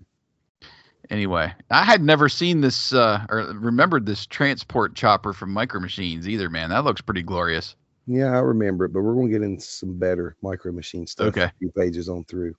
yeah. 0.62 0.68
anyway, 1.10 1.54
I 1.72 1.84
had 1.84 2.02
never 2.02 2.30
seen 2.30 2.62
this 2.62 2.94
uh, 2.94 3.26
or 3.30 3.38
remembered 3.56 4.06
this 4.06 4.26
transport 4.26 4.96
chopper 4.96 5.34
from 5.34 5.52
Micro 5.52 5.80
Machines 5.80 6.28
either, 6.28 6.50
man. 6.50 6.70
That 6.70 6.84
looks 6.84 7.02
pretty 7.02 7.24
glorious. 7.24 7.76
Yeah, 8.06 8.36
I 8.36 8.40
remember 8.40 8.86
it, 8.86 8.94
but 8.94 9.02
we're 9.02 9.14
going 9.14 9.28
to 9.28 9.34
get 9.34 9.44
into 9.44 9.62
some 9.62 10.00
better 10.00 10.36
micro 10.42 10.72
machine 10.72 11.06
stuff. 11.06 11.28
Okay. 11.28 11.44
A 11.44 11.54
few 11.60 11.72
pages 11.72 12.10
on 12.10 12.26
through. 12.26 12.56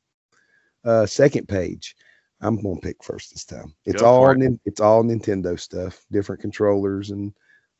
Uh, 0.84 1.06
second 1.06 1.48
page. 1.48 1.96
I'm 2.40 2.60
going 2.62 2.76
to 2.76 2.80
pick 2.80 3.02
first 3.02 3.32
this 3.32 3.44
time. 3.44 3.74
It's 3.84 4.00
Go 4.00 4.06
all 4.06 4.30
it. 4.30 4.60
it's 4.64 4.80
all 4.80 5.02
Nintendo 5.02 5.58
stuff, 5.58 6.04
different 6.10 6.40
controllers 6.40 7.10
and 7.10 7.34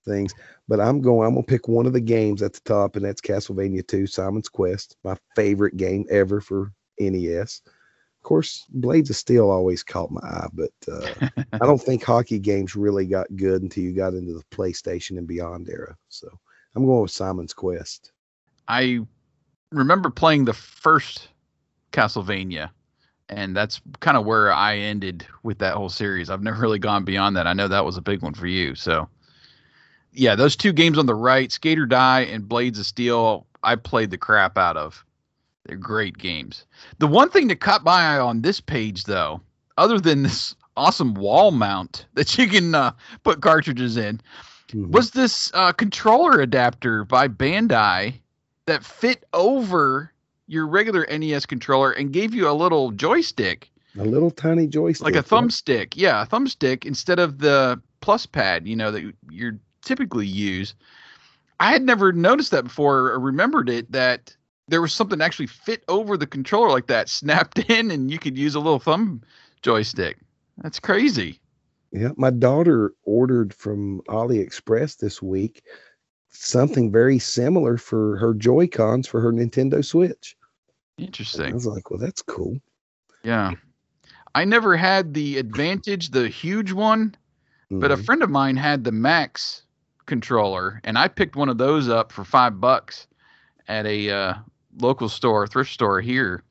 things. 0.05 0.35
But 0.69 0.81
I'm 0.81 1.01
going. 1.01 1.29
I'm 1.29 1.37
to 1.37 1.43
pick 1.43 1.69
one 1.69 1.87
of 1.87 1.93
the 1.93 2.01
games 2.01 2.43
at 2.43 2.53
the 2.53 2.61
top, 2.61 2.97
and 2.97 3.05
that's 3.05 3.21
Castlevania 3.21 3.87
2: 3.87 4.07
Simon's 4.07 4.49
Quest, 4.49 4.97
my 5.05 5.17
favorite 5.35 5.77
game 5.77 6.05
ever 6.11 6.41
for 6.41 6.73
NES. 6.99 7.63
Of 7.67 8.25
course, 8.25 8.67
Blades 8.69 9.09
of 9.09 9.17
Steel 9.17 9.51
always 9.51 9.83
caught 9.83 10.11
my 10.11 10.21
eye, 10.21 10.49
but 10.53 10.73
uh, 10.93 11.29
I 11.55 11.59
don't 11.59 11.81
think 11.81 12.05
hockey 12.05 12.39
games 12.39 12.77
really 12.77 13.07
got 13.07 13.35
good 13.35 13.63
until 13.63 13.83
you 13.83 13.95
got 13.95 14.13
into 14.13 14.35
the 14.35 14.45
PlayStation 14.55 15.17
and 15.17 15.27
beyond 15.27 15.71
era. 15.71 15.97
So 16.11 16.29
I'm 16.75 16.85
going 16.85 17.01
with 17.01 17.11
Simon's 17.11 17.55
Quest. 17.55 18.13
I 18.69 19.01
remember 19.73 20.11
playing 20.11 20.45
the 20.45 20.53
first 20.53 21.29
Castlevania, 21.93 22.71
and 23.31 23.57
that's 23.57 23.81
kind 24.01 24.17
of 24.17 24.27
where 24.27 24.53
I 24.53 24.77
ended 24.77 25.27
with 25.43 25.59
that 25.59 25.75
whole 25.75 25.89
series. 25.89 26.29
I've 26.29 26.43
never 26.43 26.61
really 26.61 26.79
gone 26.79 27.05
beyond 27.05 27.37
that. 27.37 27.47
I 27.47 27.53
know 27.53 27.69
that 27.69 27.85
was 27.85 27.97
a 27.97 28.03
big 28.03 28.23
one 28.23 28.35
for 28.35 28.47
you. 28.47 28.75
So, 28.75 29.09
yeah, 30.13 30.35
those 30.35 30.57
two 30.57 30.73
games 30.73 30.99
on 30.99 31.07
the 31.07 31.15
right, 31.15 31.51
Skate 31.53 31.79
or 31.79 31.87
Die 31.87 32.21
and 32.21 32.49
Blades 32.49 32.79
of 32.79 32.87
Steel, 32.87 33.47
I 33.63 33.77
played 33.77 34.11
the 34.11 34.19
crap 34.19 34.57
out 34.59 34.77
of. 34.77 35.05
They're 35.67 35.77
great 35.77 36.19
games. 36.19 36.65
The 36.99 37.07
one 37.07 37.31
thing 37.31 37.49
that 37.49 37.61
caught 37.61 37.85
my 37.85 38.17
eye 38.17 38.19
on 38.19 38.43
this 38.43 38.61
page, 38.61 39.05
though, 39.05 39.41
other 39.79 40.01
than 40.01 40.23
this 40.23 40.55
awesome 40.77 41.15
wall 41.15 41.51
mount 41.51 42.07
that 42.15 42.37
you 42.39 42.49
can 42.49 42.75
uh, 42.75 42.93
put 43.23 43.41
cartridges 43.41 43.97
in, 43.97 44.21
Mhm. 44.73 44.91
was 44.93 45.11
this 45.11 45.51
uh, 45.53 45.73
controller 45.73 46.41
adapter 46.41 47.05
by 47.05 47.27
Bandai 47.27 48.15
that 48.67 48.85
fit 48.85 49.25
over 49.33 50.13
your 50.47 50.65
regular 50.69 51.05
NES 51.11 51.45
controller 51.45 51.91
and 51.91 52.13
gave 52.13 52.33
you 52.33 52.49
a 52.49 52.53
little 52.53 52.93
joystick, 52.93 53.69
a 53.99 54.05
little 54.05 54.31
tiny 54.31 54.69
joystick, 54.69 55.05
like 55.05 55.17
a 55.17 55.23
thumbstick. 55.25 55.95
Yeah, 55.97 56.23
a 56.23 56.27
thumbstick 56.27 56.85
instead 56.85 57.19
of 57.19 57.39
the 57.41 57.83
plus 58.01 58.27
pad, 58.27 58.69
you 58.69 58.77
know, 58.77 58.93
that 58.93 59.03
you- 59.03 59.13
you're 59.29 59.59
typically 59.83 60.27
use. 60.27 60.75
I 61.59 61.73
had 61.73 61.83
never 61.83 62.13
noticed 62.13 62.51
that 62.53 62.65
before 62.65 63.11
or 63.11 63.21
remembered 63.21 63.69
it 63.69 63.91
that 63.93 64.35
there 64.69 64.81
was 64.81 64.93
something 64.93 65.21
actually 65.21 65.49
fit 65.49 65.85
over 65.89 66.17
the 66.17 66.27
controller 66.27 66.71
like 66.71 66.87
that, 66.87 67.09
snapped 67.09 67.59
in, 67.71 67.91
and 67.91 68.11
you 68.11 68.19
could 68.19 68.39
use 68.39 68.55
a 68.55 68.61
little 68.61 68.79
thumb 68.79 69.23
joystick. 69.63 70.17
That's 70.59 70.81
crazy. 70.81 71.41
Yeah, 71.93 72.11
my 72.17 72.31
daughter 72.31 72.93
ordered 73.05 73.53
from 73.53 74.01
AliExpress 74.09 74.99
this 74.99 75.21
week 75.21 75.63
something 76.33 76.93
very 76.93 77.19
similar 77.19 77.77
for 77.77 78.17
her 78.19 78.33
Joy 78.33 78.69
Cons 78.69 79.09
for 79.09 79.21
her 79.21 79.33
Nintendo 79.33 79.85
Switch. 79.85 80.37
Interesting. 80.97 81.51
I 81.51 81.53
was 81.53 81.67
like, 81.67 81.91
well, 81.91 81.99
that's 81.99 82.23
cool. 82.23 82.61
Yeah. 83.25 83.53
I 84.37 84.45
never 84.45 84.77
had 84.77 85.13
the 85.13 85.39
Advantage, 85.39 86.11
the 86.11 86.29
huge 86.29 86.71
one, 86.71 87.17
but 87.71 87.91
a 87.91 87.97
Mhm. 87.97 88.05
friend 88.05 88.23
of 88.23 88.31
mine 88.31 88.57
had 88.57 88.85
the 88.85 88.93
Max 88.93 89.65
controller, 90.11 90.81
and 90.85 90.99
I 90.99 91.09
picked 91.09 91.37
one 91.37 91.49
of 91.49 91.57
those 91.57 91.89
up 91.89 92.11
for 92.13 92.25
five 92.25 92.61
bucks 92.61 93.07
at 93.69 93.87
a 93.87 94.11
uh, 94.11 94.35
local 94.79 95.09
store, 95.09 95.47
thrift 95.47 95.71
store 95.73 96.01
here, 96.01 96.43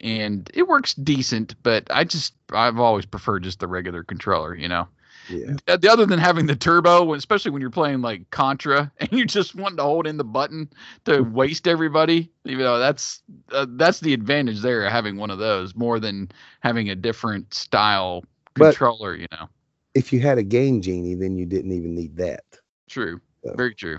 and 0.00 0.50
it 0.54 0.66
works 0.66 0.94
decent. 0.94 1.54
But 1.62 1.86
I 1.90 2.02
just, 2.04 2.32
I've 2.52 2.80
always 2.80 3.04
preferred 3.06 3.44
just 3.44 3.60
the 3.60 3.68
regular 3.68 4.02
controller, 4.02 4.54
you 4.56 4.66
know. 4.68 4.88
yeah, 5.28 5.54
Uh, 5.68 5.76
The 5.76 5.90
other 5.92 6.06
than 6.06 6.18
having 6.18 6.46
the 6.46 6.56
turbo, 6.56 7.12
especially 7.14 7.50
when 7.50 7.60
you're 7.60 7.70
playing 7.70 8.00
like 8.00 8.28
Contra 8.30 8.90
and 8.98 9.12
you're 9.12 9.26
just 9.26 9.54
want 9.54 9.76
to 9.76 9.82
hold 9.82 10.06
in 10.06 10.16
the 10.16 10.24
button 10.24 10.68
to 11.04 11.20
waste 11.20 11.68
everybody, 11.68 12.30
you 12.44 12.56
know, 12.56 12.78
that's 12.78 13.22
uh, 13.52 13.66
that's 13.76 14.00
the 14.00 14.14
advantage 14.14 14.60
there, 14.62 14.88
having 14.88 15.18
one 15.18 15.30
of 15.30 15.38
those 15.38 15.74
more 15.76 16.00
than 16.00 16.30
having 16.60 16.88
a 16.88 16.94
different 16.96 17.52
style 17.54 18.24
But- 18.54 18.76
controller, 18.76 19.14
you 19.14 19.26
know. 19.32 19.48
if 19.94 20.12
you 20.12 20.20
had 20.20 20.38
a 20.38 20.42
Game 20.42 20.80
Genie, 20.80 21.14
then 21.14 21.36
you 21.36 21.46
didn't 21.46 21.72
even 21.72 21.94
need 21.94 22.16
that. 22.16 22.42
True. 22.88 23.20
So- 23.44 23.54
Very 23.56 23.74
true. 23.74 23.98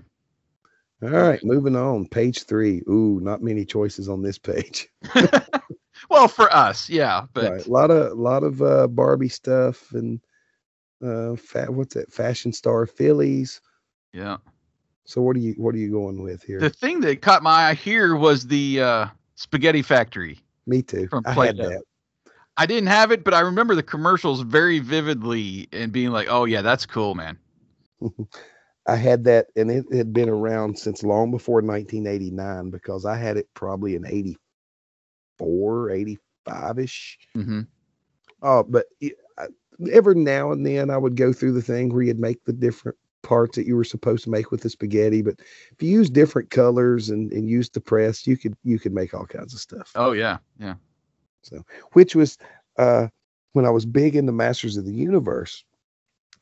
All 1.04 1.10
right, 1.10 1.44
moving 1.44 1.76
on. 1.76 2.08
Page 2.08 2.44
three. 2.44 2.82
Ooh, 2.90 3.20
not 3.22 3.44
many 3.44 3.66
choices 3.66 4.10
on 4.10 4.22
this 4.22 4.38
page. 4.38 4.88
Well, 6.10 6.28
for 6.28 6.54
us, 6.54 6.88
yeah, 6.90 7.26
but 7.34 7.52
right, 7.52 7.66
a 7.66 7.72
lot 7.72 7.90
of 7.90 8.12
a 8.12 8.22
lot 8.22 8.44
of 8.44 8.62
uh, 8.62 8.86
Barbie 8.88 9.30
stuff 9.30 9.92
and 9.94 10.20
uh, 11.04 11.36
what's 11.70 11.96
that? 11.96 12.12
Fashion 12.14 12.54
Star 12.54 12.86
Fillies. 12.86 13.60
yeah. 14.14 14.38
So 15.06 15.22
what 15.22 15.36
are 15.36 15.40
you 15.40 15.54
what 15.58 15.74
are 15.74 15.80
you 15.80 15.90
going 15.92 16.22
with 16.22 16.44
here? 16.44 16.60
The 16.60 16.70
thing 16.70 17.00
that 17.02 17.22
caught 17.22 17.42
my 17.44 17.70
eye 17.70 17.74
here 17.74 18.16
was 18.16 18.46
the 18.46 18.82
uh, 18.82 19.08
Spaghetti 19.36 19.82
Factory. 19.82 20.38
Me 20.68 20.82
too. 20.84 21.08
from 21.08 21.24
I 21.26 21.30
had 21.30 21.36
Play-Doh. 21.36 21.70
that. 21.70 21.82
I 22.58 22.66
didn't 22.68 22.88
have 22.88 23.12
it, 23.12 23.24
but 23.24 23.34
I 23.34 23.40
remember 23.40 23.74
the 23.74 23.84
commercials 23.84 24.42
very 24.42 24.80
vividly 24.80 25.68
and 25.72 25.92
being 25.92 26.12
like, 26.12 26.28
"Oh 26.30 26.46
yeah, 26.46 26.62
that's 26.62 26.86
cool, 26.86 27.16
man." 27.16 27.38
I 28.88 28.96
had 28.96 29.24
that, 29.26 29.48
and 29.56 29.72
it 29.72 29.86
had 29.92 30.14
been 30.14 30.30
around 30.30 30.78
since 30.78 31.04
long 31.04 31.32
before 31.32 31.62
1989 31.62 32.70
because 32.70 33.06
I 33.06 33.18
had 33.18 33.36
it 33.38 33.48
probably 33.56 33.96
in 33.96 34.06
84, 34.06 35.90
85 35.92 36.80
ish. 36.80 37.18
Mm-hmm. 37.36 37.62
Oh, 38.42 38.64
but 38.64 38.86
y- 39.02 39.12
I- 39.38 39.48
every 39.92 40.16
now 40.16 40.52
and 40.52 40.66
then 40.66 40.90
I 40.90 40.98
would 40.98 41.16
go 41.16 41.34
through 41.34 41.54
the 41.54 41.62
thing 41.62 41.94
where 41.94 42.04
you'd 42.04 42.20
make 42.20 42.44
the 42.46 42.54
different 42.54 42.98
parts 43.24 43.56
that 43.58 43.66
you 43.66 43.76
were 43.76 43.84
supposed 43.84 44.24
to 44.26 44.30
make 44.30 44.52
with 44.52 44.62
the 44.62 44.70
spaghetti. 44.70 45.22
But 45.24 45.40
if 45.72 45.82
you 45.82 45.90
use 45.90 46.10
different 46.10 46.52
colors 46.52 47.10
and, 47.10 47.32
and 47.34 47.50
use 47.50 47.70
the 47.70 47.82
press, 47.82 48.28
you 48.28 48.38
could 48.38 48.56
you 48.64 48.78
could 48.80 48.94
make 48.94 49.14
all 49.14 49.26
kinds 49.26 49.54
of 49.54 49.60
stuff. 49.60 49.92
Oh 49.96 50.12
yeah, 50.12 50.38
yeah. 50.60 50.76
So 51.42 51.66
which 51.94 52.16
was 52.16 52.38
uh 52.78 53.08
when 53.54 53.66
I 53.66 53.72
was 53.72 53.86
big 53.86 54.16
into 54.16 54.32
Masters 54.32 54.78
of 54.78 54.86
the 54.86 54.94
Universe. 54.94 55.64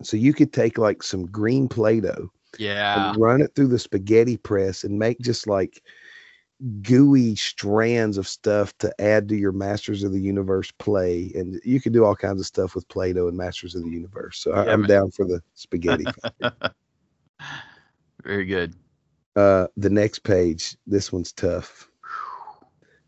So 0.03 0.17
you 0.17 0.33
could 0.33 0.53
take 0.53 0.77
like 0.77 1.01
some 1.03 1.25
green 1.27 1.67
Play-Doh 1.67 2.29
Yeah. 2.57 3.11
and 3.11 3.21
run 3.21 3.41
it 3.41 3.53
through 3.55 3.67
the 3.67 3.79
spaghetti 3.79 4.37
press 4.37 4.83
and 4.83 4.97
make 4.99 5.19
just 5.19 5.47
like 5.47 5.81
gooey 6.81 7.35
strands 7.35 8.17
of 8.17 8.27
stuff 8.27 8.77
to 8.77 8.93
add 9.01 9.27
to 9.27 9.35
your 9.35 9.51
Masters 9.51 10.03
of 10.03 10.11
the 10.13 10.21
Universe 10.21 10.71
play. 10.79 11.31
And 11.35 11.59
you 11.65 11.81
can 11.81 11.91
do 11.91 12.05
all 12.05 12.15
kinds 12.15 12.39
of 12.39 12.45
stuff 12.45 12.75
with 12.75 12.87
Play 12.87 13.11
Doh 13.13 13.27
and 13.27 13.35
Masters 13.37 13.75
of 13.75 13.83
the 13.83 13.89
Universe. 13.89 14.39
So 14.39 14.51
I, 14.53 14.65
Yeah, 14.65 14.73
I'm 14.73 14.81
man. 14.81 14.89
down 14.89 15.11
for 15.11 15.25
the 15.25 15.41
spaghetti. 15.55 16.05
Very 18.23 18.45
good. 18.45 18.75
uh, 19.35 19.67
the 19.75 19.89
next 19.89 20.19
page, 20.19 20.77
this 20.87 21.11
one's 21.11 21.31
tough. 21.33 21.89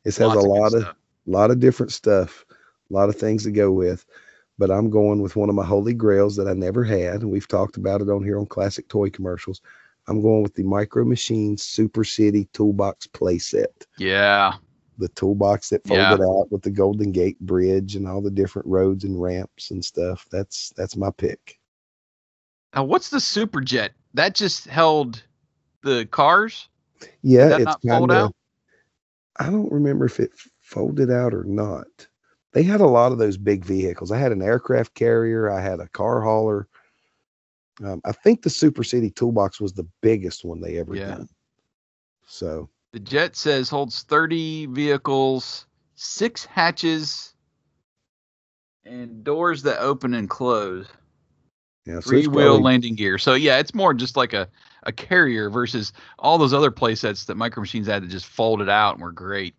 This 0.04 0.18
has 0.18 0.28
Lots 0.30 0.38
a 0.38 0.40
of 0.40 0.46
lot 0.48 0.74
of 0.74 0.82
stuff. 0.82 0.96
lot 1.26 1.52
of 1.52 1.60
different 1.60 1.92
stuff, 1.92 2.46
a 2.52 2.94
lot 2.94 3.10
of 3.10 3.16
things 3.16 3.44
to 3.44 3.52
go 3.52 3.72
with. 3.72 4.06
But 4.58 4.72
I'm 4.72 4.90
going 4.90 5.22
with 5.22 5.36
one 5.36 5.50
of 5.50 5.56
my 5.56 5.66
holy 5.66 5.94
grails 5.94 6.36
that 6.38 6.48
I 6.48 6.54
never 6.54 6.84
had. 6.84 7.22
And 7.22 7.32
we've 7.32 7.48
talked 7.48 7.76
about 7.78 8.02
it 8.02 8.10
on 8.10 8.24
here 8.24 8.40
on 8.40 8.46
classic 8.46 8.88
toy 8.88 9.10
commercials. 9.10 9.62
I'm 10.08 10.22
going 10.22 10.44
with 10.44 10.54
the 10.56 10.64
Micro 10.64 11.04
Machines 11.04 11.64
Super 11.64 12.04
City 12.04 12.48
Toolbox 12.54 13.08
playset. 13.08 13.66
Yeah. 13.98 14.54
The 14.98 15.10
toolbox 15.10 15.70
that 15.72 15.82
Yeah. 15.86 16.10
folded 16.10 16.24
out 16.24 16.52
with 16.52 16.62
the 16.62 16.70
Golden 16.72 17.12
Gate 17.12 17.40
Bridge 17.42 17.96
and 17.98 18.08
all 18.08 18.22
the 18.22 18.32
different 18.32 18.68
roads 18.68 19.04
and 19.04 19.22
ramps 19.22 19.72
and 19.72 19.84
stuff. 19.84 20.26
That's 20.32 20.72
that's 20.78 20.96
my 20.96 21.12
pick. 21.12 21.60
Now, 22.74 22.84
what's 22.86 23.10
the 23.10 23.20
super 23.20 23.60
jet? 23.62 23.92
That 24.14 24.36
just 24.36 24.66
held 24.68 25.22
the 25.82 26.06
cars. 26.12 26.70
Yeah, 27.24 27.56
it's 27.58 27.66
not 27.66 27.82
fold 27.82 28.10
kinda- 28.10 28.16
out? 28.16 28.36
I 29.38 29.50
don't 29.50 29.72
remember 29.72 30.06
if 30.06 30.20
it 30.22 30.32
folded 30.62 31.12
out 31.12 31.34
or 31.34 31.44
not. 31.44 32.08
They 32.56 32.64
had 32.64 32.80
a 32.80 32.88
lot 32.88 33.12
of 33.12 33.18
those 33.18 33.36
big 33.36 33.66
vehicles. 33.66 34.14
I 34.14 34.18
had 34.18 34.32
an 34.32 34.42
aircraft 34.42 34.94
carrier. 34.94 35.52
I 35.52 35.60
had 35.60 35.82
a 35.82 35.90
car 35.90 36.22
hauler. 36.22 36.70
Um, 37.84 38.00
I 38.06 38.14
think 38.14 38.42
the 38.42 38.50
Super 38.50 38.82
City 38.82 39.12
Toolbox 39.12 39.60
was 39.60 39.74
the 39.74 39.86
biggest 40.02 40.46
one 40.46 40.62
they 40.62 40.80
ever 40.80 40.96
Yeah. 40.96 41.16
done. 41.18 41.30
So 42.26 42.70
The 42.94 43.02
jet 43.02 43.36
says 43.36 43.68
holds 43.68 44.04
30 44.04 44.68
vehicles, 44.68 45.66
six 45.96 46.46
hatches, 46.46 47.36
and 48.86 49.22
doors 49.26 49.62
that 49.64 49.82
open 49.82 50.14
and 50.14 50.30
close. 50.30 50.88
yeah, 51.86 52.00
so 52.00 52.10
Three 52.10 52.28
wheel 52.28 52.62
landing 52.62 52.96
gear. 52.96 53.18
So 53.18 53.34
yeah, 53.34 53.58
it's 53.58 53.74
more 53.74 53.94
just 53.94 54.16
like 54.16 54.32
a, 54.32 54.48
a 54.84 54.94
carrier 54.94 55.50
versus 55.50 55.92
all 56.20 56.38
those 56.38 56.54
other 56.54 56.72
play 56.72 56.96
sets 56.96 57.26
that 57.26 57.36
Micro 57.36 57.60
Machines 57.60 57.88
had 57.88 58.02
that 58.02 58.10
just 58.10 58.28
folded 58.28 58.70
out 58.70 58.94
and 58.94 59.04
were 59.04 59.12
great. 59.12 59.56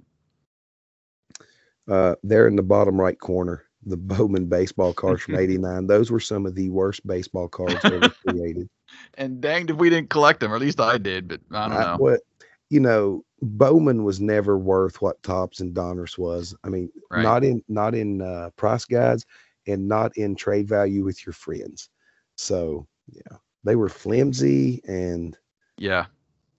Uh, 1.89 2.15
there 2.23 2.49
in 2.49 2.57
the 2.57 2.63
bottom 2.63 3.01
right 3.01 3.19
corner, 3.19 3.65
the 3.85 3.97
Bowman 4.13 4.47
baseball 4.47 4.93
cards 4.93 5.23
from 5.23 5.37
'89. 5.39 5.87
Those 5.87 6.11
were 6.11 6.21
some 6.21 6.47
of 6.47 6.55
the 6.55 6.71
worst 6.71 7.07
baseball 7.07 7.49
cards 7.49 7.85
ever 7.85 8.11
created. 8.27 8.69
And 9.15 9.41
danged 9.41 9.71
if 9.71 9.77
we 9.77 9.91
didn't 9.91 10.11
collect 10.11 10.41
them, 10.41 10.53
or 10.53 10.57
at 10.57 10.61
least 10.63 10.81
I 10.81 10.99
did, 10.99 11.29
but 11.29 11.41
I 11.53 11.69
don't 11.69 11.77
I- 11.77 11.85
know. 11.93 11.97
what 11.99 12.21
you 12.69 12.81
know, 12.81 13.25
Bowman 13.43 14.03
was 14.03 14.21
never 14.21 14.59
worth 14.59 15.01
what 15.01 15.23
Topps 15.23 15.61
and 15.61 15.73
Donruss 15.73 16.19
was. 16.19 16.53
I 16.65 16.69
mean, 16.69 16.91
Right. 17.11 17.23
not 17.23 17.45
in 17.45 17.63
not 17.69 17.95
in 17.95 18.21
uh, 18.23 18.51
price 18.57 18.85
guides 18.85 19.25
and 19.69 19.87
not 19.87 20.17
in 20.17 20.35
trade 20.35 20.67
value 20.69 21.05
with 21.05 21.25
your 21.25 21.33
friends. 21.33 21.91
So 22.37 22.87
yeah, 23.13 23.37
they 23.63 23.77
were 23.77 23.89
flimsy 23.89 24.81
and 24.89 25.37
Yeah. 25.79 26.07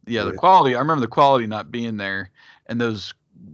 Yeah, 0.06 0.24
the 0.24 0.32
quality. 0.32 0.74
I 0.76 0.80
remember 0.80 1.02
the 1.02 1.08
quality 1.10 1.46
not 1.48 1.70
being 1.70 1.98
there, 1.98 2.32
and 2.68 2.80
those 2.80 3.14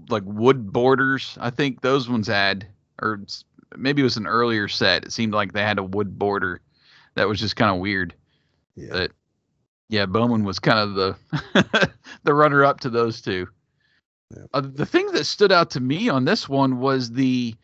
like 0.09 0.23
wood 0.25 0.71
borders. 0.71 1.38
I 1.41 1.49
think 1.49 1.81
those 1.81 2.09
ones 2.09 2.27
had, 2.27 2.67
or 3.01 3.21
maybe 3.75 4.01
it 4.01 4.05
was 4.05 4.17
an 4.17 4.27
earlier 4.27 4.67
set. 4.67 5.05
It 5.05 5.11
seemed 5.13 5.34
like 5.34 5.53
they 5.53 5.63
had 5.63 5.79
a 5.79 5.84
wood 5.84 6.17
border 6.17 6.61
that 7.15 7.27
was 7.27 7.39
just 7.39 7.55
kind 7.55 7.71
of 7.73 7.79
weird. 7.81 8.13
yeah, 8.75 8.89
But 8.91 9.11
yeah, 9.89 10.05
Bowman 10.05 10.43
was 10.43 10.59
kind 10.59 10.79
of 10.79 10.93
the 10.95 11.89
the 12.23 12.34
runner 12.34 12.63
up 12.63 12.79
to 12.81 12.89
those 12.89 13.21
two. 13.21 13.47
Yeah. 14.36 14.43
Uh, 14.53 14.61
the 14.61 14.86
thing 14.86 15.11
that 15.11 15.25
stood 15.25 15.51
out 15.51 15.69
to 15.71 15.79
me 15.79 16.09
on 16.09 16.25
this 16.25 16.49
one 16.49 16.79
was 16.79 17.11
the 17.11 17.55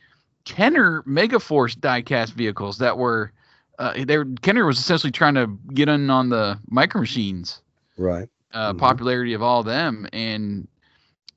Kenner 0.46 1.04
Megaforce 1.08 1.76
diecast 1.78 2.32
vehicles 2.34 2.78
that 2.80 2.98
were. 2.98 3.32
Uh, 3.80 4.04
they 4.06 4.18
were, 4.18 4.26
Kenner 4.42 4.66
was 4.66 4.78
essentially 4.78 5.12
trying 5.12 5.36
to 5.36 5.48
get 5.74 5.88
in 5.88 6.10
on 6.10 6.30
the 6.30 6.60
micro 6.70 7.00
machines 7.00 7.62
right. 7.98 8.28
uh, 8.54 8.74
Mhm. 8.74 8.78
popularity 8.78 9.34
of 9.34 9.42
all 9.42 9.64
them, 9.64 10.06
and 10.12 10.68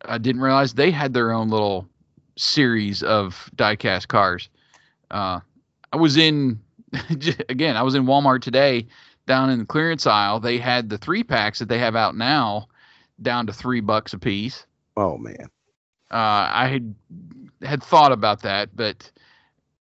I 0.04 0.18
didn't 0.18 0.40
realize 0.42 0.74
they 0.74 0.90
had 0.90 1.12
their 1.12 1.32
own 1.32 1.48
little 1.48 1.88
series 2.36 3.02
of 3.02 3.50
diecast 3.56 4.08
cars. 4.08 4.48
Uh, 5.10 5.40
I 5.92 5.96
was 5.96 6.16
in 6.16 6.60
again. 7.48 7.76
I 7.76 7.82
was 7.82 7.94
in 7.94 8.04
Walmart 8.04 8.42
today, 8.42 8.86
down 9.26 9.50
in 9.50 9.60
the 9.60 9.64
clearance 9.64 10.06
aisle. 10.06 10.40
They 10.40 10.58
had 10.58 10.88
the 10.88 10.98
three 10.98 11.22
packs 11.22 11.58
that 11.58 11.68
they 11.68 11.78
have 11.78 11.96
out 11.96 12.16
now, 12.16 12.68
down 13.20 13.46
to 13.46 13.52
three 13.52 13.80
bucks 13.80 14.12
a 14.12 14.18
piece. 14.18 14.66
Oh 14.96 15.16
man, 15.16 15.48
Uh, 16.10 16.48
I 16.52 16.66
had 16.68 16.94
had 17.62 17.82
thought 17.82 18.12
about 18.12 18.42
that, 18.42 18.74
but 18.74 19.10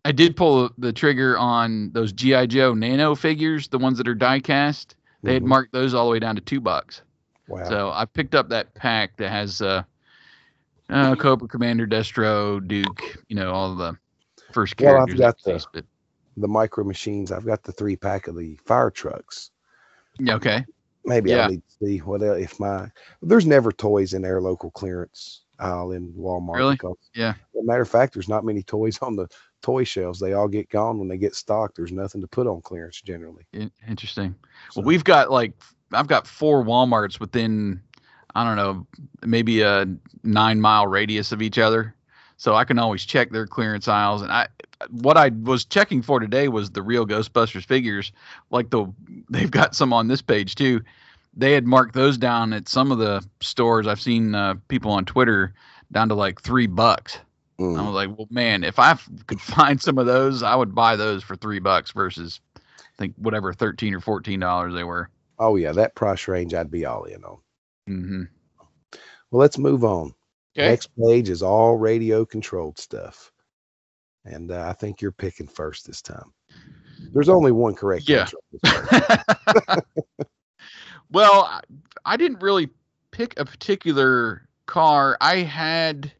I 0.05 0.11
did 0.11 0.35
pull 0.35 0.69
the 0.77 0.91
trigger 0.93 1.37
on 1.37 1.91
those 1.93 2.11
GI 2.11 2.47
Joe 2.47 2.73
Nano 2.73 3.15
figures, 3.15 3.67
the 3.67 3.77
ones 3.79 3.97
that 3.97 4.07
are 4.07 4.15
diecast. 4.15 4.95
They 5.23 5.33
had 5.33 5.43
Mhm. 5.43 5.47
marked 5.47 5.73
those 5.73 5.93
all 5.93 6.05
the 6.05 6.11
way 6.11 6.19
down 6.19 6.35
to 6.35 6.41
two 6.41 6.61
bucks. 6.61 7.01
wow. 7.47 7.67
So 7.67 7.91
I 7.91 8.05
picked 8.05 8.35
up 8.35 8.49
that 8.49 8.73
pack 8.75 9.17
that 9.17 9.29
has 9.29 9.61
uh, 9.61 9.83
uh 10.89 11.15
Cobra 11.15 11.47
Commander, 11.47 11.85
Destro, 11.87 12.65
Duke, 12.67 13.23
you 13.27 13.35
know, 13.35 13.51
all 13.51 13.75
the 13.75 13.97
first 14.51 14.77
characters. 14.77 15.19
Well, 15.19 15.27
I've 15.29 15.35
got 15.35 15.43
the- 15.43 15.53
least, 15.53 15.67
but 15.73 15.85
the 16.37 16.47
micro 16.47 16.83
machines. 16.83 17.31
I've 17.31 17.45
got 17.45 17.63
the 17.63 17.71
three 17.71 17.95
pack 17.95 18.27
of 18.27 18.35
the 18.37 18.57
fire 18.65 18.89
trucks. 18.89 19.51
yeah, 20.19 20.35
okay. 20.35 20.65
Maybe 21.05 21.29
Yeah. 21.31 21.45
I 21.45 21.47
need 21.49 21.61
to 21.67 21.85
see 21.85 21.97
what 21.99 22.21
el- 22.21 22.33
if 22.33 22.59
my 22.59 22.89
there's 23.21 23.45
never 23.45 23.71
toys 23.71 24.13
in 24.13 24.21
their 24.21 24.41
local 24.41 24.71
clearance 24.71 25.43
aisle 25.59 25.91
in 25.91 26.11
Walmart. 26.13 26.55
Really? 26.55 26.75
because- 26.75 26.97
Yeah. 27.13 27.33
Matter 27.53 27.81
of 27.81 27.89
fact, 27.89 28.13
there's 28.13 28.29
not 28.29 28.45
many 28.45 28.63
toys 28.63 28.97
on 29.01 29.15
the 29.15 29.27
toy 29.61 29.83
shelves. 29.83 30.19
They 30.19 30.33
all 30.33 30.47
get 30.47 30.69
gone 30.69 30.97
when 30.99 31.07
they 31.09 31.17
get 31.17 31.35
stocked. 31.35 31.75
There's 31.75 31.91
nothing 31.91 32.21
to 32.21 32.27
put 32.27 32.47
on 32.47 32.61
clearance 32.61 33.01
generally. 33.01 33.45
Interesting. 33.87 34.35
So, 34.71 34.79
Well, 34.81 34.87
we've 34.87 35.03
got 35.03 35.29
like 35.31 35.53
I've 35.91 36.07
got 36.07 36.27
four 36.27 36.63
WalMarts 36.63 37.19
within 37.19 37.81
I 38.39 38.45
don't 38.45 38.55
know 38.55 38.87
maybe 39.25 39.61
a 39.61 39.85
nine 40.23 40.61
mile 40.61 40.87
radius 40.87 41.33
of 41.33 41.41
each 41.41 41.57
other, 41.57 41.93
so 42.37 42.55
I 42.55 42.63
can 42.63 42.79
always 42.79 43.03
check 43.03 43.31
their 43.31 43.45
clearance 43.45 43.89
aisles. 43.89 44.21
And 44.21 44.31
I 44.31 44.47
what 44.91 45.17
I 45.17 45.27
was 45.43 45.65
checking 45.65 46.01
for 46.01 46.21
today 46.21 46.47
was 46.47 46.71
the 46.71 46.81
real 46.81 47.05
Ghostbusters 47.05 47.65
figures. 47.65 48.13
Like 48.49 48.69
the 48.69 48.85
they've 49.29 49.51
got 49.51 49.75
some 49.75 49.91
on 49.91 50.07
this 50.07 50.21
page 50.21 50.55
too. 50.55 50.81
They 51.35 51.51
had 51.51 51.67
marked 51.67 51.95
those 51.95 52.17
down 52.17 52.53
at 52.53 52.69
some 52.69 52.93
of 52.93 52.97
the 52.97 53.21
stores. 53.41 53.87
I've 53.87 53.99
seen 53.99 54.35
uh, 54.35 54.55
people 54.69 54.91
on 54.91 55.03
Twitter 55.03 55.53
down 55.91 56.07
to 56.07 56.15
like 56.15 56.41
three 56.41 56.67
bucks. 56.67 57.19
I 57.59 57.61
mm, 57.61 57.85
was 57.85 57.93
like, 57.93 58.17
well, 58.17 58.27
man, 58.31 58.63
if 58.63 58.79
I 58.79 58.91
f- 58.91 59.09
could 59.27 59.41
find 59.41 59.81
some 59.81 59.97
of 59.97 60.05
those, 60.05 60.43
I 60.43 60.55
would 60.55 60.73
buy 60.73 60.95
those 60.95 61.23
for 61.23 61.35
three 61.35 61.59
bucks 61.59 61.91
versus, 61.91 62.39
I 62.57 62.61
think 62.97 63.15
whatever 63.17 63.51
thirteen 63.51 63.93
or 63.93 63.99
fourteen 63.99 64.39
dollars 64.39 64.73
they 64.73 64.85
were. 64.85 65.09
oh 65.39 65.57
yeah, 65.57 65.73
that 65.73 65.95
price 65.95 66.27
range 66.29 66.53
I'd 66.53 66.71
be 66.71 66.85
all 66.85 67.03
in 67.03 67.25
on. 67.25 67.39
Mm-hmm. 67.89 68.23
Well, 69.31 69.39
let's 69.39 69.57
move 69.57 69.83
on. 69.83 70.13
Okay. 70.57 70.67
Next 70.69 70.89
page 70.95 71.29
is 71.29 71.41
all 71.43 71.75
radio 71.77 72.25
controlled 72.25 72.77
stuff, 72.77 73.31
and 74.25 74.51
uh, 74.51 74.67
I 74.69 74.73
think 74.73 75.01
you're 75.01 75.11
picking 75.11 75.47
first 75.47 75.85
this 75.85 76.01
time. 76.01 76.33
There's 77.13 77.29
only 77.29 77.51
one 77.51 77.75
correct 77.75 78.07
Yeah. 78.07 78.21
answer. 78.21 78.37
on 78.37 78.59
this 78.61 79.65
part. 79.67 79.85
well, 81.11 81.45
I, 81.45 81.61
I 82.05 82.17
didn't 82.17 82.41
really 82.41 82.69
pick 83.11 83.39
a 83.39 83.45
particular 83.45 84.47
car. 84.65 85.17
I 85.21 85.37
had 85.37 86.11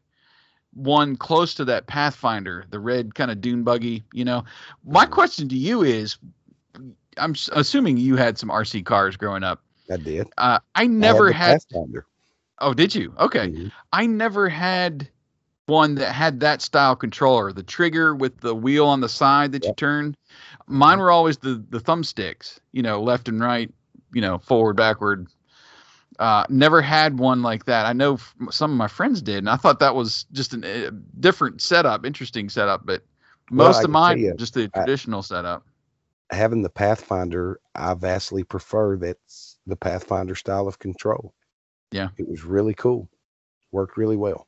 one 0.74 1.16
close 1.16 1.54
to 1.54 1.64
that 1.66 1.86
Pathfinder, 1.86 2.64
the 2.70 2.78
red 2.80 3.14
kind 3.14 3.30
of 3.30 3.40
dune 3.40 3.62
buggy. 3.64 4.04
You 4.12 4.24
know, 4.24 4.44
my 4.84 5.04
Mhm. 5.06 5.10
question 5.10 5.48
to 5.48 5.56
you 5.56 5.82
is, 5.82 6.16
I'm 7.16 7.34
assuming 7.52 7.96
you 7.96 8.16
had 8.16 8.38
some 8.38 8.50
RC 8.50 8.84
cars 8.84 9.16
growing 9.16 9.42
up. 9.42 9.62
I 9.90 9.96
did. 9.96 10.28
Uh, 10.38 10.58
I 10.74 10.84
I 10.84 10.86
never 10.86 11.26
the 11.28 11.34
had. 11.34 11.60
Pathfinder. 11.70 12.06
Oh, 12.60 12.74
did 12.74 12.94
you? 12.94 13.12
Okay. 13.18 13.48
Mhm. 13.48 13.72
I 13.92 14.06
never 14.06 14.48
had 14.48 15.08
one 15.66 15.94
that 15.96 16.12
had 16.12 16.40
that 16.40 16.60
style 16.60 16.96
controller, 16.96 17.52
the 17.52 17.62
trigger 17.62 18.14
with 18.14 18.40
the 18.40 18.54
wheel 18.54 18.86
on 18.86 19.00
the 19.00 19.08
side 19.08 19.52
that 19.52 19.64
you 19.64 19.72
turn. 19.74 20.16
Mine 20.66 20.98
were 20.98 21.10
always 21.10 21.38
the 21.38 21.62
the 21.70 21.80
thumbsticks, 21.80 22.58
you 22.72 22.82
know, 22.82 23.02
left 23.02 23.28
and 23.28 23.40
right, 23.40 23.72
you 24.12 24.20
know, 24.20 24.38
forward, 24.38 24.76
backward. 24.76 25.26
Uh, 26.18 26.44
never 26.50 26.82
had 26.82 27.18
one 27.18 27.40
like 27.40 27.64
that. 27.64 27.86
I 27.86 27.94
know 27.94 28.14
f- 28.14 28.34
some 28.50 28.70
of 28.70 28.76
my 28.76 28.88
friends 28.88 29.22
did, 29.22 29.38
and 29.38 29.48
I 29.48 29.56
thought 29.56 29.78
that 29.78 29.94
was 29.94 30.26
just 30.32 30.52
a 30.52 30.88
uh, 30.88 30.90
different 31.18 31.62
setup, 31.62 32.04
interesting 32.04 32.50
setup. 32.50 32.84
But 32.84 33.02
most 33.50 33.78
I 33.78 33.82
of 33.84 33.90
mine, 33.90 34.18
you, 34.18 34.34
just 34.34 34.52
the 34.54 34.70
I- 34.74 34.78
traditional 34.80 35.22
setup. 35.22 35.64
Having 36.30 36.62
the 36.62 36.68
Pathfinder, 36.68 37.58
I 37.74 37.94
vastly 37.94 38.44
prefer 38.44 38.96
that's 38.96 39.49
the 39.66 39.76
Pathfinder 39.76 40.34
style 40.34 40.66
of 40.68 40.78
control. 40.78 41.34
Yeah. 41.92 42.08
It 42.18 42.28
was 42.28 42.44
really 42.44 42.74
cool. 42.74 43.08
Worked 43.72 43.96
really 43.96 44.16
well. 44.16 44.46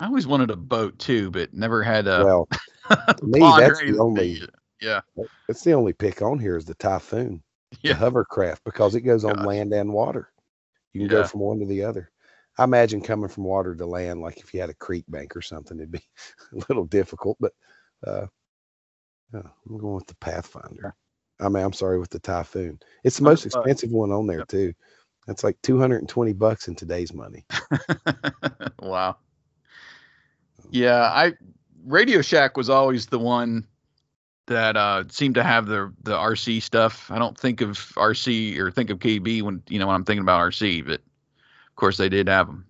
I 0.00 0.06
always 0.06 0.26
wanted 0.26 0.50
a 0.50 0.56
boat 0.56 0.98
too, 0.98 1.30
but 1.30 1.54
never 1.54 1.82
had 1.82 2.06
a. 2.06 2.24
well, 2.24 2.48
me, 3.22 3.40
that's 3.40 3.80
the 3.80 3.96
only- 3.98 4.42
Yeah, 4.80 5.00
that's 5.48 5.62
the 5.62 5.72
only 5.72 5.92
pick 5.94 6.20
on 6.20 6.38
here 6.38 6.56
is 6.56 6.66
the 6.66 6.74
Typhoon, 6.74 7.42
Yeah. 7.80 7.94
the 7.94 7.98
hovercraft, 7.98 8.62
because 8.64 8.94
it 8.94 9.00
goes 9.02 9.24
on 9.24 9.44
land 9.44 9.72
and 9.72 9.92
water. 9.92 10.30
You 10.92 11.00
can 11.00 11.10
Yeah. 11.10 11.22
go 11.22 11.26
from 11.28 11.40
one 11.40 11.58
to 11.60 11.66
the 11.66 11.82
other. 11.84 12.10
I 12.58 12.64
imagine 12.64 13.00
coming 13.02 13.28
from 13.28 13.44
water 13.44 13.74
to 13.74 13.86
land, 13.86 14.20
like 14.20 14.38
if 14.38 14.52
you 14.54 14.60
had 14.60 14.70
a 14.70 14.74
creek 14.74 15.04
bank 15.08 15.34
or 15.36 15.42
something, 15.42 15.78
it'd 15.78 15.90
be 15.90 16.00
a 16.52 16.56
little 16.68 16.84
difficult. 16.84 17.36
But 17.40 17.52
uh, 18.06 18.26
yeah, 19.32 19.42
I'm 19.68 19.78
going 19.78 19.94
with 19.94 20.06
the 20.06 20.16
Pathfinder. 20.16 20.94
I 21.40 21.48
mean, 21.48 21.62
I'm 21.62 21.72
sorry, 21.72 21.98
with 21.98 22.10
the 22.10 22.18
Typhoon. 22.18 22.80
It's 23.04 23.18
the 23.18 23.24
most 23.24 23.44
expensive 23.44 23.90
one 23.90 24.10
on 24.10 24.26
there 24.26 24.44
too. 24.44 24.72
That's 25.26 25.44
like 25.44 25.60
220 25.62 26.32
bucks 26.34 26.68
in 26.68 26.74
today's 26.74 27.12
money. 27.12 27.44
wow. 28.80 29.16
Yeah, 30.70 31.02
I 31.02 31.34
Radio 31.84 32.22
Shack 32.22 32.56
was 32.56 32.70
always 32.70 33.06
the 33.06 33.18
one 33.18 33.66
that 34.46 34.76
uh 34.76 35.04
seemed 35.08 35.34
to 35.34 35.42
have 35.42 35.66
the 35.66 35.92
the 36.02 36.16
RC 36.16 36.62
stuff. 36.62 37.10
I 37.10 37.18
don't 37.18 37.38
think 37.38 37.60
of 37.60 37.72
RC 37.96 38.58
or 38.58 38.70
think 38.70 38.90
of 38.90 38.98
KB 38.98 39.42
when 39.42 39.62
you 39.68 39.78
know 39.78 39.86
when 39.86 39.96
I'm 39.96 40.04
thinking 40.04 40.22
about 40.22 40.40
RC, 40.40 40.86
but 40.86 41.00
of 41.00 41.76
course 41.76 41.96
they 41.96 42.08
did 42.08 42.28
have 42.28 42.46
them. 42.46 42.66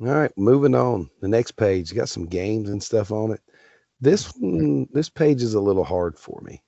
All 0.00 0.06
right, 0.08 0.30
moving 0.36 0.74
on. 0.74 1.10
The 1.20 1.28
next 1.28 1.52
page 1.52 1.94
got 1.94 2.08
some 2.08 2.26
games 2.26 2.68
and 2.68 2.82
stuff 2.82 3.10
on 3.10 3.32
it. 3.32 3.40
This 4.00 4.32
one, 4.36 4.86
this 4.92 5.08
page 5.08 5.42
is 5.42 5.54
a 5.54 5.60
little 5.60 5.82
hard 5.82 6.16
for 6.18 6.40
me, 6.42 6.62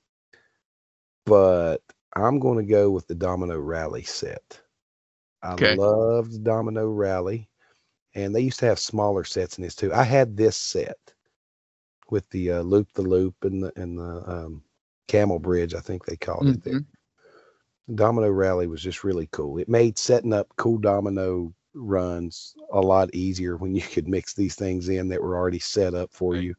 but 1.30 1.82
I'm 2.16 2.40
going 2.40 2.58
to 2.58 2.70
go 2.70 2.90
with 2.90 3.08
the 3.08 3.14
Domino 3.16 3.58
Rally 3.58 4.02
set. 4.04 4.62
I 5.42 5.54
Okay. 5.58 5.80
loved 5.80 6.44
Domino 6.44 6.86
Rally, 6.88 7.48
and 8.14 8.34
they 8.34 8.40
used 8.40 8.60
to 8.60 8.66
have 8.66 8.78
smaller 8.78 9.24
sets 9.24 9.58
in 9.58 9.64
this 9.64 9.74
too. 9.76 9.92
I 9.92 10.04
had 10.04 10.36
this 10.36 10.56
set 10.56 11.14
with 12.10 12.28
the 12.30 12.50
uh, 12.52 12.62
loop 12.62 12.92
the 12.94 13.02
loop 13.02 13.34
and 13.44 13.62
the 13.62 13.72
and 13.76 13.98
the 13.98 14.22
um, 14.26 14.64
camel 15.08 15.38
bridge. 15.38 15.74
I 15.74 15.80
think 15.80 16.04
they 16.04 16.16
called 16.16 16.48
it 16.48 16.62
there. 16.62 16.80
Mhm. 16.80 16.98
Domino 17.94 18.28
Rally 18.30 18.66
was 18.66 18.82
just 18.82 19.04
really 19.04 19.28
cool. 19.32 19.58
It 19.58 19.68
made 19.68 19.98
setting 19.98 20.32
up 20.32 20.48
cool 20.56 20.78
domino 20.78 21.54
runs 21.74 22.54
a 22.72 22.80
lot 22.80 23.14
easier 23.14 23.56
when 23.56 23.74
you 23.74 23.82
could 23.82 24.08
mix 24.08 24.34
these 24.34 24.54
things 24.56 24.88
in 24.88 25.08
that 25.08 25.22
were 25.22 25.36
already 25.36 25.58
set 25.60 25.94
up 25.94 26.12
for 26.12 26.34
Right. 26.34 26.44
you. 26.44 26.54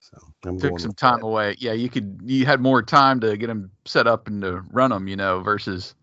So 0.00 0.18
I'm 0.44 0.58
Took 0.58 0.80
some 0.80 0.92
time 0.92 1.20
that. 1.20 1.26
away. 1.26 1.56
Yeah, 1.58 1.72
you 1.72 1.88
could 1.88 2.20
you 2.24 2.46
had 2.46 2.60
more 2.60 2.82
time 2.82 3.20
to 3.20 3.36
get 3.36 3.48
them 3.48 3.70
set 3.84 4.06
up 4.06 4.26
and 4.26 4.40
to 4.42 4.62
run 4.70 4.90
them, 4.90 5.08
you 5.08 5.16
know, 5.16 5.40
versus 5.40 5.94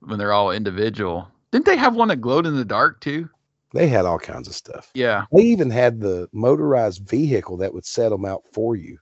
when 0.00 0.18
they're 0.18 0.32
all 0.32 0.50
individual. 0.50 1.28
Didn't 1.50 1.66
they 1.66 1.76
have 1.76 1.94
one 1.94 2.08
that 2.08 2.20
glowed 2.20 2.46
in 2.46 2.56
the 2.56 2.64
dark 2.64 3.00
too? 3.00 3.28
They 3.72 3.86
had 3.86 4.06
all 4.06 4.18
kinds 4.18 4.48
of 4.48 4.54
stuff. 4.54 4.90
Yeah. 4.94 5.26
They 5.32 5.42
even 5.42 5.70
had 5.70 6.00
the 6.00 6.28
motorized 6.32 7.08
vehicle 7.08 7.56
that 7.58 7.72
would 7.72 7.86
set 7.86 8.10
them 8.10 8.24
out 8.24 8.42
for 8.52 8.76
you. 8.76 8.98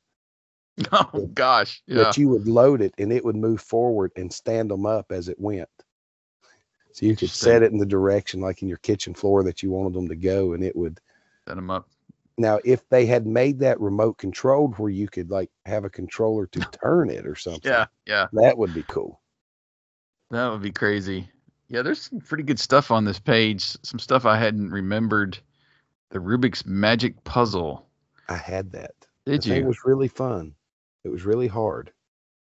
Oh 0.92 1.28
gosh. 1.34 1.82
Yeah. 1.86 2.04
That 2.04 2.16
you 2.16 2.28
would 2.28 2.46
load 2.46 2.80
it 2.80 2.94
and 2.98 3.12
it 3.12 3.24
would 3.24 3.34
move 3.34 3.60
forward 3.60 4.12
and 4.16 4.32
stand 4.32 4.70
them 4.70 4.86
up 4.86 5.10
as 5.10 5.28
it 5.28 5.38
went. 5.40 5.68
So 6.92 7.06
you 7.06 7.16
could 7.16 7.30
set 7.30 7.62
it 7.62 7.72
in 7.72 7.78
the 7.78 7.86
direction, 7.86 8.40
like 8.40 8.62
in 8.62 8.68
your 8.68 8.78
kitchen 8.78 9.14
floor, 9.14 9.42
that 9.42 9.62
you 9.62 9.70
wanted 9.70 9.94
them 9.94 10.08
to 10.08 10.16
go, 10.16 10.52
and 10.52 10.64
it 10.64 10.74
would 10.76 11.00
Set 11.46 11.56
them 11.56 11.70
up. 11.70 11.88
Now, 12.38 12.60
if 12.64 12.88
they 12.88 13.04
had 13.04 13.26
made 13.26 13.58
that 13.60 13.80
remote 13.80 14.18
controlled 14.18 14.78
where 14.78 14.90
you 14.90 15.08
could 15.08 15.30
like 15.30 15.50
have 15.66 15.84
a 15.84 15.90
controller 15.90 16.46
to 16.48 16.60
turn 16.82 17.10
it 17.10 17.26
or 17.26 17.34
something, 17.36 17.70
Yeah. 17.70 17.86
Yeah. 18.06 18.26
that 18.32 18.56
would 18.56 18.72
be 18.72 18.84
cool. 18.84 19.20
That 20.30 20.48
would 20.50 20.62
be 20.62 20.70
crazy. 20.72 21.28
Yeah, 21.68 21.82
there's 21.82 22.00
some 22.02 22.20
pretty 22.20 22.44
good 22.44 22.58
stuff 22.60 22.90
on 22.90 23.04
this 23.04 23.18
page. 23.18 23.76
Some 23.82 23.98
stuff 23.98 24.24
I 24.24 24.38
hadn't 24.38 24.70
remembered. 24.70 25.38
The 26.10 26.18
Rubik's 26.18 26.64
Magic 26.64 27.22
Puzzle. 27.24 27.86
I 28.28 28.36
had 28.36 28.72
that. 28.72 28.92
Did 29.26 29.42
the 29.42 29.56
you? 29.56 29.66
was 29.66 29.78
really 29.84 30.08
fun. 30.08 30.54
It 31.04 31.08
was 31.10 31.24
really 31.24 31.48
hard. 31.48 31.92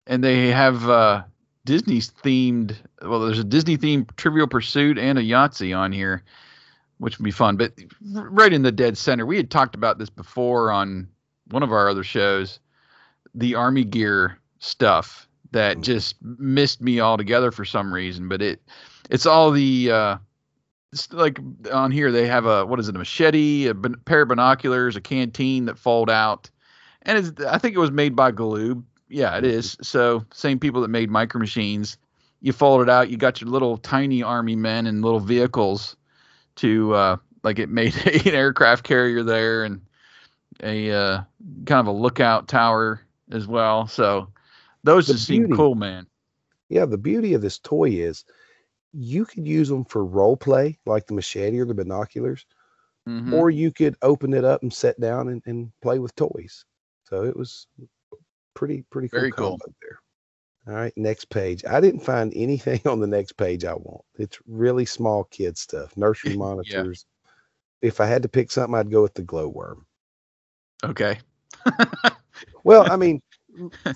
and 0.07 0.23
they 0.25 0.49
have 0.49 0.89
uh 0.89 1.23
Disney's 1.67 2.11
themed. 2.11 2.75
Well, 3.03 3.21
there's 3.21 3.39
a 3.39 3.45
Disney 3.45 3.77
themed 3.77 4.15
Trivial 4.17 4.47
Pursuit 4.47 4.99
and 4.99 5.19
a 5.19 5.23
Yahtzee 5.23 5.77
on 5.77 5.93
here, 5.93 6.25
which 7.01 7.19
would 7.19 7.25
be 7.25 7.31
fun. 7.31 7.57
But 7.57 7.73
right 8.13 8.53
in 8.53 8.63
the 8.63 8.71
dead 8.73 8.97
center, 8.97 9.27
we 9.27 9.37
had 9.37 9.51
talked 9.51 9.75
about 9.75 9.99
this 9.99 10.11
before 10.11 10.71
on 10.71 11.09
one 11.51 11.63
of 11.63 11.73
our 11.73 11.89
other 11.89 12.05
shows. 12.05 12.61
The 13.35 13.55
Army 13.55 13.85
Gear 13.85 14.39
stuff 14.59 15.27
that 15.53 15.79
Mhm. 15.79 15.83
just 15.83 16.17
missed 16.23 16.81
me 16.81 17.01
altogether 17.01 17.51
for 17.51 17.65
some 17.65 17.93
reason. 17.93 18.29
But 18.29 18.43
it, 18.43 18.63
it's 19.11 19.27
all 19.27 19.51
the. 19.51 19.91
uh 19.91 20.17
it's 20.93 21.13
like 21.13 21.39
on 21.73 21.93
here 21.93 22.11
they 22.11 22.27
have 22.27 22.47
a 22.47 22.67
what 22.67 22.81
is 22.81 22.89
it 22.89 22.97
a 22.97 22.99
machete 22.99 23.69
a 23.69 23.75
bin- 23.75 23.95
pair 24.07 24.23
of 24.23 24.29
binoculars 24.29 24.97
a 24.97 25.01
canteen 25.01 25.67
that 25.67 25.79
fold 25.79 26.11
out 26.11 26.51
and 27.03 27.17
it's, 27.17 27.45
i 27.45 27.59
think 27.59 27.77
it 27.77 27.79
was 27.79 27.93
made 27.93 28.17
by 28.17 28.33
galoob 28.33 28.83
yeah 29.09 29.39
it 29.39 29.45
is 29.45 29.77
so 29.81 30.25
same 30.35 30.59
people 30.59 30.81
that 30.81 30.89
made 30.89 31.09
micro 31.09 31.39
machines 31.39 31.97
you 32.41 32.53
fold 32.53 32.83
it 32.83 32.89
out 32.91 33.09
you 33.09 33.17
got 33.17 33.41
your 33.41 33.49
little 33.49 33.77
tiny 33.79 34.21
army 34.21 34.57
men 34.57 34.85
and 34.89 35.01
little 35.01 35.21
vehicles 35.21 35.95
to 36.57 36.95
uh 36.95 37.17
like 37.43 37.59
it 37.59 37.69
made 37.69 37.95
an 38.27 38.35
aircraft 38.35 38.85
carrier 38.85 39.23
there 39.23 39.65
and 39.65 39.81
a 40.63 40.91
uh 40.91 41.23
kind 41.67 41.81
of 41.81 41.87
a 41.87 41.93
lookout 41.93 42.49
tower 42.49 43.01
as 43.31 43.47
well 43.47 43.87
so 43.87 44.29
those 44.85 45.07
The 45.07 45.15
just 45.15 45.27
seem 45.27 45.55
cool 45.57 45.75
man 45.75 46.07
Yeah, 46.69 46.85
the 46.87 46.99
beauty 46.99 47.35
of 47.35 47.43
this 47.43 47.59
toy 47.59 47.91
is 47.91 48.25
you 48.93 49.25
could 49.25 49.47
use 49.47 49.69
them 49.69 49.85
for 49.85 50.05
role 50.05 50.37
play, 50.37 50.79
like 50.85 51.07
the 51.07 51.15
machete 51.15 51.61
or 51.61 51.65
the 51.65 51.75
binoculars, 51.75 52.45
Mhm. 53.09 53.33
or 53.33 53.51
you 53.51 53.71
could 53.73 53.97
open 54.03 54.35
it 54.35 54.45
up 54.45 54.63
and 54.63 54.73
sit 54.73 55.01
down 55.01 55.29
and, 55.29 55.43
and 55.47 55.71
play 55.81 55.99
with 55.99 56.15
toys. 56.17 56.65
So 57.05 57.25
it 57.25 57.37
was 57.37 57.67
pretty 58.55 58.83
pretty 58.91 59.09
cool 59.09 59.21
Very 59.21 59.33
cool. 59.33 59.59
there. 59.81 60.01
All 60.67 60.75
right, 60.75 60.93
next 60.97 61.31
page. 61.31 61.65
I 61.65 61.81
didn't 61.81 62.01
find 62.01 62.33
anything 62.37 62.81
on 62.87 63.01
the 63.01 63.07
next 63.07 63.33
page 63.33 63.65
I 63.65 63.75
want. 63.75 64.05
It's 64.17 64.39
really 64.47 64.85
small 64.85 65.25
kid 65.25 65.57
stuff, 65.59 65.97
nursery 65.97 66.37
monitors. 66.37 67.07
If 67.83 68.01
I 68.01 68.07
had 68.07 68.23
to 68.23 68.29
pick 68.29 68.51
something, 68.51 68.75
I'd 68.75 68.91
go 68.91 69.03
with 69.03 69.15
the 69.15 69.23
glowworm. 69.23 69.87
okay 70.85 71.19
Well, 72.65 72.91
I 72.91 72.97
mean, 72.97 73.23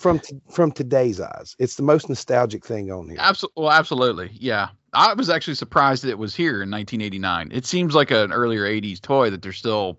from 0.01 0.19
t- 0.21 0.41
from 0.51 0.73
today's 0.73 1.21
eyes, 1.21 1.55
it's 1.59 1.77
the 1.77 1.83
most 1.83 2.09
nostalgic 2.09 2.65
thing 2.65 2.91
on 2.91 3.09
here. 3.09 3.19
Absolutely. 3.21 3.62
Well, 3.62 3.73
absolutely. 3.73 4.31
Yeah. 4.35 4.69
I 4.93 5.12
was 5.15 5.29
actually 5.29 5.55
surprised 5.55 6.05
that 6.05 6.11
it 6.11 6.19
was 6.19 6.35
here 6.35 6.62
in 6.62 6.71
1989. 6.71 7.51
It 7.53 7.67
seems 7.67 7.95
like 7.95 8.11
an 8.11 8.33
earlier 8.33 8.62
80s 8.65 9.01
toy 9.01 9.31
that 9.31 9.43
they're 9.43 9.53
still 9.53 9.99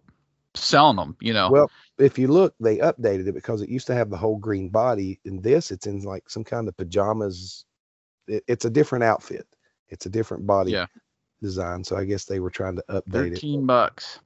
selling 0.53 0.95
them, 0.95 1.18
you 1.20 1.34
know. 1.34 1.49
Well, 1.51 1.70
if 1.97 2.17
you 2.19 2.27
look, 2.27 2.53
they 2.59 2.77
updated 2.77 3.27
it 3.27 3.33
because 3.35 3.61
it 3.61 3.69
used 3.69 3.87
to 3.87 3.95
have 3.95 4.09
the 4.09 4.17
whole 4.17 4.37
green 4.37 4.69
body. 4.69 5.19
In 5.25 5.41
this, 5.41 5.71
it's 5.71 5.87
in 5.87 6.01
like 6.01 6.29
some 6.29 6.43
kind 6.43 6.67
of 6.67 6.75
pajamas. 6.77 7.65
It, 8.27 8.43
it's 8.47 8.65
a 8.65 8.69
different 8.69 9.03
outfit. 9.03 9.47
It's 9.89 10.05
a 10.05 10.09
different 10.09 10.45
body 10.45 10.71
Yeah. 10.71 10.87
design. 11.41 11.83
So 11.83 11.95
I 11.95 12.05
guess 12.05 12.25
they 12.25 12.39
were 12.39 12.49
trying 12.49 12.75
to 12.77 12.83
update 12.89 13.27
it. 13.27 13.35
13 13.35 13.65
bucks. 13.65 14.19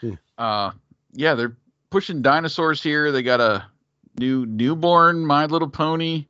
Hmm. 0.00 0.14
Uh 0.38 0.70
yeah, 1.12 1.34
they're 1.34 1.56
pushing 1.90 2.22
dinosaurs 2.22 2.82
here. 2.82 3.12
They 3.12 3.22
got 3.22 3.40
a 3.40 3.64
new 4.18 4.46
newborn 4.46 5.26
My 5.26 5.46
Little 5.46 5.68
Pony. 5.68 6.26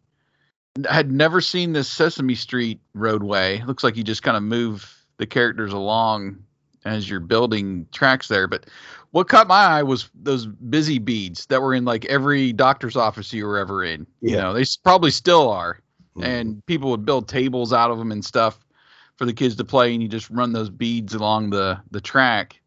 I 0.89 0.95
had 0.95 1.11
never 1.11 1.41
seen 1.41 1.73
this 1.73 1.89
Sesame 1.89 2.35
Street 2.35 2.81
roadway. 2.95 3.63
Looks 3.67 3.85
like 3.85 3.97
you 3.97 4.05
just 4.05 4.23
kind 4.23 4.37
of 4.37 4.43
move 4.43 4.91
the 5.19 5.27
characters 5.27 5.73
along 5.73 6.45
as 6.85 7.09
you're 7.09 7.21
building 7.21 7.87
tracks 7.93 8.29
there. 8.29 8.47
But 8.47 8.67
what 9.13 9.29
caught 9.29 9.49
my 9.49 9.55
eye 9.65 9.83
was 9.83 10.09
those 10.15 10.47
busy 10.47 10.99
beads 10.99 11.47
that 11.47 11.61
were 11.61 11.75
in 11.75 11.85
like 11.85 12.05
every 12.07 12.53
doctor's 12.53 12.97
office 12.97 13.33
you 13.33 13.45
were 13.47 13.59
ever 13.59 13.83
in. 13.85 14.07
You 14.21 14.37
Yeah. 14.37 14.41
know, 14.43 14.53
they 14.53 14.65
probably 14.85 15.11
still 15.11 15.49
are 15.51 15.81
Mhm. 16.17 16.25
and 16.25 16.67
people 16.67 16.91
would 16.91 17.05
build 17.05 17.29
tables 17.29 17.73
out 17.73 17.91
of 17.91 17.99
them 17.99 18.13
and 18.13 18.25
stuff 18.25 18.65
for 19.17 19.25
the 19.27 19.33
kids 19.33 19.57
to 19.57 19.65
play 19.65 19.93
and 19.93 20.03
you 20.03 20.09
just 20.09 20.31
run 20.31 20.53
those 20.53 20.71
beads 20.71 21.15
along 21.15 21.51
the 21.51 21.79
the 21.91 22.01
track 22.01 22.61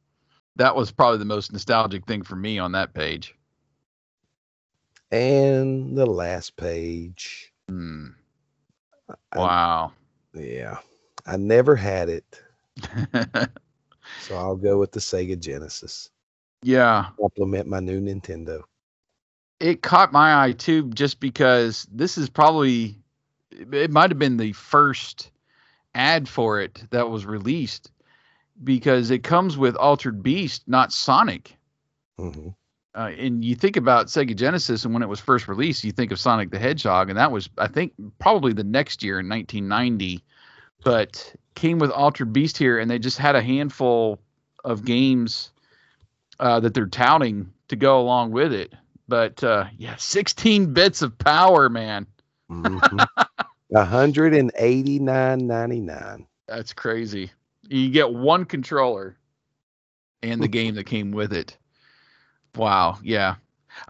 that 0.55 0.75
was 0.75 0.91
probably 0.91 1.17
the 1.17 1.25
most 1.25 1.51
nostalgic 1.51 2.05
thing 2.05 2.21
for 2.23 2.35
me 2.35 2.59
on 2.59 2.71
that 2.73 2.93
page 2.93 3.35
and 5.11 5.97
the 5.97 6.05
last 6.05 6.55
page. 6.57 7.51
I- 7.69 9.39
wow 9.39 9.91
yeah, 10.35 10.77
I 11.25 11.37
never 11.37 11.75
had 11.75 12.09
it, 12.09 12.41
so 14.19 14.35
I'll 14.35 14.55
go 14.55 14.79
with 14.79 14.91
the 14.91 14.99
Sega 14.99 15.39
Genesis. 15.39 16.09
Yeah 16.63 17.07
Compliment 17.19 17.67
my 17.67 17.79
new 17.79 18.01
Nintendo. 18.01 18.61
it 19.59 19.81
caught 19.81 20.11
my 20.11 20.43
eye 20.43 20.51
too 20.53 20.89
just 20.89 21.19
because 21.19 21.87
this 21.91 22.17
is 22.17 22.29
probably 22.29 22.97
it 23.51 23.91
might 23.91 24.09
have 24.09 24.19
been 24.19 24.37
the 24.37 24.53
first 24.53 25.31
ad 25.95 26.27
for 26.27 26.59
it 26.59 26.83
that 26.89 27.09
was 27.09 27.25
released 27.25 27.91
because 28.63 29.11
it 29.11 29.23
comes 29.23 29.57
with 29.57 29.75
Altered 29.75 30.21
Beast, 30.23 30.63
not 30.67 30.91
Sonic. 30.91 31.55
hmm 32.17 32.49
Uh, 32.95 33.11
and 33.17 33.43
you 33.43 33.55
think 33.55 33.75
about 33.77 34.07
Sega 34.07 34.35
Genesis, 34.35 34.85
and 34.85 34.93
when 34.93 35.01
it 35.03 35.09
was 35.09 35.19
first 35.19 35.47
released, 35.47 35.83
you 35.83 35.91
think 35.91 36.11
of 36.11 36.19
Sonic 36.19 36.51
the 36.51 36.59
Hedgehog, 36.59 37.09
and 37.09 37.17
that 37.17 37.31
was, 37.31 37.49
I 37.57 37.67
think, 37.67 37.93
probably 38.19 38.53
the 38.53 38.63
next 38.63 39.01
year 39.01 39.19
in 39.19 39.27
1990. 39.27 40.23
But 40.83 41.33
came 41.55 41.79
with 41.79 41.91
Altered 41.91 42.33
Beast 42.33 42.57
here, 42.57 42.77
and 42.79 42.91
they 42.91 42.99
just 42.99 43.17
had 43.17 43.35
a 43.35 43.41
handful 43.41 44.19
of 44.63 44.85
games 44.85 45.52
uh, 46.39 46.59
that 46.59 46.73
they're 46.73 46.85
touting 46.87 47.51
to 47.67 47.75
go 47.75 47.99
along 47.99 48.31
with 48.31 48.53
it. 48.53 48.73
But 49.07 49.43
uh, 49.43 49.65
yeah, 49.77 49.95
16 49.97 50.73
bits 50.73 51.01
of 51.01 51.17
power, 51.17 51.69
man. 51.69 52.07
hmm 52.49 52.77
A 53.75 53.85
hundred 53.85 54.35
and 54.35 54.51
eighty 54.55 54.99
nine 54.99 55.47
ninety 55.47 55.79
nine. 55.79 56.27
That's 56.47 56.73
crazy. 56.73 57.31
You 57.69 57.89
get 57.89 58.13
one 58.13 58.45
controller 58.45 59.17
and 60.21 60.41
the 60.43 60.47
game 60.47 60.75
that 60.75 60.83
came 60.85 61.11
with 61.11 61.33
it. 61.33 61.57
Wow. 62.55 62.99
Yeah. 63.01 63.35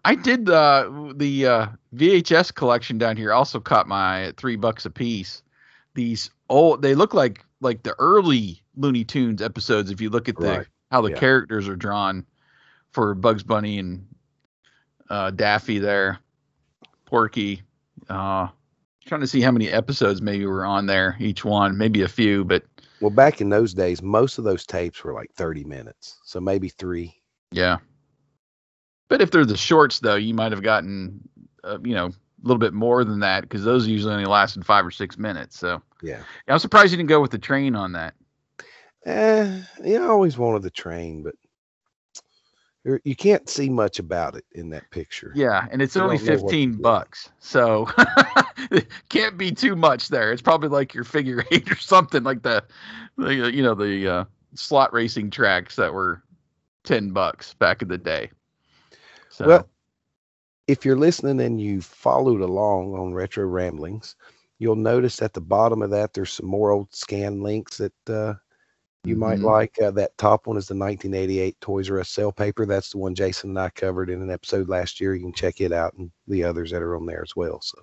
I 0.05 0.15
did 0.15 0.45
the 0.45 1.13
the 1.17 1.45
uh, 1.47 1.67
VHS 1.95 2.53
collection 2.53 2.97
down 2.97 3.17
here. 3.17 3.33
Also 3.33 3.59
caught 3.59 3.87
my 3.87 4.19
eye 4.19 4.21
at 4.23 4.37
three 4.37 4.55
bucks 4.55 4.85
a 4.85 4.89
piece. 4.89 5.43
These 5.95 6.29
old 6.49 6.81
they 6.81 6.95
look 6.95 7.13
like 7.13 7.43
like 7.59 7.83
the 7.83 7.95
early 7.99 8.61
Looney 8.77 9.03
Tunes 9.03 9.41
episodes. 9.41 9.91
If 9.91 9.99
you 9.99 10.09
look 10.09 10.29
at 10.29 10.37
the 10.37 10.59
Right. 10.59 10.67
how 10.91 11.01
the 11.01 11.09
Yeah. 11.09 11.19
characters 11.19 11.67
are 11.67 11.75
drawn 11.75 12.25
for 12.93 13.13
Bugs 13.15 13.43
Bunny 13.43 13.79
and 13.79 14.07
uh, 15.09 15.31
Daffy 15.31 15.79
there, 15.79 16.19
Porky. 17.05 17.61
Uh, 18.09 18.47
trying 19.05 19.21
to 19.21 19.27
see 19.27 19.41
how 19.41 19.51
many 19.51 19.69
episodes 19.69 20.21
maybe 20.21 20.45
were 20.45 20.65
on 20.65 20.85
there 20.85 21.17
each 21.19 21.43
one. 21.43 21.77
Maybe 21.77 22.03
a 22.03 22.07
few, 22.07 22.45
but 22.45 22.63
Well, 23.01 23.09
back 23.11 23.41
in 23.41 23.49
those 23.49 23.73
days, 23.73 24.01
most 24.01 24.37
of 24.37 24.43
those 24.43 24.65
tapes 24.65 25.03
were 25.03 25.13
like 25.13 25.31
thirty 25.33 25.63
minutes, 25.63 26.19
so 26.23 26.39
maybe 26.39 26.69
three. 26.69 27.15
Yeah. 27.51 27.77
But 29.09 29.21
if 29.21 29.29
they're 29.31 29.45
the 29.45 29.57
shorts, 29.57 29.99
though, 29.99 30.15
you 30.15 30.33
might 30.33 30.51
have 30.51 30.63
gotten, 30.63 31.27
uh, 31.63 31.77
you 31.83 31.93
know, 31.93 32.07
a 32.07 32.13
little 32.47 32.57
bit 32.57 32.73
more 32.73 33.03
than 33.03 33.19
that 33.19 33.41
because 33.41 33.63
those 33.63 33.87
usually 33.87 34.13
only 34.13 34.25
lasted 34.25 34.65
five 34.65 34.85
or 34.85 34.91
six 34.91 35.17
minutes. 35.17 35.59
So 35.59 35.81
Yeah. 36.01 36.23
I'm 36.47 36.57
surprised 36.59 36.91
you 36.91 36.97
didn't 36.97 37.09
go 37.09 37.21
with 37.21 37.31
the 37.31 37.37
train 37.37 37.75
on 37.75 37.91
that. 37.91 38.15
Eh, 39.05 39.61
yeah, 39.83 39.99
I 39.99 40.07
always 40.07 40.37
wanted 40.37 40.63
the 40.63 40.71
train, 40.71 41.21
but 41.23 41.35
you 42.83 43.15
can't 43.15 43.49
see 43.49 43.69
much 43.69 43.99
about 43.99 44.35
it 44.35 44.45
in 44.51 44.69
that 44.71 44.89
picture. 44.91 45.31
Yeah, 45.35 45.67
and 45.71 45.81
it's 45.81 45.95
You 45.95 46.01
only 46.01 46.17
don't 46.17 46.25
know 46.25 46.33
what 46.33 46.39
to 46.39 46.45
15 46.45 46.81
bucks. 46.81 47.29
So 47.39 47.87
it 48.71 48.87
can't 49.09 49.37
be 49.37 49.51
too 49.51 49.75
much 49.75 50.09
there. 50.09 50.33
It's 50.33 50.41
probably 50.41 50.69
like 50.69 50.93
your 50.93 51.05
figure 51.05 51.45
eight 51.51 51.71
or 51.71 51.77
something 51.77 52.23
like 52.23 52.41
the, 52.43 52.63
the 53.17 53.51
you 53.51 53.63
know, 53.63 53.73
the 53.73 54.07
uh, 54.07 54.25
slot 54.53 54.91
racing 54.93 55.29
tracks 55.29 55.75
that 55.77 55.93
were 55.93 56.23
10 56.83 57.11
bucks 57.11 57.53
back 57.53 57.81
in 57.81 57.87
the 57.87 57.97
day. 57.97 58.29
So 59.29 59.47
Well, 59.47 59.69
if 60.67 60.83
you're 60.83 60.97
listening 60.97 61.39
and 61.41 61.59
you 61.59 61.81
followed 61.81 62.41
along 62.41 62.93
on 62.95 63.13
Retro 63.13 63.45
Ramblings, 63.45 64.15
you'll 64.59 64.75
notice 64.75 65.21
at 65.21 65.33
the 65.33 65.41
bottom 65.41 65.81
of 65.81 65.89
that 65.91 66.13
there's 66.13 66.33
some 66.33 66.47
more 66.47 66.71
old 66.71 66.93
scan 66.93 67.41
links 67.41 67.77
that 67.77 68.09
uh, 68.09 68.33
you 69.03 69.15
might 69.15 69.39
Mhm. 69.39 69.43
like. 69.43 69.81
Uh, 69.81 69.91
that 69.91 70.17
top 70.17 70.47
one 70.47 70.57
is 70.57 70.67
the 70.67 70.75
1988 70.75 71.59
Toys 71.61 71.89
R 71.89 71.99
Us 71.99 72.09
sale 72.09 72.31
paper. 72.31 72.65
That's 72.65 72.91
the 72.91 72.97
one 72.97 73.15
Jason 73.15 73.51
and 73.51 73.59
I 73.59 73.69
covered 73.69 74.09
in 74.09 74.21
an 74.21 74.31
episode 74.31 74.69
last 74.69 75.01
year. 75.01 75.13
You 75.13 75.21
can 75.21 75.33
check 75.33 75.59
it 75.61 75.71
out 75.71 75.93
and 75.95 76.11
the 76.27 76.43
others 76.45 76.71
that 76.71 76.81
are 76.81 76.95
on 76.95 77.05
there 77.05 77.21
as 77.21 77.35
well. 77.35 77.59
So, 77.61 77.79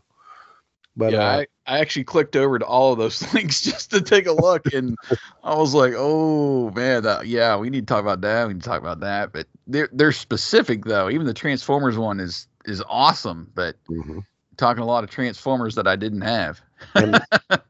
but 0.97 1.13
yeah, 1.13 1.19
uh, 1.19 1.39
I, 1.41 1.47
I 1.67 1.79
actually 1.81 2.05
clicked 2.05 2.37
over 2.37 2.59
to 2.59 2.65
all 2.65 2.93
of 2.93 2.99
those 2.99 3.21
links 3.35 3.63
just 3.63 3.91
to 3.91 4.01
take 4.01 4.27
a 4.27 4.33
look, 4.33 4.73
and 4.73 4.97
I 5.45 5.55
was 5.57 5.75
like, 5.75 5.93
"Oh 5.97 6.71
man, 6.71 7.03
that, 7.05 7.27
yeah, 7.27 7.57
we 7.57 7.71
need 7.71 7.87
to 7.87 7.93
talk 7.95 8.03
about 8.03 8.23
that. 8.23 8.49
We 8.49 8.55
need 8.55 8.63
to 8.63 8.69
talk 8.69 8.81
about 8.81 9.01
that." 9.01 9.33
But 9.33 9.47
they're 9.67 9.89
they're 9.93 10.13
specific 10.13 10.85
though. 10.85 11.11
Even 11.11 11.27
the 11.27 11.35
Transformers 11.35 11.99
one 11.99 12.19
is 12.21 12.49
is 12.65 12.83
awesome, 12.89 13.51
but 13.55 13.77
mhm. 13.89 14.25
talking 14.57 14.83
a 14.83 14.87
lot 14.87 15.05
of 15.05 15.11
Transformers 15.11 15.75
that 15.77 15.87
I 15.87 15.97
didn't 15.97 16.23
have. 16.23 16.61
And 16.95 17.21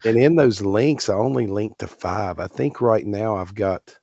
and 0.04 0.16
in 0.16 0.36
those 0.36 0.61
links, 0.61 1.08
I 1.08 1.14
only 1.14 1.46
linked 1.46 1.80
to 1.80 1.86
five. 1.86 2.38
I 2.38 2.46
think 2.46 2.80
right 2.80 3.06
now 3.06 3.36
I've 3.36 3.54
got 3.54 3.94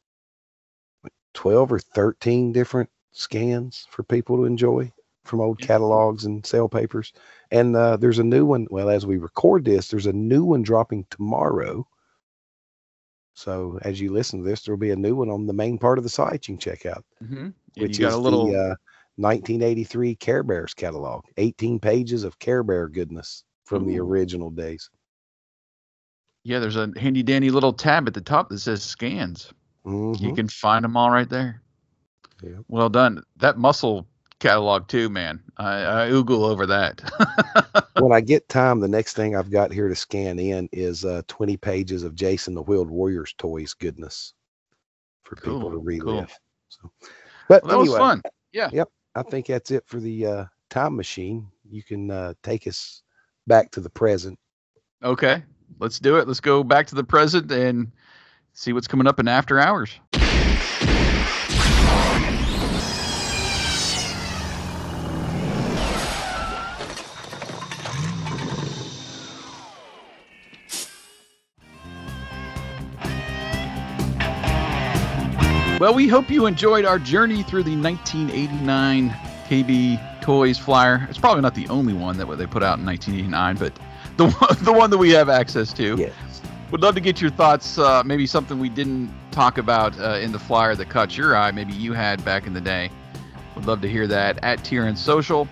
like 1.03 1.14
12 1.34 1.72
or 1.74 1.80
13 1.80 2.51
different 2.51 2.89
scans 3.12 3.88
for 3.89 4.03
people 4.03 4.38
to 4.38 4.45
enjoy 4.45 4.91
from 5.26 5.41
old 5.41 5.60
catalogs 5.60 6.26
and 6.26 6.45
sale 6.45 6.70
papers. 6.70 7.12
And 7.51 7.76
uh, 7.76 7.97
there's 7.97 8.20
a 8.20 8.24
new 8.24 8.45
one. 8.45 8.68
Well, 8.70 8.89
as 8.89 9.05
we 9.05 9.18
record 9.18 9.66
this, 9.66 9.89
there's 9.89 10.05
a 10.05 10.14
new 10.14 10.43
one 10.45 10.62
dropping 10.64 11.05
tomorrow. 11.10 11.86
So 13.34 13.78
as 13.84 13.99
you 14.01 14.12
listen 14.12 14.39
to 14.41 14.45
this, 14.49 14.64
there'll 14.64 14.80
be 14.80 14.91
a 14.91 14.95
new 14.95 15.16
one 15.16 15.30
on 15.30 15.45
the 15.45 15.53
main 15.53 15.78
part 15.78 15.97
of 15.97 16.03
the 16.03 16.10
site 16.10 16.47
you 16.47 16.53
can 16.55 16.60
check 16.60 16.86
out, 16.86 17.03
Mm-hmm. 17.24 17.49
which 17.78 17.99
you 17.99 18.05
got 18.05 18.10
is 18.10 18.16
a 18.16 18.20
little. 18.20 18.47
the 18.47 18.58
uh, 18.58 18.76
1983 19.18 20.16
Care 20.16 20.43
Bears 20.43 20.74
catalog. 20.74 21.24
18 21.38 21.80
pages 21.80 22.24
of 22.24 22.39
Care 22.39 22.64
Bear 22.64 22.88
goodness 22.88 23.43
from 23.66 23.86
the 23.86 23.99
original 23.99 24.49
days. 24.49 24.89
Yeah, 26.48 26.60
there's 26.60 26.78
a 26.78 26.89
handy 26.95 27.24
dandy 27.24 27.50
little 27.52 27.74
tab 27.74 28.08
at 28.08 28.14
the 28.14 28.22
top 28.22 28.48
that 28.48 28.60
says 28.60 28.82
scans. 28.82 29.52
You 29.84 30.32
Mhm. 30.32 30.36
can 30.36 30.48
find 30.48 30.86
them 30.86 30.95
all 30.95 31.12
right 31.12 31.30
there. 31.30 31.62
Yep. 32.41 32.64
Well 32.70 32.88
done. 32.88 33.22
That 33.36 33.58
muscle 33.58 34.08
catalog 34.39 34.88
too, 34.88 35.10
man. 35.10 35.43
I, 35.58 35.84
I 35.84 36.10
oogle 36.10 36.50
over 36.50 36.66
that. 36.68 37.02
when 38.00 38.14
I 38.14 38.22
get 38.22 38.48
time, 38.48 38.80
the 38.80 38.88
next 38.88 39.14
thing 39.14 39.36
I've 39.36 39.52
got 39.52 39.74
here 39.74 39.89
to 39.89 39.95
scan 39.95 40.39
in 40.39 40.70
is 40.72 41.04
uh, 41.04 41.22
20 41.28 41.58
pages 41.58 42.04
of 42.04 42.16
Jayce 42.16 42.48
and 42.48 42.56
the 42.56 42.62
Wheeled 42.62 42.89
Warriors 42.89 43.34
toys 43.38 43.74
goodness 43.74 44.34
for 45.24 45.36
people 45.36 45.70
Cool, 45.70 45.72
to 45.72 45.76
cool. 45.76 45.84
relive. 45.84 46.39
So, 46.70 46.89
but 47.50 47.64
well, 47.64 47.72
that 47.72 47.78
was 47.80 47.89
anyway, 47.89 48.00
fun. 48.00 48.22
I 49.16 49.24
think 49.24 49.48
that's 49.48 49.72
it 49.72 49.84
for 49.86 50.00
the 50.00 50.26
uh, 50.26 50.45
time 50.70 50.95
machine. 50.95 51.52
You 51.70 51.84
can 51.84 52.10
uh, 52.10 52.36
take 52.41 52.68
us 52.68 53.04
back 53.48 53.70
to 53.72 53.82
the 53.82 53.89
present. 53.89 54.39
Okay, 55.04 55.43
let's 55.80 55.99
do 55.99 56.18
it. 56.18 56.28
Let's 56.28 56.39
go 56.39 56.63
back 56.63 56.88
to 56.88 56.95
the 56.95 57.03
present 57.03 57.51
and 57.51 57.91
see 58.53 58.74
what's 58.74 58.88
coming 58.88 59.07
up 59.07 59.20
in 59.20 59.28
after 59.28 59.59
hours. 59.59 59.91
Well, 75.80 75.93
we 75.93 76.07
hope 76.07 76.32
you 76.32 76.47
enjoyed 76.47 76.86
our 76.86 76.97
journey 76.97 77.43
through 77.43 77.61
the 77.61 77.76
1989 77.78 79.11
KB 79.47 80.22
Toys 80.22 80.57
flyer. 80.57 81.05
It's 81.07 81.20
probably 81.20 81.41
not 81.41 81.53
the 81.53 81.68
only 81.68 81.93
one 81.93 82.18
that 82.18 82.26
they 82.36 82.47
put 82.47 82.63
out 82.63 82.80
in 82.80 82.86
1989, 82.86 83.57
but 83.57 83.80
the 84.18 84.30
one, 84.30 84.63
the 84.63 84.74
one 84.74 84.89
that 84.89 84.97
we 84.97 85.11
have 85.11 85.30
access 85.30 85.74
to. 85.74 85.95
Yes. 85.97 86.13
Would 86.72 86.82
love 86.82 86.95
to 86.95 87.01
get 87.01 87.22
your 87.22 87.32
thoughts. 87.32 87.78
Uh, 87.78 88.03
maybe 88.05 88.28
something 88.28 88.59
we 88.59 88.70
didn't 88.70 89.13
talk 89.32 89.57
about 89.57 89.97
uh, 89.99 90.18
in 90.22 90.32
the 90.32 90.39
flyer 90.39 90.76
that 90.76 90.89
caught 90.89 91.18
your 91.18 91.36
eye. 91.36 91.51
Maybe 91.51 91.74
you 91.74 91.93
had 91.93 92.24
back 92.26 92.45
in 92.45 92.53
the 92.53 92.61
day. 92.61 92.89
Would 93.55 93.65
love 93.65 93.82
to 93.82 93.89
hear 93.89 94.05
that 94.07 94.39
at 94.43 94.59
TRN 94.59 94.97
Social. 94.97 95.47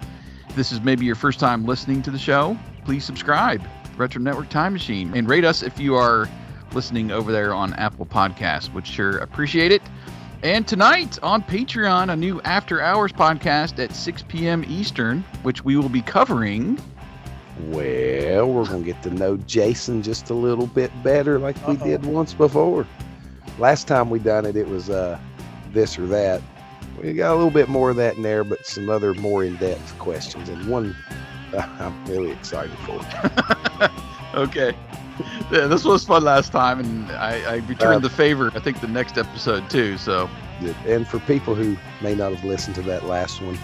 If 0.49 0.55
this 0.55 0.71
is 0.71 0.81
maybe 0.81 1.05
your 1.05 1.15
first 1.15 1.39
time 1.39 1.65
listening 1.65 2.01
to 2.03 2.11
the 2.11 2.19
show. 2.19 2.57
Please 2.83 3.03
subscribe, 3.05 3.63
Retro 3.97 4.21
Network 4.21 4.49
Time 4.49 4.73
Machine, 4.73 5.15
and 5.15 5.27
rate 5.27 5.45
us 5.45 5.63
if 5.63 5.79
you 5.79 5.95
are 5.95 6.29
listening 6.73 7.11
over 7.11 7.31
there 7.31 7.53
on 7.53 7.73
Apple 7.75 8.05
Podcasts. 8.05 8.71
Would 8.73 8.85
sure 8.85 9.17
appreciate 9.19 9.71
it. 9.71 9.81
And 10.43 10.67
tonight 10.67 11.17
on 11.23 11.41
Patreon, 11.41 12.11
a 12.11 12.15
new 12.15 12.41
After 12.41 12.81
Hours 12.81 13.11
podcast 13.11 13.83
at 13.83 13.95
6 13.95 14.23
p.m. 14.27 14.63
Eastern, 14.67 15.23
which 15.41 15.63
we 15.63 15.77
will 15.77 15.89
be 15.89 16.01
covering. 16.01 16.79
Well, 17.67 18.47
we're 18.51 18.65
going 18.65 18.83
to 18.83 18.93
get 18.93 19.01
to 19.03 19.09
know 19.11 19.37
Jason 19.37 20.03
just 20.03 20.29
a 20.29 20.33
little 20.33 20.67
bit 20.67 20.91
better 21.03 21.39
like 21.39 21.55
we 21.67 21.75
Uh-oh. 21.75 21.85
did 21.85 22.05
once 22.05 22.33
before. 22.33 22.85
Last 23.59 23.87
time 23.87 24.09
we 24.09 24.19
done 24.19 24.45
it, 24.45 24.55
it 24.57 24.67
was 24.67 24.89
uh, 24.89 25.17
this 25.71 25.97
or 25.97 26.05
that. 26.07 26.41
We 27.01 27.13
got 27.13 27.31
a 27.31 27.35
little 27.35 27.51
bit 27.51 27.69
more 27.69 27.89
of 27.91 27.95
that 27.97 28.15
in 28.17 28.23
there, 28.23 28.43
but 28.43 28.65
some 28.65 28.89
other 28.89 29.13
more 29.13 29.43
in-depth 29.43 29.97
questions. 29.99 30.49
And 30.49 30.67
one 30.67 30.95
uh, 31.53 31.65
I'm 31.79 32.05
really 32.05 32.31
excited 32.31 32.77
for. 32.79 32.99
Okay. 34.35 34.75
Yeah, 35.49 35.67
this 35.67 35.85
was 35.85 36.03
fun 36.03 36.25
last 36.25 36.51
time, 36.51 36.81
and 36.81 37.09
I, 37.13 37.53
I 37.53 37.55
returned 37.67 37.95
Uh, 37.95 37.99
the 37.99 38.09
favor. 38.09 38.51
I 38.53 38.59
think 38.59 38.81
the 38.81 38.87
next 38.89 39.17
episode 39.17 39.69
too. 39.69 39.97
So 39.97 40.29
And 40.85 41.07
for 41.07 41.19
people 41.19 41.55
who 41.55 41.77
may 42.01 42.15
not 42.15 42.33
have 42.33 42.43
listened 42.43 42.75
to 42.75 42.81
that 42.81 43.05
last 43.05 43.41
one, 43.41 43.57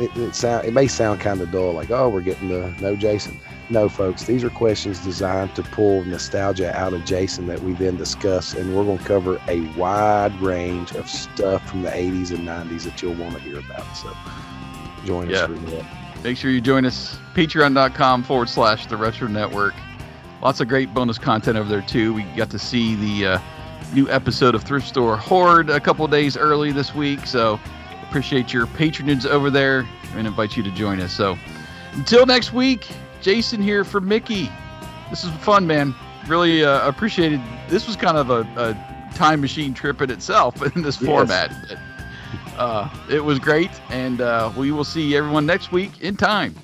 it, 0.00 0.14
it 0.16 0.34
sound 0.34 0.66
it 0.66 0.72
may 0.72 0.86
sound 0.86 1.20
kind 1.20 1.40
of 1.40 1.50
dull, 1.50 1.72
like 1.72 1.90
oh, 1.90 2.08
we're 2.08 2.20
getting 2.20 2.48
to 2.48 2.70
know 2.82 2.96
Jason. 2.96 3.38
No, 3.70 3.88
folks, 3.88 4.24
these 4.24 4.44
are 4.44 4.50
questions 4.50 4.98
designed 4.98 5.54
to 5.56 5.62
pull 5.62 6.04
nostalgia 6.04 6.76
out 6.78 6.92
of 6.92 7.04
Jason 7.06 7.46
that 7.46 7.60
we 7.62 7.72
then 7.72 7.96
discuss, 7.96 8.52
and 8.54 8.76
we're 8.76 8.84
going 8.84 8.98
to 8.98 9.04
cover 9.04 9.40
a 9.48 9.60
wide 9.78 10.38
range 10.40 10.92
of 10.92 11.08
stuff 11.08 11.66
from 11.70 11.82
the 11.82 11.88
80s 11.90 12.30
and 12.30 12.46
90s 12.46 12.82
that 12.84 13.00
you'll 13.00 13.14
want 13.14 13.34
to 13.36 13.40
hear 13.40 13.58
about. 13.60 13.84
So 13.96 14.12
join 15.06 15.30
Yeah. 15.30 15.36
us 15.38 15.46
for 15.46 15.52
that. 15.70 15.84
make 16.22 16.36
sure 16.36 16.50
you 16.50 16.60
join 16.60 16.84
us. 16.84 17.16
Patreon.com 17.34 18.22
forward 18.24 18.48
slash 18.50 18.86
the 18.86 18.96
Retro 18.98 19.28
Network. 19.28 19.74
lots 20.42 20.60
of 20.60 20.68
great 20.68 20.92
bonus 20.92 21.16
content 21.18 21.56
over 21.56 21.68
there 21.68 21.80
too. 21.82 22.12
We 22.12 22.24
got 22.36 22.50
to 22.50 22.58
see 22.58 22.96
the 22.96 23.26
uh, 23.34 23.38
new 23.94 24.10
episode 24.10 24.54
of 24.54 24.62
Thrift 24.62 24.86
Store 24.86 25.16
Horde 25.16 25.70
a 25.70 25.80
couple 25.80 26.06
days 26.06 26.36
early 26.36 26.70
this 26.70 26.94
week. 26.94 27.26
So 27.26 27.58
appreciate 28.14 28.52
your 28.52 28.68
patronage 28.68 29.26
over 29.26 29.50
there 29.50 29.84
and 30.14 30.24
invite 30.24 30.56
you 30.56 30.62
to 30.62 30.70
join 30.70 31.00
us. 31.00 31.12
So 31.12 31.36
until 31.94 32.24
next 32.26 32.52
week, 32.52 32.86
Jason 33.20 33.60
here 33.60 33.82
for 33.82 34.00
Mickey. 34.00 34.48
This 35.10 35.24
is 35.24 35.30
fun, 35.40 35.66
man. 35.66 35.92
Really 36.28 36.64
uh, 36.64 36.86
appreciated. 36.88 37.40
This 37.68 37.88
was 37.88 37.96
kind 37.96 38.16
of 38.16 38.30
a, 38.30 38.42
a 38.56 39.16
time 39.16 39.40
machine 39.40 39.74
trip 39.74 40.00
in 40.00 40.12
itself 40.12 40.62
in 40.76 40.82
this 40.82 41.00
Yes. 41.00 41.06
format. 41.10 41.52
But, 41.68 42.56
uh, 42.56 42.88
it 43.10 43.24
was 43.24 43.40
great, 43.40 43.72
and 43.90 44.20
uh, 44.20 44.52
we 44.56 44.70
will 44.70 44.84
see 44.84 45.16
everyone 45.16 45.44
next 45.44 45.72
week 45.72 46.00
in 46.00 46.16
time. 46.16 46.54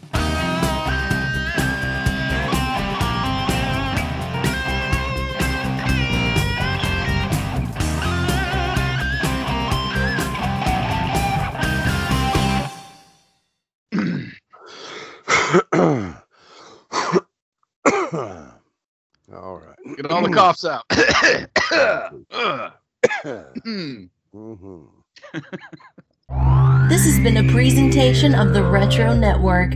Right. 19.66 19.96
Get 19.96 20.10
all 20.10 20.22
the 20.22 20.30
coughs 20.30 20.64
out. 20.64 20.84
Ugh. 22.32 22.72
Hmm. 23.64 24.04
Mhm. 24.34 24.86
This 26.88 27.04
has 27.04 27.18
been 27.20 27.36
a 27.38 27.52
presentation 27.52 28.34
of 28.34 28.52
the 28.52 28.62
Retro 28.62 29.14
Network. 29.14 29.74